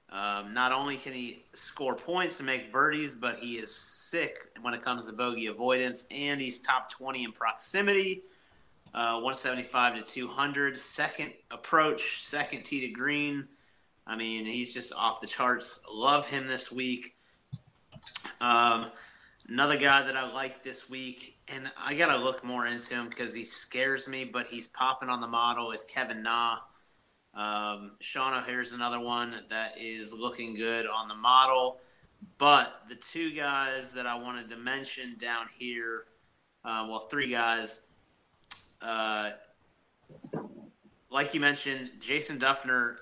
Um, 0.09 0.53
not 0.53 0.73
only 0.73 0.97
can 0.97 1.13
he 1.13 1.45
score 1.53 1.95
points 1.95 2.41
and 2.41 2.45
make 2.45 2.73
birdies, 2.73 3.15
but 3.15 3.39
he 3.39 3.53
is 3.53 3.73
sick 3.73 4.35
when 4.61 4.73
it 4.73 4.83
comes 4.83 5.07
to 5.07 5.13
bogey 5.13 5.47
avoidance, 5.47 6.03
and 6.11 6.41
he's 6.41 6.59
top 6.59 6.89
20 6.89 7.23
in 7.23 7.31
proximity. 7.31 8.21
Uh, 8.93 9.21
175 9.21 9.95
to 9.95 10.01
200, 10.01 10.75
second 10.75 11.31
approach, 11.49 12.25
second 12.25 12.63
tee 12.63 12.81
to 12.81 12.89
green. 12.89 13.47
I 14.05 14.17
mean, 14.17 14.43
he's 14.43 14.73
just 14.73 14.93
off 14.93 15.21
the 15.21 15.27
charts. 15.27 15.79
Love 15.89 16.27
him 16.27 16.47
this 16.47 16.69
week. 16.69 17.15
Um, 18.39 18.87
another 19.47 19.77
guy 19.77 20.03
that 20.03 20.15
I 20.15 20.31
like 20.31 20.63
this 20.63 20.89
week, 20.89 21.37
and 21.47 21.69
I 21.77 21.93
got 21.93 22.13
to 22.13 22.23
look 22.23 22.43
more 22.43 22.65
into 22.65 22.95
him 22.95 23.09
because 23.09 23.33
he 23.33 23.45
scares 23.45 24.07
me, 24.07 24.23
but 24.25 24.47
he's 24.47 24.67
popping 24.67 25.09
on 25.09 25.21
the 25.21 25.27
model, 25.27 25.71
is 25.71 25.85
Kevin 25.85 26.23
Na. 26.23 26.57
Um, 27.33 27.91
Sean 27.99 28.33
O'Hair's 28.33 28.73
another 28.73 28.99
one 28.99 29.33
that 29.49 29.75
is 29.79 30.13
looking 30.13 30.55
good 30.55 30.85
on 30.85 31.07
the 31.07 31.15
model. 31.15 31.79
but 32.37 32.83
the 32.89 32.95
two 32.95 33.31
guys 33.31 33.93
that 33.93 34.05
I 34.05 34.15
wanted 34.15 34.49
to 34.49 34.57
mention 34.57 35.15
down 35.17 35.47
here, 35.57 36.05
uh, 36.63 36.85
well, 36.89 37.07
three 37.09 37.29
guys. 37.29 37.79
Uh, 38.81 39.31
like 41.09 41.33
you 41.33 41.39
mentioned, 41.39 41.89
Jason 41.99 42.39
Dufner, 42.39 42.97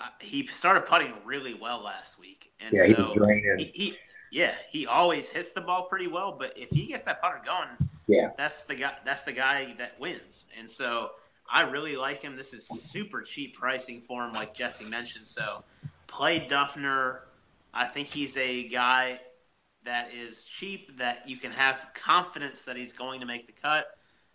uh, 0.00 0.08
he 0.20 0.46
started 0.48 0.86
putting 0.86 1.12
really 1.24 1.54
well 1.54 1.82
last 1.82 2.18
week, 2.18 2.50
and 2.60 2.74
Yeah, 2.74 2.86
he 2.86 2.94
so 2.94 3.26
he, 3.56 3.70
he, 3.74 3.98
yeah, 4.32 4.54
he 4.70 4.86
always 4.86 5.30
hits 5.30 5.52
the 5.52 5.60
ball 5.60 5.84
pretty 5.84 6.08
well. 6.08 6.36
But 6.38 6.58
if 6.58 6.70
he 6.70 6.86
gets 6.86 7.04
that 7.04 7.22
putter 7.22 7.40
going, 7.44 7.68
Yeah. 8.08 8.30
that's 8.36 8.64
the 8.64 8.74
guy. 8.74 8.96
That's 9.04 9.22
the 9.22 9.32
guy 9.32 9.74
that 9.78 10.00
wins. 10.00 10.46
And 10.58 10.68
so 10.68 11.10
I 11.48 11.62
really 11.70 11.96
like 11.96 12.22
him. 12.22 12.36
This 12.36 12.54
is 12.54 12.66
super 12.66 13.22
cheap 13.22 13.56
pricing 13.56 14.00
for 14.00 14.24
him, 14.24 14.32
like 14.32 14.54
Jesse 14.54 14.84
mentioned. 14.84 15.28
So 15.28 15.62
play 16.08 16.40
Dufner. 16.40 17.20
I 17.72 17.86
think 17.86 18.08
he's 18.08 18.36
a 18.36 18.68
guy 18.68 19.20
that 19.84 20.12
is 20.14 20.42
cheap 20.44 20.96
that 20.98 21.28
you 21.28 21.36
can 21.36 21.52
have 21.52 21.84
confidence 21.94 22.62
that 22.62 22.76
he's 22.76 22.92
going 22.94 23.20
to 23.20 23.26
make 23.26 23.46
the 23.46 23.52
cut. 23.52 23.86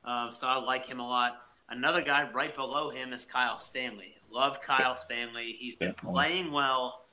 Um, 0.06 0.32
so 0.32 0.48
I 0.48 0.58
like 0.58 0.86
him 0.86 1.00
a 1.00 1.08
lot. 1.08 1.42
Another 1.70 2.02
guy 2.02 2.30
right 2.32 2.54
below 2.54 2.90
him 2.90 3.14
is 3.14 3.26
Kyle 3.26 3.60
Stanley. 3.60 4.16
Love 4.32 4.62
Kyle 4.62 4.96
Stanley. 4.96 5.56
He's 5.58 5.76
been 5.76 5.90
Definitely. 5.90 6.14
playing 6.14 6.52
well. 6.52 7.06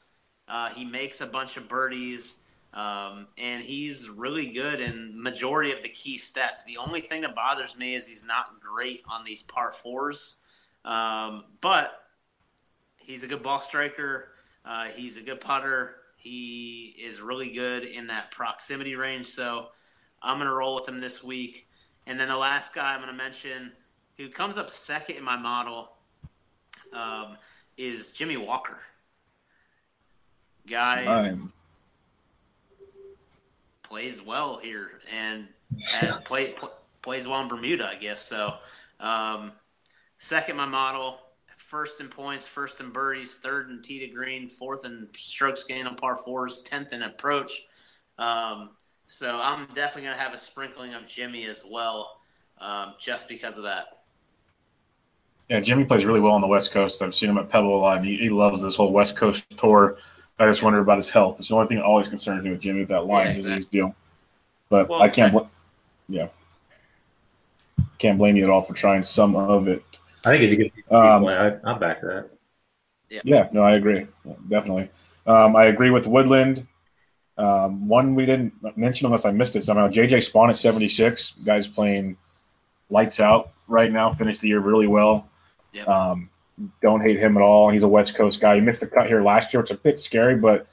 Uh, 0.49 0.71
he 0.71 0.85
makes 0.85 1.21
a 1.21 1.27
bunch 1.27 1.57
of 1.57 1.69
birdies, 1.69 2.39
um, 2.73 3.27
and 3.37 3.63
he's 3.63 4.09
really 4.09 4.53
good 4.53 4.81
in 4.81 5.23
majority 5.23 5.73
of 5.73 5.83
the 5.83 5.89
key 5.89 6.19
stats. 6.19 6.65
The 6.65 6.79
only 6.79 7.01
thing 7.01 7.23
that 7.23 7.35
bothers 7.35 7.77
me 7.77 7.95
is 7.95 8.07
he's 8.07 8.25
not 8.25 8.61
great 8.61 9.03
on 9.09 9.25
these 9.25 9.43
par 9.43 9.73
fours, 9.73 10.37
um, 10.85 11.45
but 11.61 11.93
he's 12.99 13.25
a 13.25 13.27
good 13.27 13.43
ball 13.43 13.61
striker. 13.61 14.29
Uh, 14.65 14.85
he's 14.87 15.17
a 15.17 15.23
good 15.23 15.41
putter. 15.41 15.97
He 16.17 16.95
is 16.99 17.21
really 17.21 17.51
good 17.51 17.85
in 17.85 18.09
that 18.09 18.31
proximity 18.31 18.97
range. 18.97 19.27
So 19.27 19.69
I'm 20.23 20.39
going 20.39 20.49
to 20.49 20.55
roll 20.55 20.75
with 20.77 20.89
him 20.89 20.99
this 20.99 21.23
week. 21.23 21.69
And 22.07 22.19
then 22.19 22.29
the 22.29 22.37
last 22.37 22.75
guy 22.75 22.95
I'm 22.95 23.01
going 23.01 23.11
to 23.11 23.17
mention, 23.17 23.73
who 24.19 24.29
comes 24.29 24.59
up 24.59 24.71
second 24.71 25.17
in 25.17 25.25
my 25.25 25.37
model, 25.37 25.91
um, 26.93 27.37
is 27.77 28.13
Jimmy 28.13 28.37
Walker. 28.37 28.79
Guy 30.67 31.05
Mine. 31.05 31.53
plays 33.85 34.21
well 34.21 34.59
here 34.59 34.91
and 35.15 35.47
has 36.01 36.19
play, 36.27 36.53
pl- 36.53 36.73
plays 37.03 37.27
well 37.27 37.41
in 37.43 37.49
Bermuda, 37.49 37.87
I 37.87 37.95
guess. 37.95 38.21
So, 38.21 38.55
um, 38.99 39.53
second 40.17 40.57
my 40.57 40.67
model, 40.67 41.19
first 41.57 42.01
in 42.01 42.09
points, 42.09 42.47
first 42.47 42.81
in 42.81 42.91
birdies, 42.91 43.35
third 43.35 43.71
in 43.71 43.83
tee 43.83 44.01
to 44.01 44.09
green, 44.09 44.49
fourth 44.49 44.85
in 44.85 45.09
strokes 45.17 45.65
gained 45.65 45.87
on 45.87 45.97
par 45.97 46.17
fours, 46.17 46.61
tenth 46.61 46.93
in 46.93 47.03
approach. 47.03 47.65
Um, 48.19 48.71
so 49.07 49.39
I'm 49.41 49.67
definitely 49.75 50.09
gonna 50.09 50.21
have 50.21 50.35
a 50.35 50.39
sprinkling 50.39 50.95
of 50.95 51.07
Jimmy 51.07 51.45
as 51.45 51.65
well, 51.69 52.19
um, 52.59 52.95
just 53.01 53.29
because 53.29 53.57
of 53.57 53.65
that. 53.65 53.96
Yeah, 55.49 55.61
Jimmy 55.61 55.85
plays 55.85 56.05
really 56.05 56.21
well 56.21 56.33
on 56.33 56.41
the 56.41 56.47
West 56.49 56.73
Coast. 56.73 57.03
I've 57.03 57.15
seen 57.15 57.31
him 57.31 57.39
at 57.39 57.51
Pebble 57.51 57.77
a 57.77 57.79
lot, 57.79 57.99
and 57.99 58.07
he, 58.07 58.17
he 58.17 58.29
loves 58.31 58.63
this 58.63 58.75
whole 58.75 58.93
West 58.93 59.17
Coast 59.17 59.45
tour. 59.57 59.99
I 60.39 60.47
just 60.47 60.63
wonder 60.63 60.81
about 60.81 60.99
his 60.99 61.09
health. 61.09 61.39
It's 61.39 61.49
the 61.49 61.55
only 61.55 61.69
thing 61.69 61.79
that 61.79 61.85
always 61.85 62.09
concerns 62.09 62.45
me 62.45 62.51
with 62.51 62.61
Jimmy 62.61 62.81
with 62.81 62.89
that 62.89 63.07
Lyme 63.07 63.29
Yeah, 63.29 63.33
disease 63.35 63.67
deal. 63.67 63.95
But 64.69 64.89
Well, 64.89 65.01
I 65.01 65.09
can't, 65.09 65.33
bl- 65.33 65.47
yeah, 66.09 66.29
can't 67.99 68.19
blame 68.19 68.37
you 68.37 68.45
at 68.45 68.51
all 68.51 68.63
for 68.63 68.75
trying 68.75 69.03
some 69.05 69.37
of 69.37 69.69
it. 69.69 69.83
I 70.25 70.31
think 70.31 70.41
he's 70.43 70.53
a 70.53 70.57
good 70.57 70.73
Um, 70.91 71.23
play. 71.23 71.37
I, 71.37 71.47
I 71.73 71.79
back 71.79 72.01
that. 72.03 72.31
Yeah, 73.09 73.49
no, 73.53 73.63
I 73.63 73.77
agree. 73.77 74.07
Yeah, 74.25 74.33
definitely. 74.49 74.89
Um, 75.27 75.55
I 75.55 75.67
agree 75.67 75.91
with 75.91 76.07
Woodland. 76.07 76.67
Um, 77.39 77.89
one 77.89 78.15
we 78.15 78.27
didn't 78.27 78.55
mention 78.77 79.07
unless 79.07 79.25
I 79.25 79.31
missed 79.31 79.57
it 79.57 79.65
somehow. 79.65 79.89
JJ 79.89 80.29
Spaun 80.29 80.49
at 80.49 80.57
76. 80.57 81.33
Guy's 81.45 81.69
playing 81.69 82.17
lights 82.91 83.21
out 83.21 83.51
right 83.69 83.91
now. 83.91 84.11
Finished 84.11 84.41
the 84.41 84.49
year 84.49 84.61
really 84.61 84.87
well. 84.87 85.29
Yep. 85.77 85.89
Um, 85.89 86.31
don't 86.81 87.03
hate 87.03 87.19
him 87.19 87.37
at 87.37 87.43
all. 87.43 87.71
He's 87.71 87.83
a 87.83 87.89
West 87.89 88.15
Coast 88.15 88.41
guy. 88.41 88.55
He 88.57 88.61
missed 88.61 88.81
the 88.81 88.87
cut 88.87 89.07
here 89.07 89.23
last 89.23 89.53
year. 89.53 89.63
It's 89.63 89.71
a 89.71 89.77
bit 89.77 90.01
scary, 90.01 90.37
but 90.37 90.67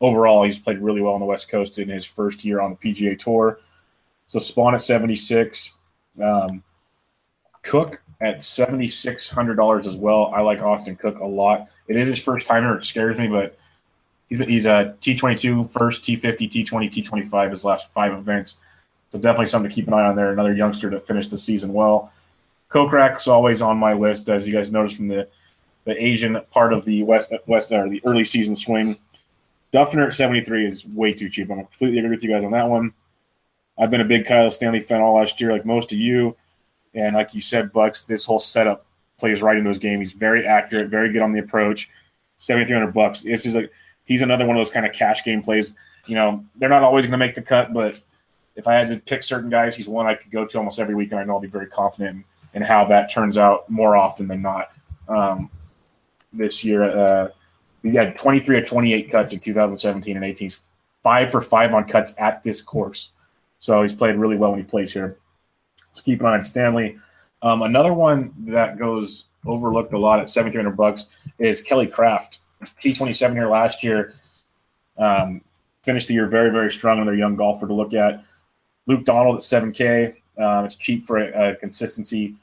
overall, 0.00 0.44
he's 0.44 0.58
played 0.58 0.78
really 0.78 1.00
well 1.00 1.14
on 1.14 1.20
the 1.20 1.26
West 1.26 1.48
Coast 1.48 1.78
in 1.78 1.88
his 1.88 2.04
first 2.04 2.44
year 2.44 2.60
on 2.60 2.70
the 2.70 2.76
PGA 2.76 3.18
Tour. 3.18 3.58
So 4.28 4.38
Spaun 4.38 4.74
at 4.74 4.82
76. 4.82 5.72
Um, 6.22 6.62
Cook 7.62 8.00
at 8.20 8.44
seventy 8.44 8.86
six 8.88 9.28
hundred 9.28 9.56
dollars 9.56 9.88
as 9.88 9.96
well. 9.96 10.32
I 10.32 10.42
like 10.42 10.62
Austin 10.62 10.94
Cook 10.94 11.18
a 11.18 11.26
lot. 11.26 11.68
It 11.88 11.96
is 11.96 12.06
his 12.06 12.18
first 12.18 12.46
timer. 12.46 12.78
It 12.78 12.84
scares 12.84 13.18
me, 13.18 13.26
but 13.26 13.58
he's 14.28 14.38
he's 14.38 14.66
a 14.66 14.94
T 15.00 15.16
twenty 15.16 15.36
two 15.36 15.64
first, 15.64 16.04
T 16.04 16.14
fifty, 16.14 16.46
T 16.46 16.62
twenty, 16.62 16.88
T 16.88 17.02
twenty 17.02 17.26
five 17.26 17.50
his 17.50 17.64
last 17.64 17.92
five 17.92 18.12
events. 18.12 18.60
So 19.10 19.18
definitely 19.18 19.46
something 19.46 19.68
to 19.68 19.74
keep 19.74 19.88
an 19.88 19.94
eye 19.94 20.06
on 20.06 20.14
there. 20.14 20.30
Another 20.30 20.54
youngster 20.54 20.90
to 20.90 21.00
finish 21.00 21.28
the 21.28 21.38
season 21.38 21.72
well. 21.72 22.12
Kokrak's 22.68 23.28
always 23.28 23.62
on 23.62 23.78
my 23.78 23.92
list, 23.92 24.28
as 24.28 24.46
you 24.46 24.54
guys 24.54 24.72
noticed 24.72 24.96
from 24.96 25.08
the 25.08 25.28
the 25.84 26.02
Asian 26.02 26.40
part 26.50 26.72
of 26.72 26.84
the 26.84 27.04
West 27.04 27.32
West 27.46 27.70
or 27.70 27.88
the 27.88 28.02
early 28.04 28.24
season 28.24 28.56
swing. 28.56 28.98
Dufner 29.72 30.06
at 30.06 30.14
seventy 30.14 30.42
three 30.42 30.66
is 30.66 30.84
way 30.84 31.12
too 31.12 31.28
cheap. 31.28 31.50
I'm 31.50 31.58
completely 31.58 31.98
agree 31.98 32.10
with 32.10 32.24
you 32.24 32.30
guys 32.30 32.44
on 32.44 32.52
that 32.52 32.68
one. 32.68 32.92
I've 33.78 33.90
been 33.90 34.00
a 34.00 34.06
big 34.06 34.26
Kyle 34.26 34.50
Stanley 34.50 34.80
fan 34.80 35.00
all 35.00 35.16
last 35.16 35.40
year, 35.40 35.52
like 35.52 35.66
most 35.66 35.92
of 35.92 35.98
you. 35.98 36.36
And 36.94 37.14
like 37.14 37.34
you 37.34 37.40
said, 37.40 37.72
Bucks, 37.72 38.06
this 38.06 38.24
whole 38.24 38.40
setup 38.40 38.86
plays 39.18 39.42
right 39.42 39.56
into 39.56 39.68
his 39.68 39.78
game. 39.78 40.00
He's 40.00 40.12
very 40.12 40.46
accurate, 40.46 40.88
very 40.88 41.12
good 41.12 41.22
on 41.22 41.32
the 41.32 41.40
approach. 41.40 41.90
Seventy 42.38 42.66
three 42.66 42.74
hundred 42.74 42.92
bucks. 42.92 43.22
This 43.22 43.46
is 43.46 43.54
like 43.54 43.72
he's 44.04 44.22
another 44.22 44.46
one 44.46 44.56
of 44.56 44.60
those 44.60 44.72
kind 44.72 44.86
of 44.86 44.92
cash 44.92 45.24
game 45.24 45.42
plays. 45.42 45.76
You 46.06 46.14
know, 46.16 46.44
they're 46.56 46.68
not 46.68 46.82
always 46.82 47.04
going 47.04 47.12
to 47.12 47.18
make 47.18 47.34
the 47.34 47.42
cut, 47.42 47.72
but 47.72 48.00
if 48.54 48.66
I 48.66 48.74
had 48.74 48.88
to 48.88 48.98
pick 48.98 49.22
certain 49.22 49.50
guys, 49.50 49.76
he's 49.76 49.88
one 49.88 50.06
I 50.06 50.14
could 50.14 50.30
go 50.30 50.46
to 50.46 50.58
almost 50.58 50.78
every 50.78 50.94
week, 50.94 51.10
and 51.12 51.20
I 51.20 51.24
know 51.24 51.34
I'll 51.34 51.40
be 51.40 51.48
very 51.48 51.66
confident 51.66 52.24
in 52.56 52.62
how 52.62 52.86
that 52.86 53.12
turns 53.12 53.36
out 53.36 53.68
more 53.68 53.94
often 53.94 54.28
than 54.28 54.40
not. 54.40 54.72
Um, 55.06 55.50
this 56.32 56.64
year, 56.64 56.82
uh, 56.82 57.28
we 57.82 57.94
had 57.94 58.16
23 58.16 58.56
or 58.56 58.64
28 58.64 59.10
cuts 59.10 59.34
in 59.34 59.40
2017 59.40 60.16
and 60.16 60.24
18. 60.24 60.46
He's 60.46 60.60
five 61.02 61.30
for 61.30 61.42
five 61.42 61.74
on 61.74 61.86
cuts 61.86 62.18
at 62.18 62.42
this 62.42 62.62
course, 62.62 63.12
so 63.58 63.82
he's 63.82 63.92
played 63.92 64.16
really 64.16 64.36
well 64.36 64.52
when 64.52 64.60
he 64.60 64.64
plays 64.64 64.90
here. 64.90 65.18
So 65.92 66.02
keep 66.02 66.20
an 66.20 66.26
eye 66.26 66.32
on 66.32 66.42
Stanley. 66.42 66.98
Um, 67.42 67.60
another 67.60 67.92
one 67.92 68.32
that 68.46 68.78
goes 68.78 69.24
overlooked 69.44 69.92
a 69.92 69.98
lot 69.98 70.20
at 70.20 70.30
7,300 70.30 70.76
bucks 70.76 71.06
is 71.38 71.62
Kelly 71.62 71.86
Kraft. 71.86 72.38
T27 72.82 73.34
here 73.34 73.48
last 73.48 73.84
year. 73.84 74.14
Um, 74.96 75.42
finished 75.82 76.08
the 76.08 76.14
year 76.14 76.26
very, 76.26 76.50
very 76.50 76.72
strong. 76.72 76.98
Another 76.98 77.16
young 77.16 77.36
golfer 77.36 77.66
to 77.66 77.74
look 77.74 77.92
at. 77.92 78.24
Luke 78.86 79.04
Donald 79.04 79.36
at 79.36 79.42
7K. 79.42 80.16
Um, 80.38 80.64
it's 80.64 80.74
cheap 80.74 81.04
for 81.04 81.18
a, 81.18 81.50
a 81.50 81.56
consistency 81.56 82.36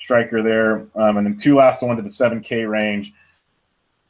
striker 0.00 0.42
there. 0.42 0.86
Um, 0.94 1.16
and 1.16 1.26
then 1.26 1.38
two 1.38 1.56
last 1.56 1.82
ones 1.82 1.98
at 1.98 2.04
the 2.04 2.10
7K 2.10 2.68
range. 2.68 3.12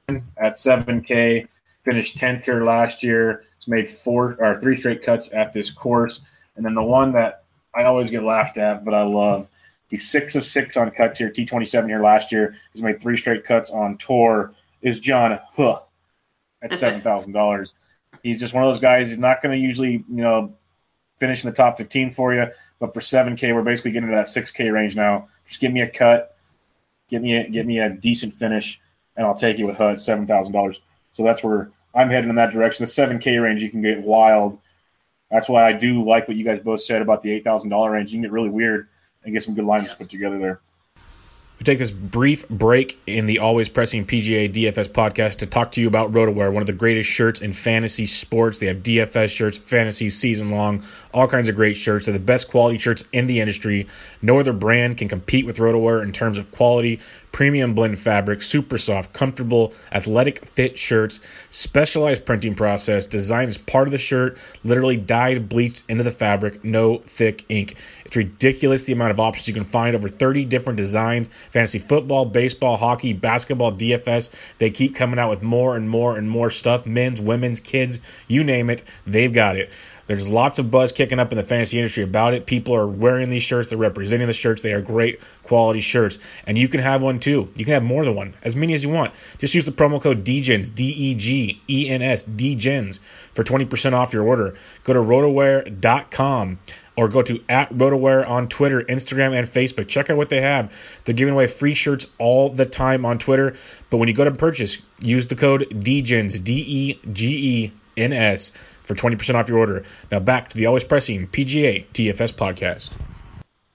At 0.09 0.53
7K, 0.53 1.49
finished 1.83 2.19
10th 2.19 2.45
here 2.45 2.65
last 2.65 3.03
year. 3.03 3.45
He's 3.59 3.69
made 3.69 3.91
four 3.91 4.37
or 4.39 4.61
three 4.61 4.77
straight 4.77 5.03
cuts 5.03 5.33
at 5.33 5.53
this 5.53 5.71
course. 5.71 6.21
And 6.57 6.65
then 6.65 6.75
the 6.75 6.83
one 6.83 7.13
that 7.13 7.45
I 7.75 7.85
always 7.85 8.11
get 8.11 8.23
laughed 8.23 8.57
at, 8.57 8.85
but 8.85 8.95
I 8.95 9.03
love. 9.03 9.51
He's 9.89 10.09
six 10.09 10.35
of 10.35 10.45
six 10.45 10.77
on 10.77 10.91
cuts 10.91 11.19
here. 11.19 11.31
T27 11.31 11.89
here 11.89 12.03
last 12.03 12.33
year. 12.33 12.57
He's 12.73 12.83
made 12.83 13.01
three 13.01 13.17
straight 13.17 13.45
cuts 13.45 13.71
on 13.71 13.99
tour. 13.99 14.55
Is 14.83 15.01
John 15.01 15.39
Huh 15.53 15.81
at 16.63 16.73
seven 16.73 17.03
thousand 17.03 17.33
dollars? 17.33 17.75
He's 18.23 18.41
just 18.41 18.55
one 18.55 18.65
of 18.65 18.73
those 18.73 18.81
guys. 18.81 19.11
He's 19.11 19.19
not 19.19 19.43
going 19.43 19.53
to 19.53 19.65
usually, 19.65 19.93
you 19.93 20.05
know, 20.09 20.55
finish 21.17 21.45
in 21.45 21.51
the 21.51 21.57
top 21.57 21.79
15 21.79 22.11
for 22.13 22.35
you. 22.35 22.47
But 22.79 22.95
for 22.95 23.01
7K, 23.01 23.55
we're 23.55 23.63
basically 23.63 23.93
getting 23.93 24.11
to 24.11 24.17
that 24.17 24.27
6K 24.27 24.73
range 24.73 24.97
now. 24.97 25.29
Just 25.49 25.61
give 25.61 25.73
me 25.73 25.81
a 25.81 25.89
cut, 25.89 26.37
give 27.09 27.23
me 27.23 27.37
a, 27.37 27.49
give 27.49 27.65
me 27.67 27.79
a 27.81 27.89
decent 27.91 28.35
finish, 28.35 28.81
and 29.17 29.27
I'll 29.27 29.35
take 29.35 29.59
it 29.59 29.65
with 29.65 29.77
HUD 29.77 30.01
seven 30.01 30.27
thousand 30.27 30.53
dollars. 30.53 30.81
So 31.13 31.23
that's 31.25 31.43
where 31.43 31.71
I'm 31.95 32.11
heading 32.11 32.29
in 32.31 32.37
that 32.37 32.53
direction. 32.53 32.85
The 32.85 32.91
7K 32.91 33.43
range, 33.43 33.63
you 33.63 33.71
can 33.71 33.81
get 33.83 34.03
wild. 34.03 34.59
That's 35.31 35.49
why 35.49 35.67
I 35.67 35.73
do 35.73 36.05
like 36.05 36.29
what 36.29 36.37
you 36.37 36.45
guys 36.45 36.61
both 36.61 36.83
said 36.83 37.03
about 37.03 37.23
the 37.23 37.33
eight 37.33 37.45
thousand 37.45 37.71
dollar 37.71 37.91
range. 37.91 38.11
You 38.13 38.17
can 38.17 38.23
get 38.23 38.33
really 38.33 38.51
weird 38.51 38.89
and 39.25 39.33
get 39.33 39.43
some 39.43 39.55
good 39.55 39.65
lineups 39.65 39.89
Yeah. 39.89 39.95
put 39.95 40.11
together 40.11 40.39
there. 40.39 40.61
We 41.59 41.65
take 41.65 41.79
this 41.79 41.91
brief 41.91 42.47
break 42.51 43.01
in 43.07 43.25
the 43.25 43.39
Always 43.39 43.71
Pressing 43.71 44.05
PGA 44.05 44.53
DFS 44.53 44.89
podcast 44.89 45.37
to 45.37 45.47
talk 45.47 45.71
to 45.73 45.81
you 45.81 45.89
about 45.89 46.13
RotoWare, 46.13 46.53
one 46.53 46.63
of 46.63 46.67
the 46.67 46.75
greatest 46.75 47.09
shirts 47.09 47.41
in 47.41 47.55
fantasy 47.55 48.05
sports. 48.05 48.59
They 48.59 48.67
have 48.67 48.83
DFS 48.83 49.35
shirts, 49.35 49.57
fantasy 49.57 50.11
season 50.11 50.51
long, 50.51 50.83
all 51.15 51.27
kinds 51.27 51.49
of 51.49 51.57
great 51.57 51.79
shirts. 51.79 52.07
They're 52.07 52.13
the 52.13 52.19
best 52.19 52.51
quality 52.51 52.77
shirts 52.77 53.09
in 53.11 53.27
the 53.27 53.41
industry. 53.41 53.87
No 54.21 54.39
other 54.39 54.53
brand 54.53 54.99
can 54.99 55.09
compete 55.09 55.47
with 55.47 55.57
RotoWare 55.57 56.03
in 56.03 56.13
terms 56.13 56.37
of 56.37 56.51
quality, 56.51 57.01
premium 57.37 57.75
blend 57.75 57.99
fabric, 57.99 58.41
super 58.41 58.79
soft, 58.79 59.13
comfortable, 59.13 59.75
athletic 59.93 60.47
fit 60.47 60.79
shirts, 60.79 61.21
specialized 61.51 62.25
printing 62.25 62.55
process, 62.55 63.05
design 63.05 63.47
is 63.47 63.59
part 63.59 63.87
of 63.87 63.93
the 63.93 63.99
shirt, 63.99 64.39
literally 64.65 64.97
dyed, 64.97 65.47
bleached 65.47 65.83
into 65.87 66.03
the 66.03 66.11
fabric, 66.11 66.65
no 66.65 66.97
thick 66.97 67.45
ink. 67.51 67.75
It's 68.07 68.17
ridiculous 68.17 68.85
the 68.85 68.95
amount 68.95 69.11
of 69.11 69.21
options 69.21 69.49
you 69.49 69.53
can 69.53 69.65
find, 69.65 69.95
over 69.95 70.09
30 70.09 70.47
different 70.47 70.79
designs, 70.79 71.29
fantasy 71.51 71.79
football, 71.79 72.25
baseball, 72.25 72.79
hockey, 72.79 73.13
basketball, 73.13 73.73
DFS. 73.73 74.31
They 74.57 74.71
keep 74.71 74.95
coming 74.95 75.19
out 75.19 75.29
with 75.29 75.43
more 75.43 75.77
and 75.77 75.91
more 75.91 76.17
and 76.17 76.31
more 76.31 76.49
stuff, 76.49 76.87
men's, 76.87 77.21
women's, 77.21 77.61
kids, 77.61 77.99
you 78.29 78.45
name 78.45 78.71
it, 78.71 78.83
they've 79.07 79.31
got 79.31 79.59
it. 79.59 79.69
There's 80.07 80.31
lots 80.31 80.59
of 80.59 80.71
buzz 80.71 80.93
kicking 80.93 81.19
up 81.19 81.33
in 81.33 81.37
the 81.37 81.45
fantasy 81.45 81.79
industry 81.79 82.05
about 82.05 82.35
it. 82.35 82.47
People 82.47 82.75
are 82.77 82.87
wearing 82.87 83.29
these 83.29 83.43
shirts, 83.43 83.69
they're 83.69 83.79
representing 83.79 84.27
the 84.27 84.33
shirts. 84.33 84.63
They 84.63 84.73
are 84.73 84.81
great 84.81 85.21
quality 85.43 85.81
shirts. 85.81 86.19
And 86.47 86.57
you 86.57 86.69
can 86.69 86.81
have 86.81 87.03
one 87.03 87.19
too. 87.19 87.49
You 87.57 87.65
can 87.65 87.75
have 87.75 87.83
more 87.83 88.05
than 88.05 88.15
one, 88.15 88.35
as 88.43 88.55
many 88.55 88.75
as 88.75 88.83
you 88.85 88.91
want. 88.91 89.15
Just 89.39 89.55
use 89.55 89.65
the 89.65 89.73
promo 89.73 90.01
code 90.01 90.25
DEGENS, 90.25 90.71
D 90.71 90.85
E 90.85 91.15
G 91.15 91.61
E 91.69 91.89
N 91.91 92.03
S, 92.03 92.23
DEGENS, 92.25 93.01
for 93.35 93.45
20% 93.45 93.93
off 93.93 94.13
your 94.13 94.25
order. 94.25 94.55
Go 94.85 94.93
to 94.93 95.01
rotoware.com 95.01 96.59
or 96.97 97.09
go 97.09 97.23
to 97.23 97.43
at 97.49 97.71
RotoWare 97.71 98.29
on 98.29 98.49
Twitter, 98.49 98.83
Instagram, 98.83 99.39
and 99.39 99.47
Facebook. 99.47 99.87
Check 99.87 100.09
out 100.09 100.17
what 100.17 100.31
they 100.31 100.41
have. 100.41 100.73
They're 101.05 101.15
giving 101.15 101.35
away 101.35 101.47
free 101.47 101.75
shirts 101.75 102.07
all 102.19 102.49
the 102.49 102.65
time 102.65 103.05
on 103.05 103.19
Twitter. 103.19 103.57
But 103.91 103.99
when 103.99 104.09
you 104.09 104.15
go 104.15 104.25
to 104.25 104.31
purchase, 104.31 104.79
use 105.01 105.27
the 105.27 105.37
code 105.37 105.69
DEGENS, 105.69 106.39
D 106.41 106.65
E 106.67 107.01
G 107.13 107.65
E 107.65 107.73
N 107.97 108.13
S, 108.13 108.53
for 108.87 108.95
20% 108.95 109.35
off 109.35 109.49
your 109.49 109.59
order. 109.59 109.85
Now 110.11 110.21
back 110.21 110.49
to 110.51 110.57
the 110.57 110.67
always 110.67 110.85
pressing 110.85 111.27
PGA 111.27 111.87
DFS 111.93 112.33
podcast. 112.33 112.93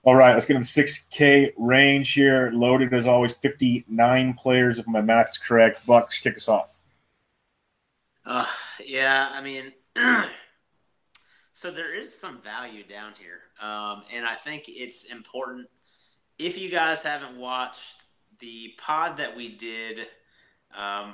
All 0.03 0.15
right, 0.15 0.33
let's 0.33 0.45
get 0.45 0.55
in 0.55 0.61
the 0.61 0.67
6K 0.67 1.53
range 1.57 2.13
here. 2.13 2.49
Loaded 2.51 2.91
as 2.93 3.05
always, 3.05 3.33
59 3.33 4.33
players, 4.33 4.79
if 4.79 4.87
my 4.87 5.01
math's 5.01 5.37
correct. 5.37 5.85
Bucks, 5.85 6.17
kick 6.17 6.35
us 6.37 6.49
off. 6.49 6.75
Uh, 8.25 8.47
yeah, 8.83 9.29
I 9.31 9.41
mean, 9.41 9.71
so 11.53 11.69
there 11.69 11.93
is 11.93 12.17
some 12.17 12.41
value 12.41 12.83
down 12.83 13.13
here, 13.19 13.39
um, 13.61 14.03
and 14.13 14.25
I 14.25 14.33
think 14.33 14.63
it's 14.67 15.03
important. 15.03 15.67
If 16.39 16.57
you 16.57 16.71
guys 16.71 17.03
haven't 17.03 17.37
watched 17.37 18.05
the 18.39 18.73
pod 18.79 19.17
that 19.17 19.35
we 19.35 19.55
did 19.55 19.99
um, 20.75 21.13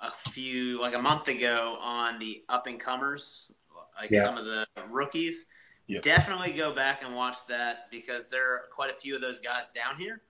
a 0.00 0.10
few, 0.30 0.80
like 0.80 0.94
a 0.94 0.98
month 0.98 1.28
ago, 1.28 1.78
on 1.80 2.18
the 2.18 2.44
up 2.48 2.66
and 2.66 2.78
comers, 2.78 3.52
like 4.00 4.10
Yeah. 4.10 4.24
some 4.24 4.36
of 4.36 4.44
the 4.44 4.66
rookies, 4.88 5.46
Yep. 5.86 6.02
definitely 6.02 6.52
go 6.52 6.74
back 6.74 7.02
and 7.04 7.14
watch 7.14 7.46
that 7.48 7.90
because 7.90 8.30
there 8.30 8.54
are 8.54 8.68
quite 8.74 8.90
a 8.90 8.96
few 8.96 9.14
of 9.14 9.20
those 9.20 9.40
guys 9.40 9.68
down 9.70 9.96
here. 9.96 10.22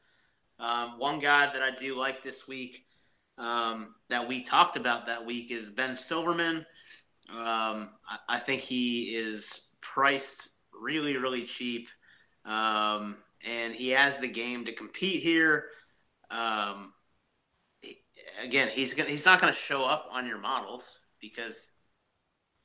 Um, 0.58 0.98
one 0.98 1.18
guy 1.18 1.46
that 1.52 1.62
I 1.62 1.74
do 1.74 1.96
like 1.96 2.22
this 2.22 2.46
week 2.48 2.86
um, 3.38 3.94
that 4.08 4.28
we 4.28 4.42
talked 4.42 4.76
about 4.76 5.06
that 5.06 5.26
week 5.26 5.50
is 5.50 5.70
Ben 5.70 5.96
Silverman. 5.96 6.64
Um, 7.28 7.90
I, 8.08 8.18
I 8.28 8.38
think 8.38 8.62
he 8.62 9.14
is 9.14 9.66
priced 9.80 10.48
really, 10.72 11.16
really 11.16 11.44
cheap, 11.44 11.88
um, 12.44 13.16
and 13.46 13.74
he 13.74 13.90
has 13.90 14.18
the 14.18 14.28
game 14.28 14.64
to 14.66 14.72
compete 14.72 15.22
here. 15.22 15.66
Um, 16.30 16.92
again, 18.42 18.68
he's 18.68 18.94
gonna, 18.94 19.08
he's 19.08 19.24
not 19.24 19.40
going 19.40 19.52
to 19.52 19.58
show 19.58 19.84
up 19.84 20.08
on 20.12 20.26
your 20.26 20.38
models 20.38 20.96
because 21.20 21.70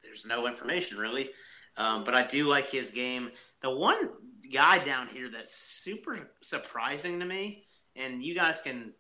there's 0.04 0.26
no 0.26 0.48
information 0.48 0.98
really. 0.98 1.30
Um, 1.78 2.04
but 2.04 2.14
I 2.14 2.26
do 2.26 2.48
like 2.48 2.70
his 2.70 2.92
game. 2.92 3.32
The 3.62 3.70
one 3.70 4.10
guy 4.52 4.80
down 4.80 5.08
here 5.08 5.30
that's 5.30 5.56
super 5.56 6.30
surprising 6.42 7.20
to 7.22 7.26
me, 7.26 7.64
and 7.96 8.24
you 8.24 8.36
guys 8.36 8.60
can 8.60 8.94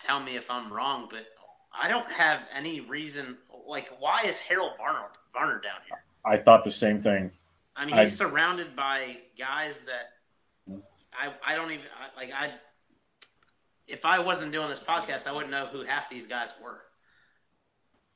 tell 0.00 0.20
me 0.20 0.36
if 0.36 0.50
I'm 0.50 0.72
wrong, 0.72 1.08
but 1.10 1.24
I 1.72 1.88
don't 1.88 2.10
have 2.10 2.40
any 2.54 2.80
reason. 2.80 3.36
Like, 3.66 3.88
why 4.00 4.22
is 4.26 4.38
Harold 4.38 4.72
Varner, 4.78 5.06
Varner 5.32 5.60
down 5.60 5.80
here? 5.88 6.02
I 6.24 6.38
thought 6.38 6.64
the 6.64 6.72
same 6.72 7.00
thing. 7.00 7.30
I 7.76 7.86
mean, 7.86 7.94
I- 7.94 8.04
he's 8.04 8.16
surrounded 8.16 8.74
by 8.74 9.18
guys 9.38 9.80
that 9.80 10.76
I, 11.12 11.32
I 11.46 11.54
don't 11.54 11.70
even 11.70 11.84
I, 11.86 12.20
like. 12.20 12.32
I 12.34 12.52
if 13.86 14.04
I 14.04 14.18
wasn't 14.20 14.52
doing 14.52 14.68
this 14.68 14.80
podcast, 14.80 15.26
I 15.26 15.32
wouldn't 15.32 15.50
know 15.50 15.66
who 15.66 15.84
half 15.84 16.10
these 16.10 16.26
guys 16.26 16.52
were. 16.62 16.80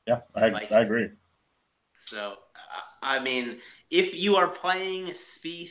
Yeah, 0.07 0.21
I, 0.35 0.49
Like- 0.49 0.71
I 0.71 0.81
agree. 0.81 1.09
So, 1.97 2.35
I 3.03 3.19
mean, 3.19 3.59
if 3.91 4.15
you 4.15 4.37
are 4.37 4.47
playing 4.47 5.05
Spieth, 5.07 5.69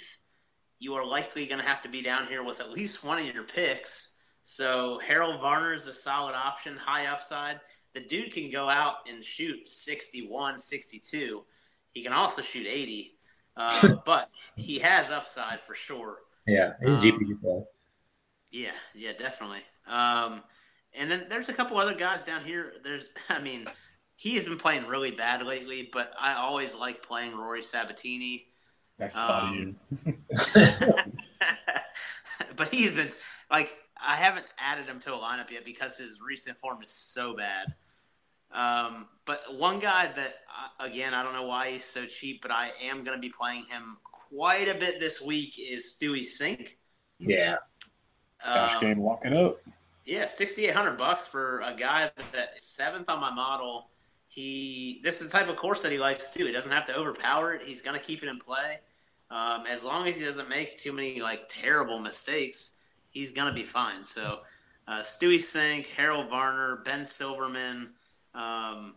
you 0.79 0.95
are 0.95 1.05
likely 1.05 1.47
going 1.47 1.61
to 1.61 1.67
have 1.67 1.83
to 1.83 1.89
be 1.89 2.03
down 2.03 2.29
here 2.29 2.45
with 2.45 2.61
at 2.61 2.71
least 2.71 3.03
one 3.05 3.19
of 3.19 3.35
your 3.35 3.43
picks. 3.43 4.15
So, 4.45 5.01
Harold 5.01 5.41
Varner 5.41 5.75
is 5.75 5.89
a 5.89 5.93
solid 5.93 6.35
option, 6.37 6.77
high 6.77 7.07
upside. 7.07 7.61
The 7.95 8.01
dude 8.01 8.33
can 8.33 8.51
go 8.51 8.69
out 8.69 9.09
and 9.09 9.25
shoot 9.25 9.69
61, 9.69 10.61
62. 10.61 11.45
He 11.91 12.03
can 12.05 12.13
also 12.13 12.43
shoot 12.43 12.67
80, 12.69 13.13
uh, 13.57 13.97
but 14.07 14.31
he 14.55 14.79
has 14.79 15.11
upside 15.11 15.61
for 15.63 15.75
sure. 15.75 16.19
Yeah, 16.47 16.75
he's 16.83 16.95
Um, 16.95 17.03
GPP 17.03 17.41
play. 17.41 17.63
Yeah, 18.53 18.71
yeah, 18.95 19.13
definitely. 19.19 19.63
Um, 19.87 20.43
and 20.95 21.11
then 21.11 21.27
there's 21.29 21.49
a 21.49 21.53
couple 21.53 21.79
other 21.79 21.95
guys 21.95 22.23
down 22.23 22.45
here. 22.45 22.73
There's, 22.83 23.11
I 23.29 23.41
mean, 23.41 23.67
he 24.17 24.35
has 24.35 24.47
been 24.47 24.59
playing 24.59 24.87
really 24.87 25.11
bad 25.11 25.45
lately, 25.45 25.89
but 25.93 26.13
I 26.19 26.35
always 26.35 26.75
like 26.75 27.03
playing 27.03 27.37
Rory 27.37 27.63
Sabatini. 27.63 28.47
That's 28.99 29.17
Um, 29.17 29.77
you. 30.05 30.17
but 32.57 32.69
he's 32.69 32.93
been 32.93 33.11
like, 33.51 33.75
I 34.03 34.17
haven't 34.17 34.47
added 34.59 34.87
him 34.87 35.01
to 35.01 35.15
a 35.15 35.19
lineup 35.19 35.51
yet 35.51 35.65
because 35.65 35.99
his 35.99 36.21
recent 36.21 36.59
form 36.59 36.83
is 36.83 36.91
so 36.91 37.35
bad. 37.35 37.75
Um, 38.53 39.07
but 39.27 39.57
one 39.57 39.79
guy 39.79 40.07
that, 40.07 40.35
uh, 40.81 40.85
again, 40.85 41.15
I 41.15 41.23
don't 41.23 41.35
know 41.35 41.47
why 41.47 41.71
he's 41.71 41.85
so 41.85 42.07
cheap, 42.07 42.43
but 42.43 42.51
I 42.51 42.73
am 42.83 43.05
going 43.05 43.17
to 43.17 43.21
be 43.21 43.31
playing 43.31 43.65
him 43.67 43.97
quite 44.31 44.69
a 44.69 44.75
bit 44.75 45.01
this 45.01 45.21
week 45.21 45.55
is 45.59 45.97
Stewie 45.97 46.23
Cink. 46.27 46.77
Yeah, 47.19 47.57
Cash 48.45 48.75
Um, 48.75 48.81
game, 48.81 49.01
lock 49.01 49.21
it 49.25 49.33
up. 49.33 49.61
Yeah, 50.05 50.25
sixty 50.25 50.67
eight 50.67 50.75
hundred 50.75 50.97
bucks 50.97 51.27
for 51.27 51.61
a 51.61 51.75
guy 51.75 52.11
that 52.33 52.55
is 52.57 52.65
seventh 52.65 53.09
on 53.09 53.21
my 53.21 53.33
model. 53.33 53.89
He 54.29 55.01
this 55.03 55.21
is 55.21 55.29
the 55.29 55.39
type 55.39 55.49
of 55.49 55.57
course 55.57 55.83
that 55.83 55.93
he 55.93 55.99
likes 55.99 56.31
too. 56.33 56.47
He 56.47 56.53
doesn't 56.53 56.71
have 56.73 56.87
to 56.87 56.97
overpower 56.97 57.55
it. 57.55 57.63
He's 57.63 57.83
gonna 57.83 57.99
keep 57.99 58.23
it 58.23 58.29
in 58.29 58.39
play. 58.39 58.79
Um, 59.31 59.67
as 59.67 59.85
long 59.85 60.09
as 60.09 60.17
he 60.17 60.25
doesn't 60.25 60.49
make 60.49 60.79
too 60.79 60.93
many 60.93 61.21
like 61.21 61.49
terrible 61.49 61.99
mistakes, 61.99 62.75
he's 63.11 63.33
gonna 63.33 63.53
be 63.53 63.63
fine. 63.63 64.05
So 64.05 64.41
uh, 64.89 65.01
Stewie 65.01 65.37
Cink, 65.37 65.87
Harold 65.97 66.31
Varner, 66.31 66.83
Ben 66.85 67.05
Silverman. 67.05 67.91
Um, 68.35 68.95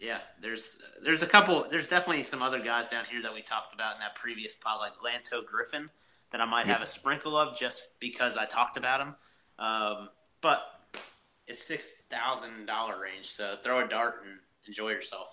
yeah, 0.00 0.18
there's 0.40 0.78
there's 1.02 1.22
a 1.22 1.26
couple. 1.26 1.66
There's 1.70 1.88
definitely 1.88 2.24
some 2.24 2.42
other 2.42 2.60
guys 2.60 2.88
down 2.88 3.04
here 3.04 3.22
that 3.22 3.34
we 3.34 3.42
talked 3.42 3.74
about 3.74 3.94
in 3.94 4.00
that 4.00 4.16
previous 4.16 4.56
pod, 4.56 4.80
like 4.80 4.94
Lanto 4.98 5.44
Griffin, 5.44 5.90
that 6.32 6.40
I 6.40 6.44
might 6.46 6.66
have 6.66 6.82
a 6.82 6.86
sprinkle 6.86 7.36
of 7.36 7.56
just 7.58 7.98
because 8.00 8.36
I 8.36 8.44
talked 8.46 8.76
about 8.76 8.98
them. 9.00 9.14
Um, 9.58 10.08
but 10.40 10.62
it's 11.46 11.62
six 11.62 11.90
thousand 12.10 12.66
dollar 12.66 13.00
range, 13.00 13.26
so 13.32 13.54
throw 13.62 13.84
a 13.84 13.88
dart 13.88 14.22
and 14.24 14.38
enjoy 14.66 14.90
yourself. 14.90 15.28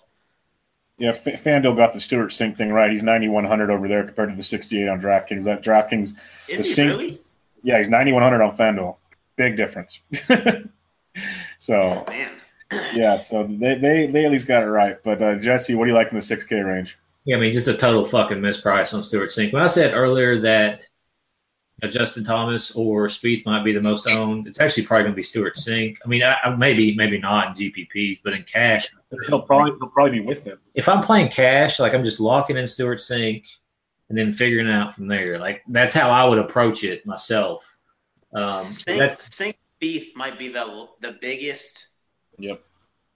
Yeah, 0.98 1.10
F- 1.10 1.24
FanDuel 1.24 1.76
got 1.76 1.94
the 1.94 2.00
Stewart 2.00 2.30
Cink 2.30 2.58
thing 2.58 2.70
right. 2.70 2.90
He's 2.90 3.02
9,100 3.02 3.70
over 3.70 3.88
there 3.88 4.04
compared 4.04 4.28
to 4.28 4.36
the 4.36 4.42
68 4.42 4.86
on 4.86 5.00
DraftKings. 5.00 5.44
That 5.44 5.64
DraftKings, 5.64 6.12
Is 6.46 6.58
The 6.58 6.62
he 6.62 6.62
sink- 6.62 6.90
really? 6.90 7.20
yeah, 7.62 7.78
he's 7.78 7.88
9,100 7.88 8.42
on 8.42 8.52
FanDuel. 8.54 8.96
Big 9.36 9.56
difference. 9.56 10.02
so, 11.58 12.04
Man, 12.06 12.30
yeah, 12.94 13.16
so 13.16 13.44
they, 13.48 13.76
they, 13.76 14.06
they 14.08 14.24
at 14.26 14.30
least 14.30 14.46
got 14.46 14.62
it 14.62 14.66
right. 14.66 15.02
But 15.02 15.22
uh, 15.22 15.36
Jesse, 15.38 15.74
what 15.74 15.84
do 15.86 15.90
you 15.90 15.96
like 15.96 16.08
in 16.12 16.18
the 16.18 16.24
6K 16.24 16.66
range? 16.66 16.98
yeah. 17.24 17.36
I 17.36 17.40
mean, 17.40 17.52
just 17.54 17.68
a 17.68 17.76
total 17.76 18.06
fucking 18.06 18.38
misprice 18.38 18.92
on 18.92 19.02
Stewart 19.02 19.30
Cink. 19.30 19.52
When 19.54 19.62
I 19.62 19.68
said 19.68 19.94
earlier 19.94 20.40
that 20.42 20.86
you 21.82 21.88
know, 21.88 21.92
Justin 21.92 22.24
Thomas 22.24 22.72
or 22.72 23.06
Spieth 23.06 23.46
might 23.46 23.64
be 23.64 23.72
the 23.72 23.80
most 23.80 24.06
owned, 24.06 24.46
it's 24.46 24.60
actually 24.60 24.84
probably 24.84 25.04
going 25.04 25.12
to 25.12 25.16
be 25.16 25.22
Stewart 25.22 25.54
Cink. 25.56 25.96
I 26.04 26.08
mean, 26.08 26.22
I, 26.22 26.36
I, 26.44 26.54
maybe 26.56 26.94
maybe 26.94 27.18
not 27.18 27.48
in 27.60 27.72
GPPs, 27.72 28.20
but 28.22 28.32
in 28.32 28.42
cash, 28.44 28.88
He'll 29.26 29.42
probably 29.42 29.72
he'll 29.72 29.88
probably 29.88 30.20
be 30.20 30.24
with 30.26 30.44
them. 30.44 30.58
if 30.74 30.88
I'm 30.88 31.02
playing 31.02 31.30
cash, 31.30 31.80
like 31.80 31.94
I'm 31.94 32.04
just 32.04 32.20
locking 32.20 32.56
in 32.56 32.66
Stewart 32.66 32.98
Cink 32.98 33.44
and 34.08 34.16
then 34.18 34.32
figuring 34.34 34.66
it 34.68 34.72
out 34.72 34.94
from 34.94 35.08
there. 35.08 35.38
Like 35.38 35.62
that's 35.68 35.94
how 35.94 36.10
I 36.10 36.24
would 36.24 36.38
approach 36.38 36.84
it 36.84 37.06
myself. 37.06 37.76
Um, 38.32 38.52
Cink, 38.52 39.22
Sink 39.22 39.58
Beef 39.78 40.14
might 40.16 40.38
be 40.38 40.48
the 40.48 40.88
the 41.00 41.12
biggest 41.12 41.86
Yep. 42.38 42.62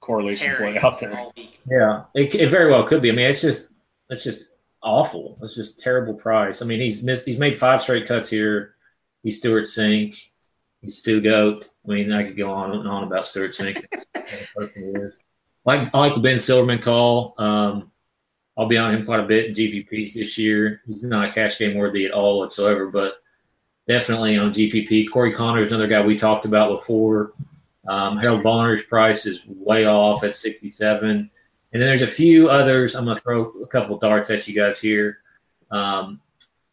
Correlation 0.01 0.49
pairing 0.49 0.73
play 0.75 0.83
out 0.83 0.99
there. 0.99 1.23
yeah, 1.71 2.05
it, 2.15 2.35
it 2.35 2.51
very 2.51 2.71
well 2.71 2.85
could 2.87 3.01
be. 3.01 3.11
I 3.11 3.15
mean, 3.15 3.27
it's 3.27 3.41
just 3.41 3.69
it's 4.11 4.23
just 4.25 4.49
awful. 4.85 5.39
It's 5.43 5.57
just 5.57 5.81
terrible 5.81 6.15
price. 6.15 6.63
I 6.63 6.67
mean, 6.67 6.81
he's 6.81 7.03
missed. 7.03 7.27
He's 7.27 7.39
made 7.39 7.59
five 7.59 7.83
straight 7.83 8.07
cuts 8.07 8.31
here. 8.31 8.75
He's 9.23 9.39
Stewart 9.39 9.65
Cink. 9.65 10.29
He's 10.83 10.99
Stu 10.99 11.21
Goat. 11.21 11.69
I 11.85 11.93
mean, 11.93 12.13
I 12.13 12.25
could 12.25 12.37
go 12.37 12.53
on 12.53 12.73
and 12.73 12.87
on 12.87 13.05
about 13.05 13.27
Stewart 13.27 13.53
Cink. 13.53 13.85
like 15.65 15.89
I 15.93 15.99
like 15.99 16.15
the 16.15 16.21
Ben 16.21 16.39
Silverman 16.39 16.83
call. 16.83 17.35
Um, 17.39 17.91
I'll 18.57 18.69
be 18.69 18.79
on 18.79 18.95
him 18.95 19.05
quite 19.05 19.21
a 19.21 19.27
bit 19.27 19.47
in 19.47 19.55
GPPs 19.55 20.13
this 20.15 20.39
year. 20.39 20.83
He's 20.87 21.03
not 21.03 21.29
a 21.29 21.33
cash 21.33 21.59
game 21.59 21.77
worthy 21.77 22.07
at 22.07 22.13
all 22.13 22.39
whatsoever, 22.39 22.87
but 22.87 23.15
definitely 23.89 24.37
on 24.37 24.55
GPP. 24.55 25.11
Corey 25.11 25.35
Connor 25.35 25.65
is 25.65 25.73
another 25.73 25.89
guy 25.89 26.05
we 26.05 26.17
talked 26.17 26.45
about 26.45 26.81
before. 26.81 27.33
Um, 27.87 28.17
Harold 28.19 28.43
Varner's 28.43 28.85
price 28.85 29.27
is 29.27 29.45
way 29.47 29.87
off 29.87 30.23
at 30.23 30.37
67. 30.37 31.31
And 31.75 31.83
then 31.83 31.89
there's 31.89 32.03
a 32.03 32.07
few 32.07 32.49
others. 32.49 32.95
I'm 32.95 33.05
going 33.05 33.17
to 33.17 33.23
throw 33.23 33.51
a 33.63 33.67
couple 33.67 33.99
darts 33.99 34.31
at 34.31 34.47
you 34.47 34.55
guys 34.55 34.81
here. 34.81 35.19
Um, 35.73 36.21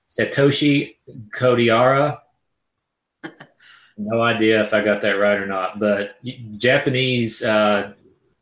Satoshi 0.08 0.95
Kodaira. 1.36 2.20
No 3.97 4.22
idea 4.22 4.64
if 4.64 4.76
I 4.76 4.84
got 4.84 5.02
that 5.02 5.14
right 5.14 5.39
or 5.39 5.47
not, 5.47 5.80
but 5.80 6.16
Japanese 6.58 7.43
uh, 7.43 7.93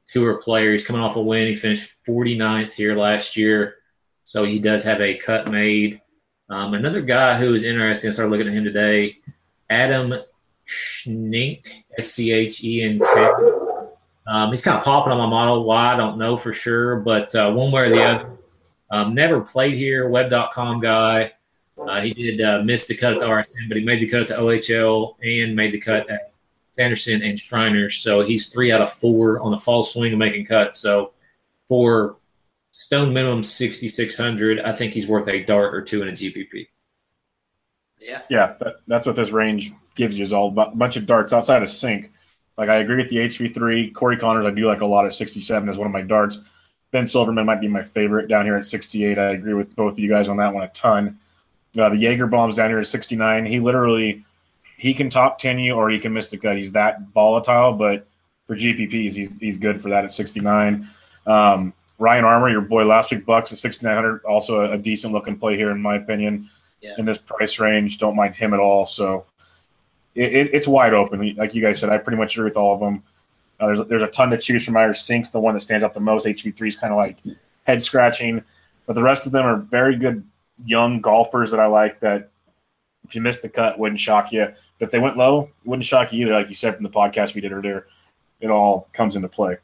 tour 0.10 0.42
player. 0.42 0.74
He's 0.74 0.86
coming 0.86 1.02
off 1.02 1.16
a 1.16 1.22
win. 1.22 1.48
He 1.48 1.56
finished 1.56 1.94
49th 2.06 2.74
here 2.74 2.98
last 2.98 3.38
year, 3.38 3.76
so 4.26 4.44
he 4.44 4.60
does 4.60 4.84
have 4.84 5.00
a 5.00 5.18
cut 5.18 5.50
made. 5.50 6.02
Um, 6.50 6.74
another 6.74 7.02
guy 7.02 7.38
who 7.38 7.54
is 7.54 7.64
interesting, 7.64 8.10
I 8.10 8.14
started 8.14 8.32
looking 8.32 8.48
at 8.48 8.54
him 8.54 8.66
today, 8.66 9.18
Adam 9.70 10.14
Schenk, 10.66 11.86
S 11.98 12.12
C 12.12 12.34
H 12.34 12.64
E 12.64 12.84
N 12.84 13.00
K. 13.00 13.59
Um, 14.30 14.52
he's 14.52 14.62
kind 14.62 14.78
of 14.78 14.84
popping 14.84 15.12
on 15.12 15.18
my 15.18 15.28
model. 15.28 15.64
Why 15.64 15.94
I 15.94 15.98
don't 15.98 16.20
know 16.20 16.38
for 16.38 16.54
sure, 16.54 16.98
but 16.98 17.34
uh, 17.34 17.52
one 17.52 17.72
way 17.72 17.82
or 17.84 17.90
the 17.90 18.04
other. 18.04 18.30
Um, 18.92 19.16
never 19.16 19.42
played 19.42 19.74
here. 19.74 20.08
Web.com 20.08 20.82
guy. 20.82 21.34
Uh, 21.78 22.02
he 22.02 22.14
did 22.14 22.42
uh, 22.42 22.62
miss 22.62 22.88
the 22.88 22.96
cut 22.96 23.14
at 23.14 23.20
the 23.20 23.26
RSM, 23.26 23.68
but 23.68 23.78
he 23.78 23.84
made 23.84 24.02
the 24.02 24.08
cut 24.08 24.22
at 24.22 24.28
the 24.28 24.36
OHL 24.36 25.16
and 25.24 25.56
made 25.56 25.74
the 25.74 25.80
cut 25.80 26.10
at 26.10 26.34
Sanderson 26.72 27.24
and 27.24 27.40
Shriner. 27.40 27.90
So 27.90 28.22
he's 28.22 28.50
three 28.50 28.72
out 28.72 28.82
of 28.82 28.94
four 28.94 29.40
on 29.40 29.52
the 29.52 29.60
fall 29.60 29.84
swing 29.84 30.14
of 30.14 30.20
making 30.20 30.46
cuts. 30.46 30.80
So 30.80 31.14
for 31.68 32.18
stone 32.72 33.14
minimum 33.14 33.44
6,600, 33.44 34.60
I 34.60 34.76
think 34.76 34.94
he's 34.94 35.08
worth 35.08 35.28
a 35.28 35.44
dart 35.44 35.74
or 35.74 35.82
two 35.82 36.02
in 36.02 36.10
a 36.10 36.12
GPP. 36.12 36.68
Yeah. 38.00 38.22
Yeah, 38.30 38.56
that, 38.60 38.76
that's 38.88 39.06
what 39.06 39.16
this 39.16 39.32
range 39.32 39.74
gives 39.96 40.18
you 40.18 40.24
is 40.24 40.34
all 40.34 40.50
a 40.58 40.70
bunch 40.72 40.98
of 40.98 41.06
darts 41.06 41.34
outside 41.34 41.64
of 41.64 41.70
Cink. 41.70 42.10
Like 42.60 42.68
I 42.68 42.80
agree 42.80 42.98
with 42.98 43.10
the 43.10 43.16
HV3. 43.16 43.94
Corey 43.94 44.18
Conners, 44.18 44.46
I 44.46 44.52
do 44.52 44.68
like 44.68 44.82
a 44.82 44.86
lot 44.86 45.06
at 45.06 45.14
67 45.14 45.70
as 45.70 45.78
one 45.78 45.88
of 45.88 45.94
my 45.94 46.02
darts. 46.02 46.42
Ben 46.92 47.08
Silverman 47.08 47.46
might 47.46 47.62
be 47.62 47.70
my 47.70 47.84
favorite 47.84 48.28
down 48.28 48.44
here 48.44 48.58
at 48.58 48.66
68. 48.66 49.18
I 49.18 49.32
agree 49.32 49.54
with 49.54 49.78
both 49.78 49.94
of 49.94 50.00
you 50.00 50.10
guys 50.10 50.28
on 50.28 50.38
that 50.38 50.54
one 50.54 50.64
a 50.64 50.68
ton. 50.68 51.20
Uh, 51.78 51.88
the 51.88 51.96
Jaeger 51.96 52.28
bombs 52.28 52.58
down 52.58 52.70
here 52.70 52.80
at 52.80 52.88
69. 52.88 53.46
He 53.46 53.62
literally 53.62 54.26
he 54.76 54.94
can 54.94 55.10
top 55.10 55.40
10 55.40 55.60
you 55.60 55.76
or 55.76 55.90
he 55.90 56.00
can 56.00 56.12
miss 56.12 56.32
the 56.32 56.38
cut. 56.38 56.58
He's 56.58 56.74
that 56.74 57.00
volatile, 57.14 57.72
but 57.74 58.08
for 58.46 58.58
GPPs, 58.58 59.14
he's, 59.14 59.40
he's 59.40 59.58
good 59.58 59.80
for 59.80 59.92
that 59.92 60.04
at 60.04 60.12
69. 60.12 60.90
Um, 61.26 61.74
Ryan 61.98 62.26
Armour, 62.26 62.50
your 62.50 62.62
boy 62.62 62.84
last 62.84 63.10
week, 63.10 63.26
Bucks 63.26 63.54
at 63.54 63.58
6,900, 63.58 64.26
also 64.26 64.60
a, 64.60 64.72
a, 64.74 64.78
decent 64.78 65.14
looking 65.14 65.40
play 65.40 65.56
here, 65.56 65.72
in 65.72 65.82
my 65.82 65.96
opinion. 65.96 66.50
Yes. 66.82 66.98
In 66.98 67.06
this 67.06 67.22
price 67.22 67.60
range, 67.60 68.00
don't 68.00 68.18
mind 68.18 68.36
him 68.36 68.54
at 68.54 68.60
all. 68.60 68.86
So 68.86 69.26
it, 70.16 70.34
it, 70.34 70.54
it's 70.54 70.68
wide 70.68 70.94
open. 70.94 71.36
Like 71.36 71.54
you 71.56 71.62
guys 71.62 71.80
said, 71.80 71.90
I 71.90 71.98
pretty 71.98 72.18
much 72.18 72.36
agree 72.36 72.50
with 72.50 72.58
all 72.58 72.74
of 72.74 72.80
them. 72.80 73.04
Uh, 73.60 73.68
there's, 73.68 73.86
there's 73.88 74.04
a 74.04 74.08
ton 74.08 74.32
to 74.32 74.38
choose 74.38 74.66
from. 74.66 74.78
Irish 74.78 75.02
Sinks, 75.02 75.30
the 75.30 75.40
one 75.40 75.54
that 75.54 75.60
stands 75.60 75.84
out 75.84 75.94
the 75.94 76.00
most. 76.00 76.26
HV3 76.26 76.68
is 76.68 76.76
kind 76.76 76.94
of 76.94 76.98
like 76.98 77.18
head 77.64 77.82
scratching, 77.82 78.44
but 78.86 78.94
the 78.94 79.04
rest 79.04 79.26
of 79.26 79.32
them 79.32 79.46
are 79.46 79.58
very 79.58 79.98
good 79.98 80.24
young 80.66 81.02
golfers 81.02 81.52
that 81.52 81.60
I 81.60 81.68
like 81.68 82.00
that 82.02 82.32
if 83.06 83.16
you 83.16 83.22
missed 83.22 83.42
the 83.42 83.50
cut, 83.50 83.80
wouldn't 83.80 84.00
shock 84.00 84.32
you. 84.32 84.46
But 84.78 84.86
if 84.86 84.92
they 84.92 85.00
went 85.00 85.18
low, 85.18 85.50
wouldn't 85.66 85.86
shock 85.86 86.14
you 86.14 86.26
either. 86.26 86.36
Like 86.36 86.50
you 86.50 86.56
said 86.56 86.76
from 86.76 86.84
the 86.84 86.90
podcast 86.90 87.34
we 87.34 87.42
did 87.42 87.52
earlier, 87.52 87.88
it 88.40 88.50
all 88.50 88.88
comes 88.94 89.16
into 89.16 89.28
play. 89.28 89.58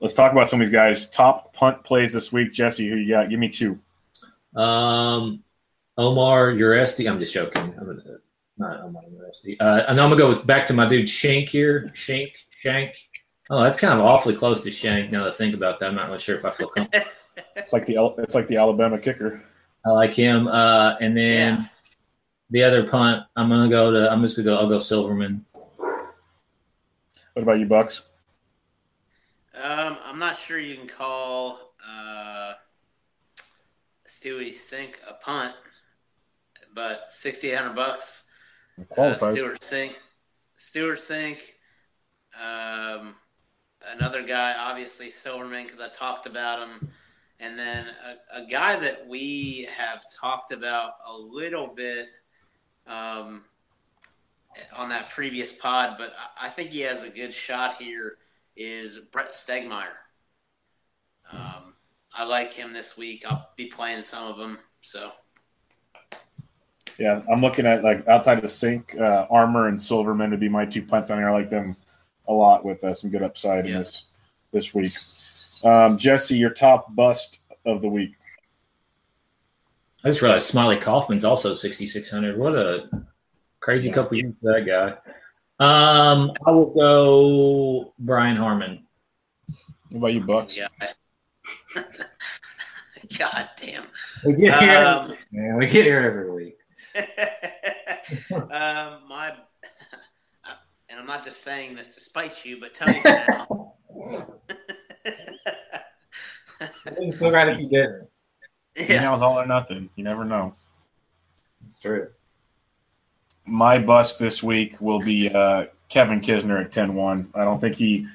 Let's 0.00 0.14
talk 0.14 0.32
about 0.32 0.48
some 0.48 0.60
of 0.60 0.66
these 0.66 0.72
guys. 0.72 1.08
Top 1.08 1.54
punt 1.54 1.84
plays 1.84 2.12
this 2.12 2.32
week. 2.32 2.52
Jesse, 2.52 2.88
who 2.88 2.96
you 2.96 3.14
got? 3.14 3.30
Give 3.30 3.38
me 3.38 3.48
two. 3.48 3.78
Um, 4.54 5.42
Omar 5.96 6.52
Uresti. 6.52 7.08
I'm 7.08 7.20
just 7.20 7.32
joking. 7.32 7.74
I'm 7.78 7.86
gonna, 7.86 8.18
not 8.58 8.80
Omar 8.82 9.02
Uresti. 9.02 9.56
Uh, 9.60 9.84
and 9.88 10.00
I'm 10.00 10.10
gonna 10.10 10.16
go 10.16 10.28
with 10.28 10.46
back 10.46 10.68
to 10.68 10.74
my 10.74 10.86
dude 10.86 11.08
Shank 11.08 11.48
here. 11.48 11.90
Shank, 11.94 12.32
Shank. 12.58 12.96
Oh, 13.50 13.62
that's 13.62 13.78
kind 13.78 13.98
of 13.98 14.04
awfully 14.04 14.34
close 14.34 14.62
to 14.62 14.70
Shank. 14.70 15.10
Now 15.10 15.24
that 15.24 15.34
I 15.34 15.36
think 15.36 15.54
about 15.54 15.80
that, 15.80 15.88
I'm 15.88 15.94
not 15.94 16.08
really 16.08 16.20
sure 16.20 16.36
if 16.36 16.44
I 16.44 16.50
feel 16.50 16.68
comfortable. 16.68 17.06
it's 17.56 17.72
like 17.72 17.86
the 17.86 17.96
it's 18.18 18.34
like 18.34 18.48
the 18.48 18.56
Alabama 18.58 18.98
kicker. 18.98 19.42
I 19.84 19.90
like 19.90 20.14
him. 20.14 20.46
Uh, 20.46 20.96
and 21.00 21.16
then 21.16 21.58
yeah. 21.58 21.66
the 22.50 22.62
other 22.64 22.88
punt, 22.88 23.24
I'm 23.36 23.48
gonna 23.48 23.70
go 23.70 23.90
to. 23.92 24.10
I'm 24.10 24.22
just 24.22 24.36
gonna 24.36 24.46
go. 24.46 24.56
I'll 24.56 24.68
go 24.68 24.78
Silverman. 24.78 25.44
What 25.76 27.42
about 27.42 27.58
you, 27.58 27.66
Bucks? 27.66 28.02
Um, 29.54 29.98
I'm 30.04 30.18
not 30.18 30.38
sure 30.38 30.58
you 30.58 30.76
can 30.76 30.88
call 30.88 31.58
uh, 31.86 32.54
Stewie 34.06 34.50
Cink 34.50 34.94
a 35.08 35.14
punt, 35.14 35.54
but 36.74 37.06
6,800 37.10 37.74
bucks. 37.74 38.24
Uh, 38.96 39.14
Stewart 39.14 39.60
Cink, 39.60 39.92
Stewart 40.56 40.98
Cink. 40.98 41.40
Um, 42.40 43.14
another 43.86 44.22
guy, 44.22 44.54
obviously 44.58 45.10
Silverman, 45.10 45.64
because 45.64 45.80
I 45.80 45.88
talked 45.88 46.26
about 46.26 46.66
him. 46.66 46.88
And 47.40 47.58
then 47.58 47.86
a, 48.32 48.42
a, 48.42 48.46
guy 48.46 48.78
that 48.78 49.08
we 49.08 49.68
have 49.76 50.04
talked 50.14 50.52
about 50.52 50.92
a 51.06 51.16
little 51.16 51.66
bit 51.66 52.08
um, 52.86 53.42
on 54.76 54.88
that 54.90 55.10
previous 55.10 55.52
pod, 55.52 55.96
but 55.98 56.14
I 56.40 56.48
think 56.48 56.70
he 56.70 56.80
has 56.80 57.02
a 57.02 57.08
good 57.08 57.34
shot 57.34 57.76
here, 57.76 58.16
is 58.56 58.98
Brett 58.98 59.30
Stegmaier. 59.30 59.88
Um, 61.32 61.74
I 62.14 62.24
like 62.24 62.52
him 62.52 62.72
this 62.72 62.96
week. 62.96 63.24
I'll 63.26 63.50
be 63.56 63.66
playing 63.66 64.02
some 64.02 64.26
of 64.26 64.38
them. 64.38 64.58
So. 64.82 65.10
Yeah, 66.98 67.22
I'm 67.30 67.40
looking 67.40 67.66
at 67.66 67.82
like 67.82 68.06
outside 68.06 68.38
of 68.38 68.42
the 68.42 68.48
Cink, 68.48 68.98
uh, 68.98 69.26
Armour 69.30 69.66
and 69.66 69.80
Silverman 69.80 70.30
would 70.30 70.40
be 70.40 70.48
my 70.48 70.66
two 70.66 70.82
punts 70.82 71.10
on 71.10 71.18
here. 71.18 71.28
I 71.28 71.32
like 71.32 71.50
them 71.50 71.76
a 72.28 72.32
lot 72.32 72.64
with 72.64 72.84
uh, 72.84 72.94
some 72.94 73.10
good 73.10 73.22
upside 73.22 73.66
yeah. 73.66 73.72
in 73.72 73.78
this 73.78 74.06
this 74.52 74.74
week. 74.74 74.92
Um, 75.64 75.98
Jesse, 75.98 76.36
your 76.36 76.50
top 76.50 76.94
bust 76.94 77.38
of 77.64 77.82
the 77.82 77.88
week. 77.88 78.14
I 80.04 80.08
just 80.08 80.22
realized 80.22 80.46
Smiley 80.46 80.78
Kaufman's 80.78 81.24
also 81.24 81.54
6,600. 81.54 82.36
What 82.36 82.56
a 82.56 82.88
crazy 83.60 83.88
yeah. 83.88 83.94
couple 83.94 84.16
years 84.18 84.34
for 84.42 84.52
that 84.52 84.66
guy. 84.66 84.98
Um, 85.60 86.32
I 86.44 86.50
will 86.50 86.74
go 86.74 87.94
Brian 87.98 88.36
Harman. 88.36 88.84
What 89.90 89.98
about 89.98 90.14
you, 90.14 90.20
Bucks? 90.20 90.58
Yeah. 90.58 90.68
God 93.18 93.48
damn. 93.56 93.84
We 94.24 94.34
get 94.34 94.60
here, 94.60 94.76
um, 94.78 95.12
man. 95.30 95.56
We 95.56 95.66
get 95.66 95.84
here 95.84 96.00
every 96.00 96.30
week. 96.32 96.58
um, 98.32 99.00
my, 99.08 99.32
and 100.88 101.00
I'm 101.00 101.06
not 101.06 101.24
just 101.24 101.42
saying 101.42 101.74
this 101.74 101.94
to 101.94 102.00
spite 102.00 102.44
you, 102.44 102.60
but 102.60 102.74
Tony 102.74 103.00
now. 103.04 103.74
I 106.60 106.90
think 106.90 107.12
it's 107.12 107.18
so 107.18 107.30
right 107.30 107.48
if 107.48 107.58
you 107.58 107.68
didn't. 107.68 108.08
Yeah. 108.76 109.02
Now 109.02 109.16
all 109.16 109.38
or 109.38 109.46
nothing. 109.46 109.90
You 109.96 110.04
never 110.04 110.24
know. 110.24 110.54
It's 111.64 111.80
true. 111.80 112.08
My 113.44 113.78
bust 113.78 114.18
this 114.18 114.42
week 114.42 114.80
will 114.80 115.00
be 115.00 115.28
uh, 115.28 115.66
Kevin 115.88 116.20
Kisner 116.20 116.64
at 116.64 116.72
10-1. 116.72 117.28
I 117.34 117.44
don't 117.44 117.60
think 117.60 117.76
he. 117.76 118.06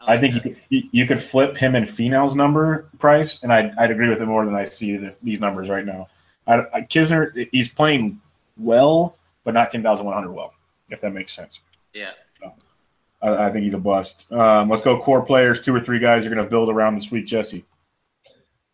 I 0.00 0.18
think 0.18 0.34
you 0.34 0.40
could, 0.40 0.58
you 0.70 1.06
could 1.06 1.20
flip 1.20 1.56
him 1.56 1.74
and 1.74 1.84
Finau's 1.84 2.34
number 2.34 2.88
price, 2.98 3.42
and 3.42 3.52
I'd, 3.52 3.72
I'd 3.76 3.90
agree 3.90 4.08
with 4.08 4.22
it 4.22 4.26
more 4.26 4.44
than 4.44 4.54
I 4.54 4.64
see 4.64 4.96
this, 4.98 5.18
these 5.18 5.40
numbers 5.40 5.68
right 5.68 5.84
now. 5.84 6.08
I, 6.46 6.64
I, 6.72 6.80
Kisner, 6.82 7.48
he's 7.50 7.68
playing 7.68 8.20
well, 8.56 9.16
but 9.44 9.54
not 9.54 9.70
10,100 9.70 10.32
well, 10.32 10.54
if 10.90 11.00
that 11.00 11.12
makes 11.12 11.32
sense. 11.32 11.60
Yeah. 11.92 12.10
I, 13.22 13.46
I 13.46 13.50
think 13.50 13.64
he's 13.64 13.74
a 13.74 13.78
bust. 13.78 14.30
Um, 14.32 14.68
let's 14.68 14.82
go 14.82 15.00
core 15.00 15.22
players, 15.22 15.62
two 15.62 15.74
or 15.74 15.80
three 15.80 15.98
guys 15.98 16.24
you're 16.24 16.34
going 16.34 16.44
to 16.44 16.50
build 16.50 16.68
around 16.68 16.94
this 16.94 17.10
week, 17.10 17.26
Jesse. 17.26 17.64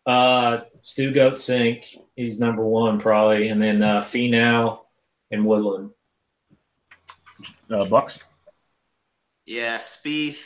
Uh, 0.05 0.59
Stugotz 0.81 1.39
Cink, 1.39 1.97
he's 2.15 2.39
number 2.39 2.65
one 2.65 2.99
probably, 2.99 3.47
and 3.47 3.61
then 3.61 3.81
uh, 3.81 4.01
Finau 4.01 4.79
and 5.31 5.45
Woodland. 5.45 5.91
Uh, 7.69 7.87
Bucks. 7.89 8.19
Yeah, 9.45 9.77
Spieth, 9.77 10.43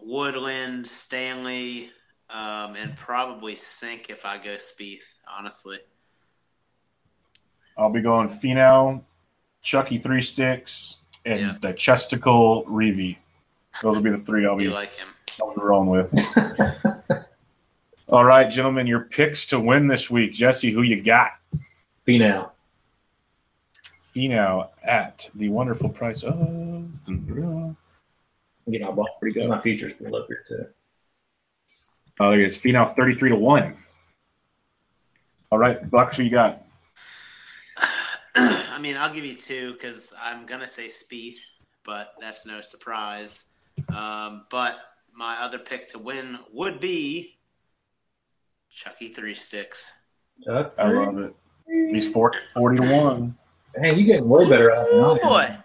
Woodland, 0.00 0.86
Stanley, 0.86 1.90
um, 2.28 2.74
and 2.76 2.96
probably 2.96 3.54
Cink 3.54 4.10
if 4.10 4.26
I 4.26 4.38
go 4.38 4.56
Spieth. 4.56 4.98
Honestly. 5.28 5.78
I'll 7.76 7.90
be 7.90 8.00
going 8.00 8.28
Finau, 8.28 9.02
Chucky 9.62 9.98
Three 9.98 10.22
Sticks, 10.22 10.98
and 11.24 11.40
yeah. 11.40 11.54
the 11.60 11.72
Chesticle 11.72 12.64
Reavie. 12.64 13.16
Those 13.82 13.96
will 13.96 14.02
be 14.02 14.10
the 14.10 14.18
three 14.18 14.46
I'll 14.46 14.56
be, 14.56 14.68
like 14.68 14.94
him. 14.94 15.08
I'll 15.40 15.54
be 15.54 15.60
rolling 15.60 15.90
with. 15.90 16.14
All 18.08 18.24
right, 18.24 18.50
gentlemen, 18.50 18.86
your 18.86 19.00
picks 19.00 19.46
to 19.46 19.60
win 19.60 19.88
this 19.88 20.08
week. 20.08 20.32
Jesse, 20.32 20.70
who 20.70 20.82
you 20.82 21.02
got? 21.02 21.32
Finau. 22.06 22.50
Finau 24.14 24.68
at 24.82 25.28
the 25.34 25.48
wonderful 25.50 25.90
price 25.90 26.22
of. 26.22 26.40
I'm 26.40 27.76
getting 28.70 28.86
my 28.86 28.92
bought 28.92 29.20
pretty 29.20 29.38
good. 29.38 29.48
My 29.48 29.60
futures 29.60 29.92
pulled 29.92 30.14
up 30.14 30.26
here 30.28 30.44
too. 30.46 30.66
Uh, 32.18 32.24
oh, 32.24 32.30
there 32.30 32.40
it 32.40 32.48
is. 32.48 32.58
Finau 32.58 32.90
33 32.90 33.30
to 33.30 33.36
1. 33.36 33.76
All 35.50 35.58
right, 35.58 35.90
Bucks, 35.90 36.16
who 36.16 36.22
you 36.22 36.30
got? 36.30 36.65
I 38.76 38.78
mean, 38.78 38.98
I'll 38.98 39.12
give 39.12 39.24
you 39.24 39.34
two 39.34 39.72
because 39.72 40.12
I'm 40.22 40.44
gonna 40.44 40.68
say 40.68 40.88
Spieth, 40.88 41.38
but 41.82 42.12
that's 42.20 42.44
no 42.44 42.60
surprise. 42.60 43.46
Um, 43.88 44.44
but 44.50 44.76
my 45.14 45.38
other 45.40 45.58
pick 45.58 45.88
to 45.88 45.98
win 45.98 46.38
would 46.52 46.78
be 46.78 47.38
Chucky 48.70 49.08
Three 49.08 49.32
Sticks. 49.32 49.94
Chuck, 50.44 50.74
I 50.76 50.88
love 50.88 51.16
it. 51.16 51.34
He's 51.66 52.12
40, 52.12 52.38
40 52.52 52.76
to 52.76 52.92
one. 52.92 53.38
Hey, 53.74 53.94
you 53.94 54.04
getting 54.04 54.28
way 54.28 54.46
better 54.46 54.70
at 54.70 54.86
it 54.90 55.22
than 55.22 55.64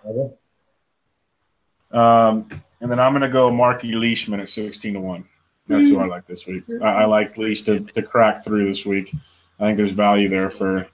Boy. 1.92 2.00
Um, 2.00 2.48
and 2.80 2.90
then 2.90 3.02
I'm 3.02 3.12
gonna 3.12 3.28
go 3.28 3.52
Marky 3.52 3.92
Leishman 3.92 4.40
at 4.40 4.48
16 4.48 4.94
to 4.94 5.02
one. 5.02 5.26
That's 5.68 5.90
who 5.90 6.00
I 6.00 6.06
like 6.06 6.28
this 6.28 6.48
week. 6.48 6.64
I, 6.82 6.86
I 6.86 7.06
like 7.06 7.38
Leash 7.38 7.64
to, 7.64 7.82
to 7.82 8.04
crack 8.04 8.46
through 8.46 8.68
this 8.68 8.86
week. 8.86 9.14
I 9.60 9.66
think 9.66 9.76
there's 9.76 9.92
value 9.92 10.30
there 10.30 10.50
for 10.50 10.88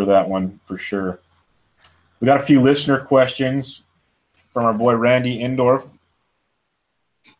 for 0.00 0.06
that 0.06 0.30
one 0.30 0.60
for 0.64 0.78
sure. 0.78 1.20
We 2.20 2.26
got 2.26 2.40
a 2.40 2.42
few 2.42 2.62
listener 2.62 3.00
questions 3.00 3.82
from 4.50 4.64
our 4.64 4.72
boy 4.72 4.94
Randy 4.94 5.40
Indorf. 5.40 5.86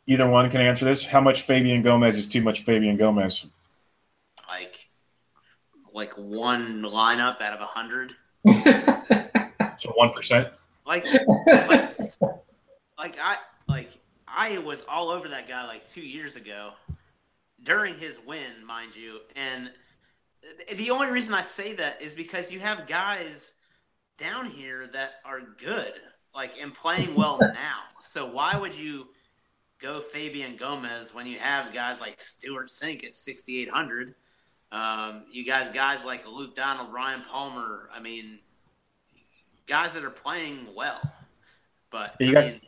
Either 0.07 0.29
one 0.29 0.51
can 0.51 0.61
answer 0.61 0.85
this. 0.85 1.03
How 1.03 1.23
much 1.23 1.43
Fabian 1.43 1.81
Gomez 1.81 2.19
is 2.19 2.29
too 2.29 2.43
much 2.43 2.61
Fabian 2.65 2.99
Gomez? 2.99 3.47
Like, 4.47 4.89
like 5.95 6.13
one 6.15 6.83
lineup 6.83 7.41
out 7.41 7.55
of 7.55 7.61
a 7.63 7.67
hundred. 7.67 8.15
So 9.79 9.93
one 9.95 10.13
percent. 10.13 10.49
Like, 10.85 11.07
like, 11.27 12.13
like 12.99 13.17
I 13.23 13.37
like 13.69 13.91
I 14.29 14.59
was 14.59 14.85
all 14.87 15.09
over 15.09 15.29
that 15.29 15.49
guy 15.49 15.67
like 15.67 15.87
two 15.87 16.03
years 16.03 16.37
ago 16.37 16.73
during 17.63 17.95
his 17.95 18.21
win, 18.27 18.67
mind 18.67 18.95
you. 18.97 19.21
And 19.35 19.71
the 20.77 20.91
only 20.91 21.11
reason 21.11 21.35
I 21.35 21.43
say 21.43 21.75
that 21.75 22.03
is 22.03 22.15
because 22.15 22.51
you 22.53 22.61
have 22.61 22.87
guys 22.87 23.55
down 24.19 24.47
here 24.47 24.87
that 24.89 25.13
are 25.25 25.41
good, 25.41 25.93
like 26.35 26.53
and 26.61 26.73
playing 26.75 27.15
well 27.15 27.39
now. 27.41 27.79
So 28.03 28.27
why 28.31 28.57
would 28.57 28.75
you 28.75 29.09
go 29.81 30.01
Fabian 30.01 30.57
Gomez 30.57 31.15
when 31.15 31.27
you 31.27 31.39
have 31.39 31.73
guys 31.73 32.01
like 32.01 32.21
Stewart 32.21 32.69
Cink 32.69 33.05
at 33.05 33.17
6,800? 33.17 34.15
Um, 34.73 35.25
you 35.31 35.45
guys, 35.45 35.69
guys 35.71 36.05
like 36.05 36.27
Luke 36.29 36.55
Donald, 36.55 36.93
Ryan 36.93 37.23
Palmer. 37.23 37.89
I 37.93 38.01
mean, 38.01 38.39
guys 39.67 39.95
that 39.95 40.05
are 40.05 40.11
playing 40.11 40.69
well. 40.75 41.01
But 41.91 42.15
You 42.21 42.29
I 42.31 42.33
got- 42.33 42.45
mean, 42.45 42.61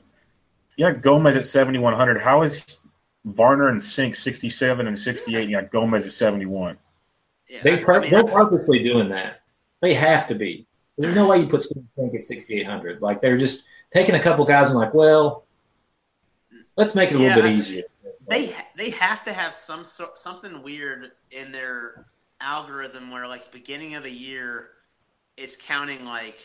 Yeah, 0.77 0.93
Gomez 0.93 1.37
at 1.37 1.47
7,100. 1.47 2.21
How 2.23 2.43
is 2.43 2.79
Varner 3.25 3.69
and 3.69 3.81
Sink 3.83 4.15
67 4.17 4.87
and 4.87 4.99
68? 4.99 5.49
You 5.49 5.61
got 5.61 5.71
Gomez 5.71 6.07
at 6.07 6.13
71. 6.13 6.77
Yeah, 7.53 7.61
They 7.63 7.85
I- 7.85 7.99
mean, 7.99 8.11
they're 8.11 8.25
purposely 8.25 8.83
doing 8.83 9.11
that. 9.11 9.43
They 9.83 9.93
have 9.93 10.29
to 10.29 10.35
be. 10.35 10.67
There's 10.97 11.15
no 11.15 11.27
way 11.29 11.39
you 11.39 11.49
put 11.49 11.63
Steve 11.63 11.85
Tank 11.99 12.15
at 12.15 12.25
6,800. 12.25 13.03
Like 13.03 13.21
they're 13.21 13.37
just 13.37 13.67
taking 13.91 14.15
a 14.15 14.23
couple 14.23 14.47
guys 14.47 14.71
and 14.71 14.79
like, 14.79 14.95
well, 14.95 15.45
let's 16.77 16.95
make 16.95 17.11
it 17.11 17.17
a 17.17 17.19
little 17.19 17.43
bit 17.43 17.53
easier. 17.53 17.83
they 18.29 18.55
they 18.77 18.91
have 18.91 19.25
to 19.25 19.33
have 19.33 19.55
some 19.55 19.85
sort 19.85 20.19
something 20.19 20.63
weird 20.63 21.11
in 21.31 21.53
their 21.53 22.07
algorithm 22.41 23.11
where 23.11 23.29
like 23.29 23.53
beginning 23.53 23.97
of 23.97 24.03
the 24.03 24.11
year 24.11 24.69
it's 25.37 25.57
counting 25.57 26.05
like 26.05 26.39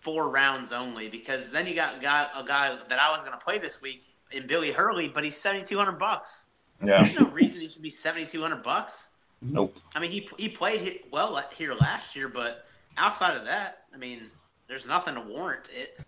four 0.00 0.30
rounds 0.30 0.72
only 0.72 1.08
because 1.08 1.50
then 1.50 1.66
you 1.66 1.74
got 1.74 2.00
guy, 2.02 2.26
a 2.36 2.42
guy 2.42 2.76
that 2.88 2.98
I 2.98 3.12
was 3.12 3.22
going 3.22 3.38
to 3.38 3.44
play 3.44 3.58
this 3.58 3.80
week 3.80 4.02
in 4.32 4.46
Billy 4.46 4.72
Hurley 4.72 5.08
but 5.08 5.22
he's 5.24 5.36
7200 5.36 5.98
bucks. 5.98 6.46
Yeah. 6.84 7.02
There's 7.02 7.18
no 7.18 7.28
reason 7.28 7.60
he 7.60 7.68
should 7.68 7.82
be 7.82 7.90
7200 7.90 8.62
bucks. 8.62 9.08
Nope. 9.40 9.76
I 9.94 10.00
mean 10.00 10.10
he 10.10 10.28
he 10.38 10.48
played 10.48 11.00
well 11.10 11.42
here 11.56 11.74
last 11.74 12.14
year 12.14 12.28
but 12.28 12.64
outside 12.96 13.36
of 13.36 13.46
that, 13.46 13.78
I 13.92 13.96
mean 13.96 14.22
there's 14.68 14.86
nothing 14.86 15.14
to 15.14 15.20
warrant 15.20 15.68
it. 15.72 15.98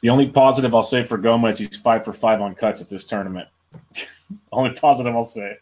The 0.00 0.10
only 0.10 0.28
positive 0.28 0.74
I'll 0.74 0.84
say 0.84 1.02
for 1.02 1.18
Gomez, 1.18 1.58
he's 1.58 1.76
five 1.76 2.04
for 2.04 2.12
five 2.12 2.40
on 2.40 2.54
cuts 2.54 2.80
at 2.80 2.88
this 2.88 3.04
tournament. 3.04 3.48
only 4.52 4.74
positive 4.74 5.14
I'll 5.14 5.24
say. 5.24 5.56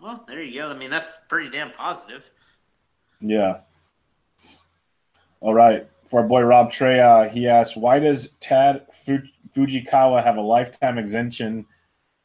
Well, 0.00 0.24
there 0.28 0.42
you 0.42 0.60
go. 0.60 0.68
I 0.68 0.74
mean 0.74 0.90
that's 0.90 1.18
pretty 1.28 1.50
damn 1.50 1.70
positive. 1.72 2.28
Yeah. 3.20 3.60
All 5.40 5.54
right. 5.54 5.88
For 6.06 6.20
our 6.20 6.26
boy 6.26 6.42
Rob 6.42 6.70
Trey, 6.70 7.00
uh, 7.00 7.28
he 7.28 7.48
asked, 7.48 7.76
why 7.76 7.98
does 7.98 8.28
Tadd 8.40 8.92
Fu- 8.92 9.26
Fujikawa 9.54 10.22
have 10.22 10.36
a 10.36 10.40
lifetime 10.42 10.98
exemption 10.98 11.66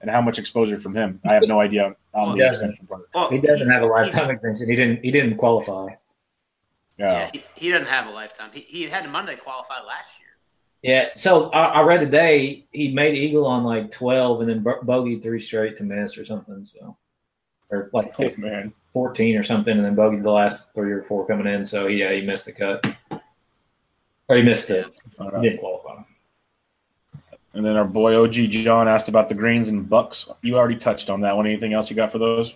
and 0.01 0.09
how 0.09 0.21
much 0.21 0.39
exposure 0.39 0.77
from 0.77 0.95
him? 0.95 1.19
I 1.25 1.35
have 1.35 1.43
no 1.47 1.59
idea 1.61 1.95
on 2.13 2.37
the 2.37 2.43
Yeah. 2.43 2.49
exemption 2.51 2.87
part. 2.87 3.07
Well, 3.13 3.29
He 3.29 3.39
doesn't 3.39 3.69
have 3.69 3.83
a 3.83 3.85
he- 3.85 3.91
lifetime 3.91 4.29
extension. 4.31 4.69
He 4.69 4.75
didn't. 4.75 5.03
He 5.03 5.11
didn't 5.11 5.37
qualify. 5.37 5.87
Yeah. 6.97 7.13
Yeah, 7.13 7.29
he, 7.33 7.43
he 7.55 7.69
doesn't 7.71 7.87
have 7.87 8.07
a 8.07 8.11
lifetime. 8.11 8.49
He, 8.53 8.61
he 8.61 8.83
had 8.83 9.05
a 9.05 9.09
Monday 9.09 9.35
qualify 9.35 9.81
last 9.81 10.19
year. 10.19 10.27
Yeah. 10.83 11.09
So 11.15 11.49
I, 11.51 11.65
I 11.65 11.81
read 11.83 11.99
today 12.01 12.65
he 12.71 12.93
made 12.93 13.15
eagle 13.15 13.45
on 13.45 13.63
like 13.63 13.91
12 13.91 14.41
and 14.41 14.49
then 14.49 14.59
bo- 14.63 14.81
bogeyed 14.81 15.21
three 15.23 15.39
straight 15.39 15.77
to 15.77 15.83
miss 15.83 16.17
or 16.17 16.25
something. 16.25 16.65
So 16.65 16.97
or 17.69 17.89
like 17.93 18.13
Oh, 18.19 18.29
man. 18.37 18.73
14 18.93 19.37
or 19.37 19.43
something, 19.43 19.73
and 19.75 19.85
then 19.85 19.95
bogeyed 19.95 20.21
the 20.21 20.31
last 20.31 20.73
three 20.75 20.91
or 20.91 21.01
four 21.01 21.25
coming 21.25 21.47
in. 21.47 21.65
So 21.65 21.87
yeah, 21.87 22.11
he 22.11 22.21
missed 22.21 22.45
the 22.45 22.51
cut. 22.51 22.85
Or 24.27 24.35
he 24.37 24.43
missed 24.43 24.69
it. 24.69 24.85
All 25.19 25.31
He 25.41 25.49
didn't 25.49 25.59
qualify. 25.59 26.03
And 27.53 27.65
then 27.65 27.75
our 27.75 27.85
boy 27.85 28.15
OG 28.21 28.33
John 28.33 28.87
asked 28.87 29.09
about 29.09 29.27
the 29.27 29.35
greens 29.35 29.67
and 29.67 29.89
bucks. 29.89 30.29
You 30.41 30.57
already 30.57 30.77
touched 30.77 31.09
on 31.09 31.21
that 31.21 31.35
one. 31.35 31.45
Anything 31.45 31.73
else 31.73 31.89
you 31.89 31.95
got 31.95 32.11
for 32.11 32.17
those? 32.17 32.55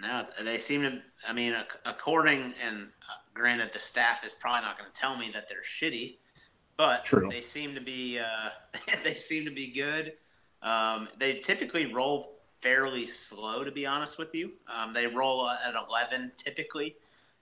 No, 0.00 0.26
they 0.42 0.58
seem 0.58 0.82
to. 0.82 1.02
I 1.28 1.34
mean, 1.34 1.54
according 1.84 2.54
and 2.64 2.84
uh, 2.84 3.12
granted, 3.34 3.72
the 3.74 3.78
staff 3.78 4.24
is 4.24 4.32
probably 4.32 4.62
not 4.62 4.78
going 4.78 4.90
to 4.90 4.98
tell 4.98 5.16
me 5.16 5.30
that 5.34 5.48
they're 5.48 5.62
shitty, 5.62 6.16
but 6.78 7.04
True. 7.04 7.28
they 7.30 7.42
seem 7.42 7.74
to 7.74 7.80
be. 7.82 8.18
Uh, 8.18 8.48
they 9.04 9.14
seem 9.14 9.44
to 9.44 9.50
be 9.50 9.68
good. 9.68 10.14
Um, 10.62 11.08
they 11.18 11.40
typically 11.40 11.92
roll 11.92 12.40
fairly 12.60 13.06
slow, 13.06 13.64
to 13.64 13.72
be 13.72 13.86
honest 13.86 14.18
with 14.18 14.34
you. 14.34 14.52
Um, 14.74 14.92
they 14.92 15.06
roll 15.06 15.48
at 15.48 15.74
11 15.74 16.32
typically, 16.36 16.96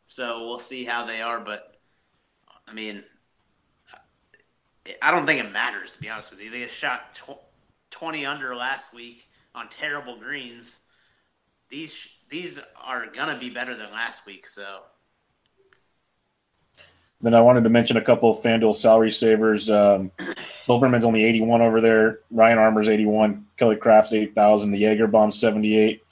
so 0.04 0.46
we'll 0.46 0.58
see 0.58 0.84
how 0.84 1.06
they 1.06 1.20
are. 1.20 1.40
But 1.40 1.76
I 2.66 2.72
mean, 2.72 3.04
I 5.02 5.10
don't 5.10 5.26
think 5.26 5.40
it 5.40 5.52
matters 5.52 5.94
to 5.94 6.00
be 6.00 6.08
honest 6.08 6.30
with 6.30 6.40
you. 6.40 6.50
They 6.50 6.66
shot 6.66 7.14
tw- 7.14 7.40
20 7.90 8.26
under 8.26 8.54
last 8.54 8.94
week 8.94 9.26
on 9.54 9.68
terrible 9.68 10.18
greens. 10.18 10.80
These 11.70 12.08
these 12.28 12.60
are 12.82 13.06
gonna 13.06 13.38
be 13.38 13.50
better 13.50 13.74
than 13.74 13.90
last 13.92 14.26
week, 14.26 14.46
so 14.46 14.80
Then 17.20 17.34
I 17.34 17.40
wanted 17.40 17.64
to 17.64 17.70
mention 17.70 17.96
a 17.96 18.02
couple 18.02 18.30
of 18.30 18.38
FanDuel 18.38 18.74
salary 18.74 19.10
savers. 19.10 19.68
Um, 19.68 20.12
Silverman's 20.60 21.04
only 21.04 21.24
81 21.24 21.62
over 21.62 21.80
there. 21.80 22.20
Ryan 22.30 22.58
Armour's 22.58 22.88
81. 22.88 23.46
Kelly 23.56 23.74
Kraft's 23.74 24.12
8,000. 24.12 24.70
The 24.70 24.78
Jaeger 24.78 25.08
Bomb 25.08 25.32
78. 25.32 26.04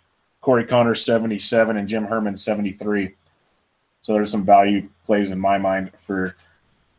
Corey 0.47 0.64
Conners 0.64 1.05
77, 1.05 1.77
and 1.77 1.89
Jim 1.89 2.05
Herman 2.05 2.37
73. 2.37 3.14
So 4.03 4.12
there's 4.12 4.31
some 4.31 4.45
value 4.45 4.89
plays 5.05 5.33
in 5.33 5.41
my 5.41 5.59
mind 5.59 5.91
for 5.99 6.37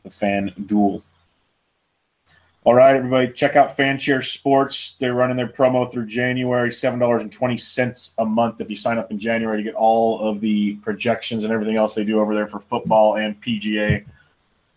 the 0.03 0.09
fan 0.09 0.53
duel. 0.65 1.01
All 2.67 2.73
right, 2.73 2.97
everybody, 2.97 3.31
check 3.31 3.55
out 3.55 3.77
FanShare 3.77 4.25
Sports. 4.25 4.97
They're 4.99 5.13
running 5.13 5.37
their 5.37 5.47
promo 5.47 5.89
through 5.89 6.07
January, 6.07 6.73
seven 6.73 6.99
dollars 6.99 7.23
and 7.23 7.31
twenty 7.31 7.55
cents 7.55 8.13
a 8.17 8.25
month. 8.25 8.59
If 8.59 8.69
you 8.69 8.75
sign 8.75 8.97
up 8.97 9.09
in 9.09 9.19
January, 9.19 9.59
you 9.59 9.63
get 9.63 9.75
all 9.75 10.19
of 10.19 10.41
the 10.41 10.73
projections 10.73 11.45
and 11.45 11.53
everything 11.53 11.77
else 11.77 11.95
they 11.95 12.03
do 12.03 12.19
over 12.19 12.35
there 12.35 12.45
for 12.45 12.59
football 12.59 13.15
and 13.15 13.41
PGA 13.41 14.03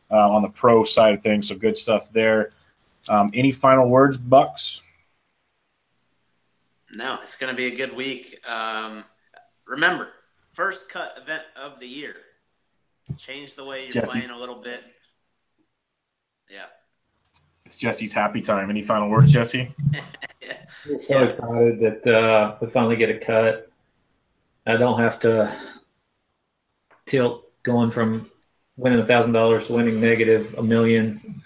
uh, 0.09 0.31
on 0.31 0.43
the 0.43 0.49
pro 0.51 0.85
side 0.85 1.15
of 1.15 1.25
things. 1.25 1.49
So 1.49 1.57
good 1.57 1.77
stuff 1.77 2.13
there. 2.13 2.53
Um, 3.09 3.33
any 3.35 3.51
final 3.51 3.89
words, 3.89 4.17
Bucks? 4.17 4.83
no, 6.93 7.19
it's 7.25 7.35
gonna 7.35 7.55
be 7.55 7.67
a 7.67 7.75
good 7.75 7.97
week. 7.97 8.39
Um, 8.49 9.03
remember, 9.67 10.07
first 10.53 10.89
cut 10.91 11.19
event 11.21 11.43
of 11.61 11.81
the 11.81 11.89
year. 11.89 12.15
Change 13.19 13.57
the 13.57 13.65
way 13.65 13.79
It's 13.79 13.93
you're 13.93 14.03
Jesse. 14.03 14.13
playing 14.21 14.31
a 14.31 14.39
little 14.39 14.63
bit. 14.63 14.81
Yeah. 16.49 16.67
It's 17.71 17.79
Jesse's 17.79 18.13
happy 18.13 18.41
time. 18.41 18.69
Any 18.69 18.83
final 18.83 19.09
words, 19.09 19.33
Jesse? 19.33 19.69
yeah. 20.43 20.57
We're 20.85 20.99
so 20.99 21.19
Yeah. 21.21 21.25
excited 21.25 21.79
that 21.79 22.05
uh, 22.05 22.57
we 22.61 22.69
finally 22.69 22.97
get 22.97 23.11
a 23.11 23.19
cut. 23.21 23.71
I 24.67 24.77
don't 24.77 24.99
have 24.99 25.21
to 25.21 25.55
tilt 27.07 27.45
going 27.63 27.93
from 27.93 28.29
winning 28.77 28.99
a 28.99 29.07
thousand 29.07 29.35
dollars 29.35 29.69
to 29.69 29.75
winning 29.75 30.01
negative 30.01 30.57
a 30.59 30.65
million. 30.65 31.45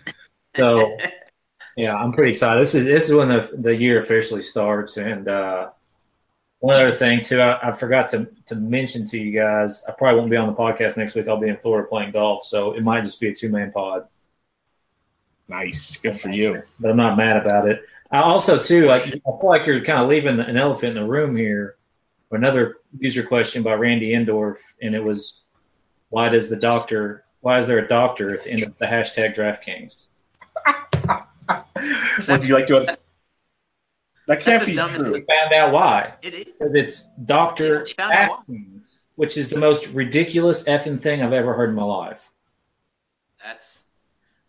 So 0.57 0.97
yeah, 1.77 1.95
I'm 1.95 2.13
pretty 2.15 2.31
excited. 2.31 2.63
This 2.63 2.75
is 2.75 2.87
this 2.87 3.11
is 3.11 3.15
when 3.15 3.29
the 3.29 3.51
the 3.55 3.77
year 3.77 4.01
officially 4.01 4.41
starts. 4.41 4.97
And 4.97 5.29
uh, 5.29 5.73
one 6.61 6.77
other 6.77 6.93
thing 6.93 7.21
too, 7.21 7.39
I, 7.39 7.69
I 7.69 7.73
forgot 7.73 8.09
to 8.13 8.29
to 8.47 8.55
mention 8.55 9.07
to 9.09 9.19
you 9.19 9.39
guys. 9.39 9.85
I 9.87 9.93
probably 9.93 10.21
won't 10.21 10.31
be 10.31 10.39
on 10.39 10.49
the 10.49 10.55
podcast 10.59 10.97
next 10.97 11.15
week. 11.17 11.29
I'll 11.29 11.37
be 11.39 11.51
in 11.51 11.59
Florida 11.59 11.87
playing 11.87 12.13
golf, 12.13 12.45
so 12.45 12.73
it 12.73 12.83
might 12.83 13.05
just 13.05 13.21
be 13.21 13.29
a 13.29 13.35
two 13.35 13.51
man 13.51 13.73
pod. 13.73 14.09
Nice. 15.49 15.99
Good 15.99 16.19
for 16.19 16.31
you. 16.31 16.63
but 16.81 16.91
I'm 16.91 16.97
not 16.97 17.17
mad 17.17 17.37
about 17.37 17.69
it. 17.69 17.83
I 18.11 18.23
also 18.23 18.59
too 18.59 18.87
like 18.87 19.03
I 19.03 19.11
feel 19.11 19.41
like 19.43 19.67
you're 19.67 19.85
kind 19.85 20.03
of 20.03 20.09
leaving 20.09 20.41
an 20.41 20.57
elephant 20.57 20.97
in 20.97 21.03
the 21.03 21.09
room 21.09 21.37
here. 21.37 21.77
another 22.31 22.77
user 22.99 23.23
question 23.23 23.63
by 23.63 23.75
Randy 23.75 24.13
Endorf, 24.13 24.59
and 24.83 24.95
it 24.95 25.03
was, 25.05 25.45
why 26.09 26.29
does 26.29 26.49
the 26.49 26.57
doctor? 26.57 27.25
Why 27.41 27.59
is 27.59 27.67
there 27.67 27.79
a 27.79 27.87
doctor 27.87 28.35
at 28.35 28.45
the 28.45 28.51
end 28.51 28.63
of 28.63 28.79
the 28.79 28.87
hashtag 28.87 29.37
DraftKings? 29.37 30.07
Would 32.29 32.49
you 32.49 32.55
like 32.55 32.67
to? 32.69 32.81
That 32.81 32.99
That's 34.27 34.45
can't 34.45 34.65
the 34.65 34.71
be 34.71 34.75
true. 34.75 35.13
We 35.13 35.21
found 35.21 35.53
out 35.53 35.73
why. 35.73 36.15
It 36.23 36.33
is. 36.35 36.53
Because 36.53 36.75
it's 36.75 37.03
Doctor 37.23 37.75
Yeah, 37.75 37.79
we 37.81 37.93
found 37.93 38.13
out 38.13 38.31
why. 38.31 38.55
DraftKings, 38.55 38.99
which 39.17 39.37
is 39.37 39.51
the 39.51 39.59
most 39.59 39.93
ridiculous 39.93 40.65
effing 40.65 41.03
thing 41.03 41.23
I've 41.23 41.35
ever 41.35 41.53
heard 41.53 41.69
in 41.69 41.75
my 41.75 41.85
life. 41.85 42.33
That's 43.45 43.84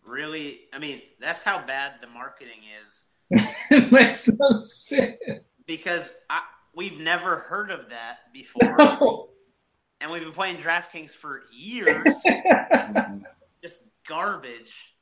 really. 0.05 0.59
I 0.73 0.79
mean, 0.79 1.01
that's 1.19 1.43
how 1.43 1.65
bad 1.65 1.93
the 2.01 2.07
marketing 2.07 2.59
is 2.85 3.05
it 3.71 3.91
makes 3.91 4.27
no 4.29 4.59
sense. 4.59 5.15
because 5.65 6.09
I, 6.29 6.41
we've 6.75 6.99
never 6.99 7.37
heard 7.37 7.71
of 7.71 7.89
that 7.89 8.17
before, 8.33 9.29
and 10.01 10.11
we've 10.11 10.21
been 10.23 10.31
playing 10.31 10.57
DraftKings 10.57 11.11
for 11.11 11.41
years. 11.51 12.23
Just 13.63 13.83
garbage. 14.07 14.93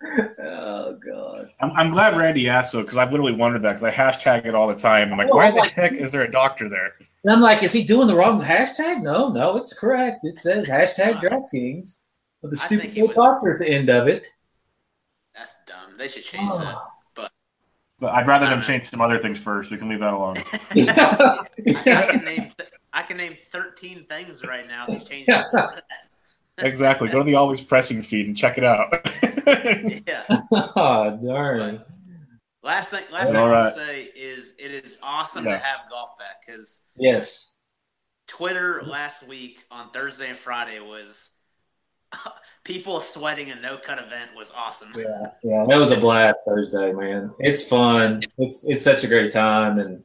oh 0.42 0.98
god. 1.06 1.50
I'm, 1.60 1.72
I'm 1.72 1.92
glad 1.92 2.16
Randy 2.18 2.48
asked 2.48 2.72
so 2.72 2.82
because 2.82 2.96
I've 2.98 3.12
literally 3.12 3.34
wondered 3.34 3.64
that 3.64 3.72
because 3.78 3.84
I 3.84 3.92
hashtag 3.92 4.46
it 4.46 4.56
all 4.56 4.68
the 4.70 4.76
time. 4.76 5.12
I'm 5.12 5.18
like, 5.18 5.28
Well, 5.28 5.38
why 5.38 5.52
the 5.52 5.58
like- 5.58 5.72
heck 5.72 5.92
is 5.94 6.14
there 6.14 6.24
a 6.24 6.32
doctor 6.32 6.70
there? 6.70 6.94
And 7.26 7.32
I'm 7.34 7.42
like, 7.42 7.64
is 7.64 7.72
he 7.74 7.84
doing 7.84 8.08
the 8.08 8.16
wrong 8.16 8.42
hashtag? 8.42 9.02
No, 9.02 9.30
no, 9.30 9.58
it's 9.58 9.74
correct. 9.74 10.20
It 10.24 10.38
says 10.38 10.70
hashtag 10.70 11.18
uh, 11.18 11.20
DraftKings 11.22 12.00
with 12.42 12.52
the 12.52 12.58
stupid 12.58 12.82
think 12.84 12.98
it 12.98 13.02
little 13.02 13.08
was- 13.08 13.16
doctor 13.16 13.54
at 13.54 13.60
the 13.60 13.68
end 13.68 13.90
of 13.90 14.08
it. 14.08 14.28
That's 15.36 15.56
dumb. 15.66 15.98
They 15.98 16.08
should 16.08 16.24
change 16.24 16.54
that. 16.54 16.76
Oh. 16.76 16.88
But 18.00 18.12
I'd 18.12 18.28
rather 18.28 18.48
them 18.48 18.62
change 18.62 18.90
some 18.90 19.02
other 19.02 19.20
things 19.20 19.40
first. 19.40 19.72
We 19.72 19.78
can 19.78 19.88
leave 19.88 20.02
that 20.02 20.14
alone. 20.14 20.36
I, 20.72 21.46
I 21.68 22.06
can 22.12 22.26
name. 22.26 22.52
Th- 22.58 22.70
I 22.92 23.02
can 23.04 23.18
name 23.18 23.36
13 23.40 24.06
things 24.06 24.44
right 24.46 24.68
now 24.68 24.86
that 24.88 25.08
change. 25.08 25.28
that. 25.28 25.84
exactly. 26.58 27.10
Go 27.10 27.20
to 27.20 27.24
the 27.24 27.36
always 27.36 27.62
pressing 27.62 28.02
feed 28.02 28.28
and 28.28 28.38
check 28.38 28.58
it 28.58 28.64
out. 28.64 28.94
yeah. 30.08 30.24
oh, 30.52 31.18
darn. 31.24 31.82
Last 32.62 32.92
thing, 32.92 33.04
last 33.12 33.28
thing 33.32 33.38
All 33.38 33.48
I 33.48 33.62
want 33.62 33.74
to 33.74 33.74
say 33.74 34.04
is 34.16 34.54
it 34.60 34.72
is 34.72 34.98
awesome 35.02 35.46
Yeah. 35.46 35.52
to 35.52 35.58
have 35.58 35.90
golf 35.90 36.18
back 36.20 36.46
because 36.46 36.82
Yes. 36.98 37.54
Twitter 38.28 38.84
last 38.84 39.28
week 39.28 39.64
on 39.72 39.90
Thursday 39.92 40.30
and 40.30 40.38
Friday 40.38 40.80
was 40.80 41.30
people 42.64 43.00
sweating 43.00 43.52
a 43.52 43.56
no 43.56 43.78
cut 43.78 44.00
event 44.00 44.32
was 44.36 44.52
awesome. 44.56 44.94
Yeah, 44.96 45.32
yeah, 45.44 45.66
that 45.68 45.78
was 45.78 45.92
a 45.92 46.00
blast 46.00 46.38
Thursday, 46.46 46.92
man. 46.94 47.32
It's 47.40 47.64
fun. 47.68 48.22
It's 48.38 48.68
it's 48.68 48.84
such 48.84 49.04
a 49.04 49.08
great 49.08 49.32
time, 49.32 49.80
and 49.80 50.04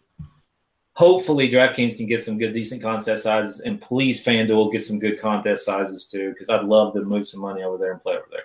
hopefully 0.94 1.48
DraftKings 1.48 1.96
can 1.96 2.06
get 2.06 2.22
some 2.22 2.38
good, 2.38 2.52
decent 2.52 2.82
contest 2.82 3.22
sizes, 3.22 3.60
and 3.60 3.80
please 3.80 4.24
FanDuel 4.24 4.72
get 4.72 4.84
some 4.84 4.98
good 4.98 5.20
contest 5.20 5.64
sizes 5.64 6.06
too, 6.08 6.30
because 6.30 6.50
I'd 6.50 6.64
love 6.64 6.94
to 6.94 7.02
move 7.02 7.26
some 7.26 7.40
money 7.40 7.62
over 7.62 7.78
there 7.78 7.92
and 7.92 8.00
play 8.00 8.14
over 8.14 8.26
there. 8.30 8.42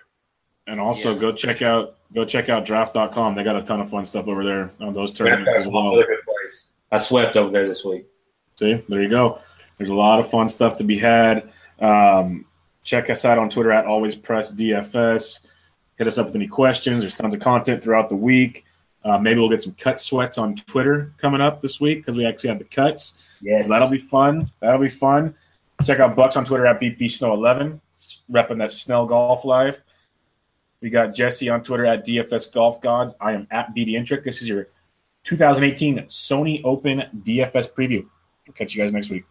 and 0.65 0.79
also 0.79 1.11
Yes. 1.11 1.19
go 1.19 1.31
check 1.33 1.61
out 1.61 1.95
go 2.13 2.23
check 2.25 2.47
out 2.49 2.63
draft.com. 2.65 3.35
They 3.35 3.43
got 3.43 3.57
a 3.57 3.63
ton 3.63 3.81
of 3.81 3.89
fun 3.89 4.05
stuff 4.05 4.27
over 4.27 4.43
there 4.45 4.71
on 4.79 4.93
those 4.93 5.11
tournaments 5.11 5.55
as 5.55 5.67
well. 5.67 5.95
Good 5.95 6.07
place. 6.25 6.71
I 6.91 6.97
swept 6.97 7.35
over 7.35 7.51
there 7.51 7.65
this 7.65 7.83
week. 7.83 8.05
See, 8.59 8.75
there 8.87 9.01
you 9.01 9.09
go. 9.09 9.39
There's 9.77 9.89
a 9.89 9.95
lot 9.95 10.19
of 10.19 10.29
fun 10.29 10.47
stuff 10.47 10.77
to 10.77 10.83
be 10.85 10.97
had. 10.99 11.51
Um, 11.79 12.45
check 12.83 13.09
us 13.09 13.25
out 13.25 13.37
on 13.37 13.49
Twitter 13.49 13.71
at 13.71 13.85
Always 13.85 14.15
Press 14.15 14.53
DFS. 14.53 15.45
Hit 15.97 16.07
us 16.07 16.17
up 16.17 16.27
with 16.27 16.35
any 16.35 16.47
questions. 16.47 17.01
There's 17.01 17.13
tons 17.13 17.33
of 17.33 17.39
content 17.39 17.83
throughout 17.83 18.09
the 18.09 18.15
week. 18.15 18.65
Uh, 19.03 19.17
maybe 19.17 19.39
we'll 19.39 19.49
get 19.49 19.61
some 19.61 19.73
cut 19.73 19.99
sweats 19.99 20.37
on 20.37 20.55
Twitter 20.55 21.13
coming 21.17 21.41
up 21.41 21.61
this 21.61 21.79
week 21.79 21.99
because 21.99 22.15
we 22.15 22.25
actually 22.25 22.49
have 22.49 22.59
the 22.59 22.65
cuts. 22.65 23.13
Yes, 23.41 23.63
So 23.63 23.69
that'll 23.69 23.89
be 23.89 23.99
fun. 23.99 24.49
That'll 24.59 24.79
be 24.79 24.89
fun. 24.89 25.35
Check 25.85 25.99
out 25.99 26.15
Bucks 26.15 26.37
on 26.37 26.45
Twitter 26.45 26.65
at 26.65 26.79
BP 26.79 27.11
Snow 27.11 27.33
11, 27.33 27.81
repping 28.31 28.59
that 28.59 28.71
Snell 28.71 29.05
Golf 29.05 29.43
Life. 29.43 29.81
We 30.81 30.89
got 30.89 31.13
Jesse 31.13 31.49
on 31.49 31.63
Twitter 31.63 31.85
at 31.85 32.05
DFS 32.05 32.53
Golf 32.53 32.81
Gods. 32.81 33.15
I 33.19 33.33
am 33.33 33.47
at 33.51 33.75
BDentrek. 33.75 34.23
This 34.23 34.41
is 34.41 34.47
your 34.47 34.67
2018 35.25 36.05
Sony 36.07 36.61
Open 36.63 37.03
DFS 37.25 37.71
preview. 37.73 38.05
We'll 38.47 38.53
catch 38.53 38.75
you 38.75 38.81
guys 38.81 38.93
next 38.93 39.09
week. 39.09 39.23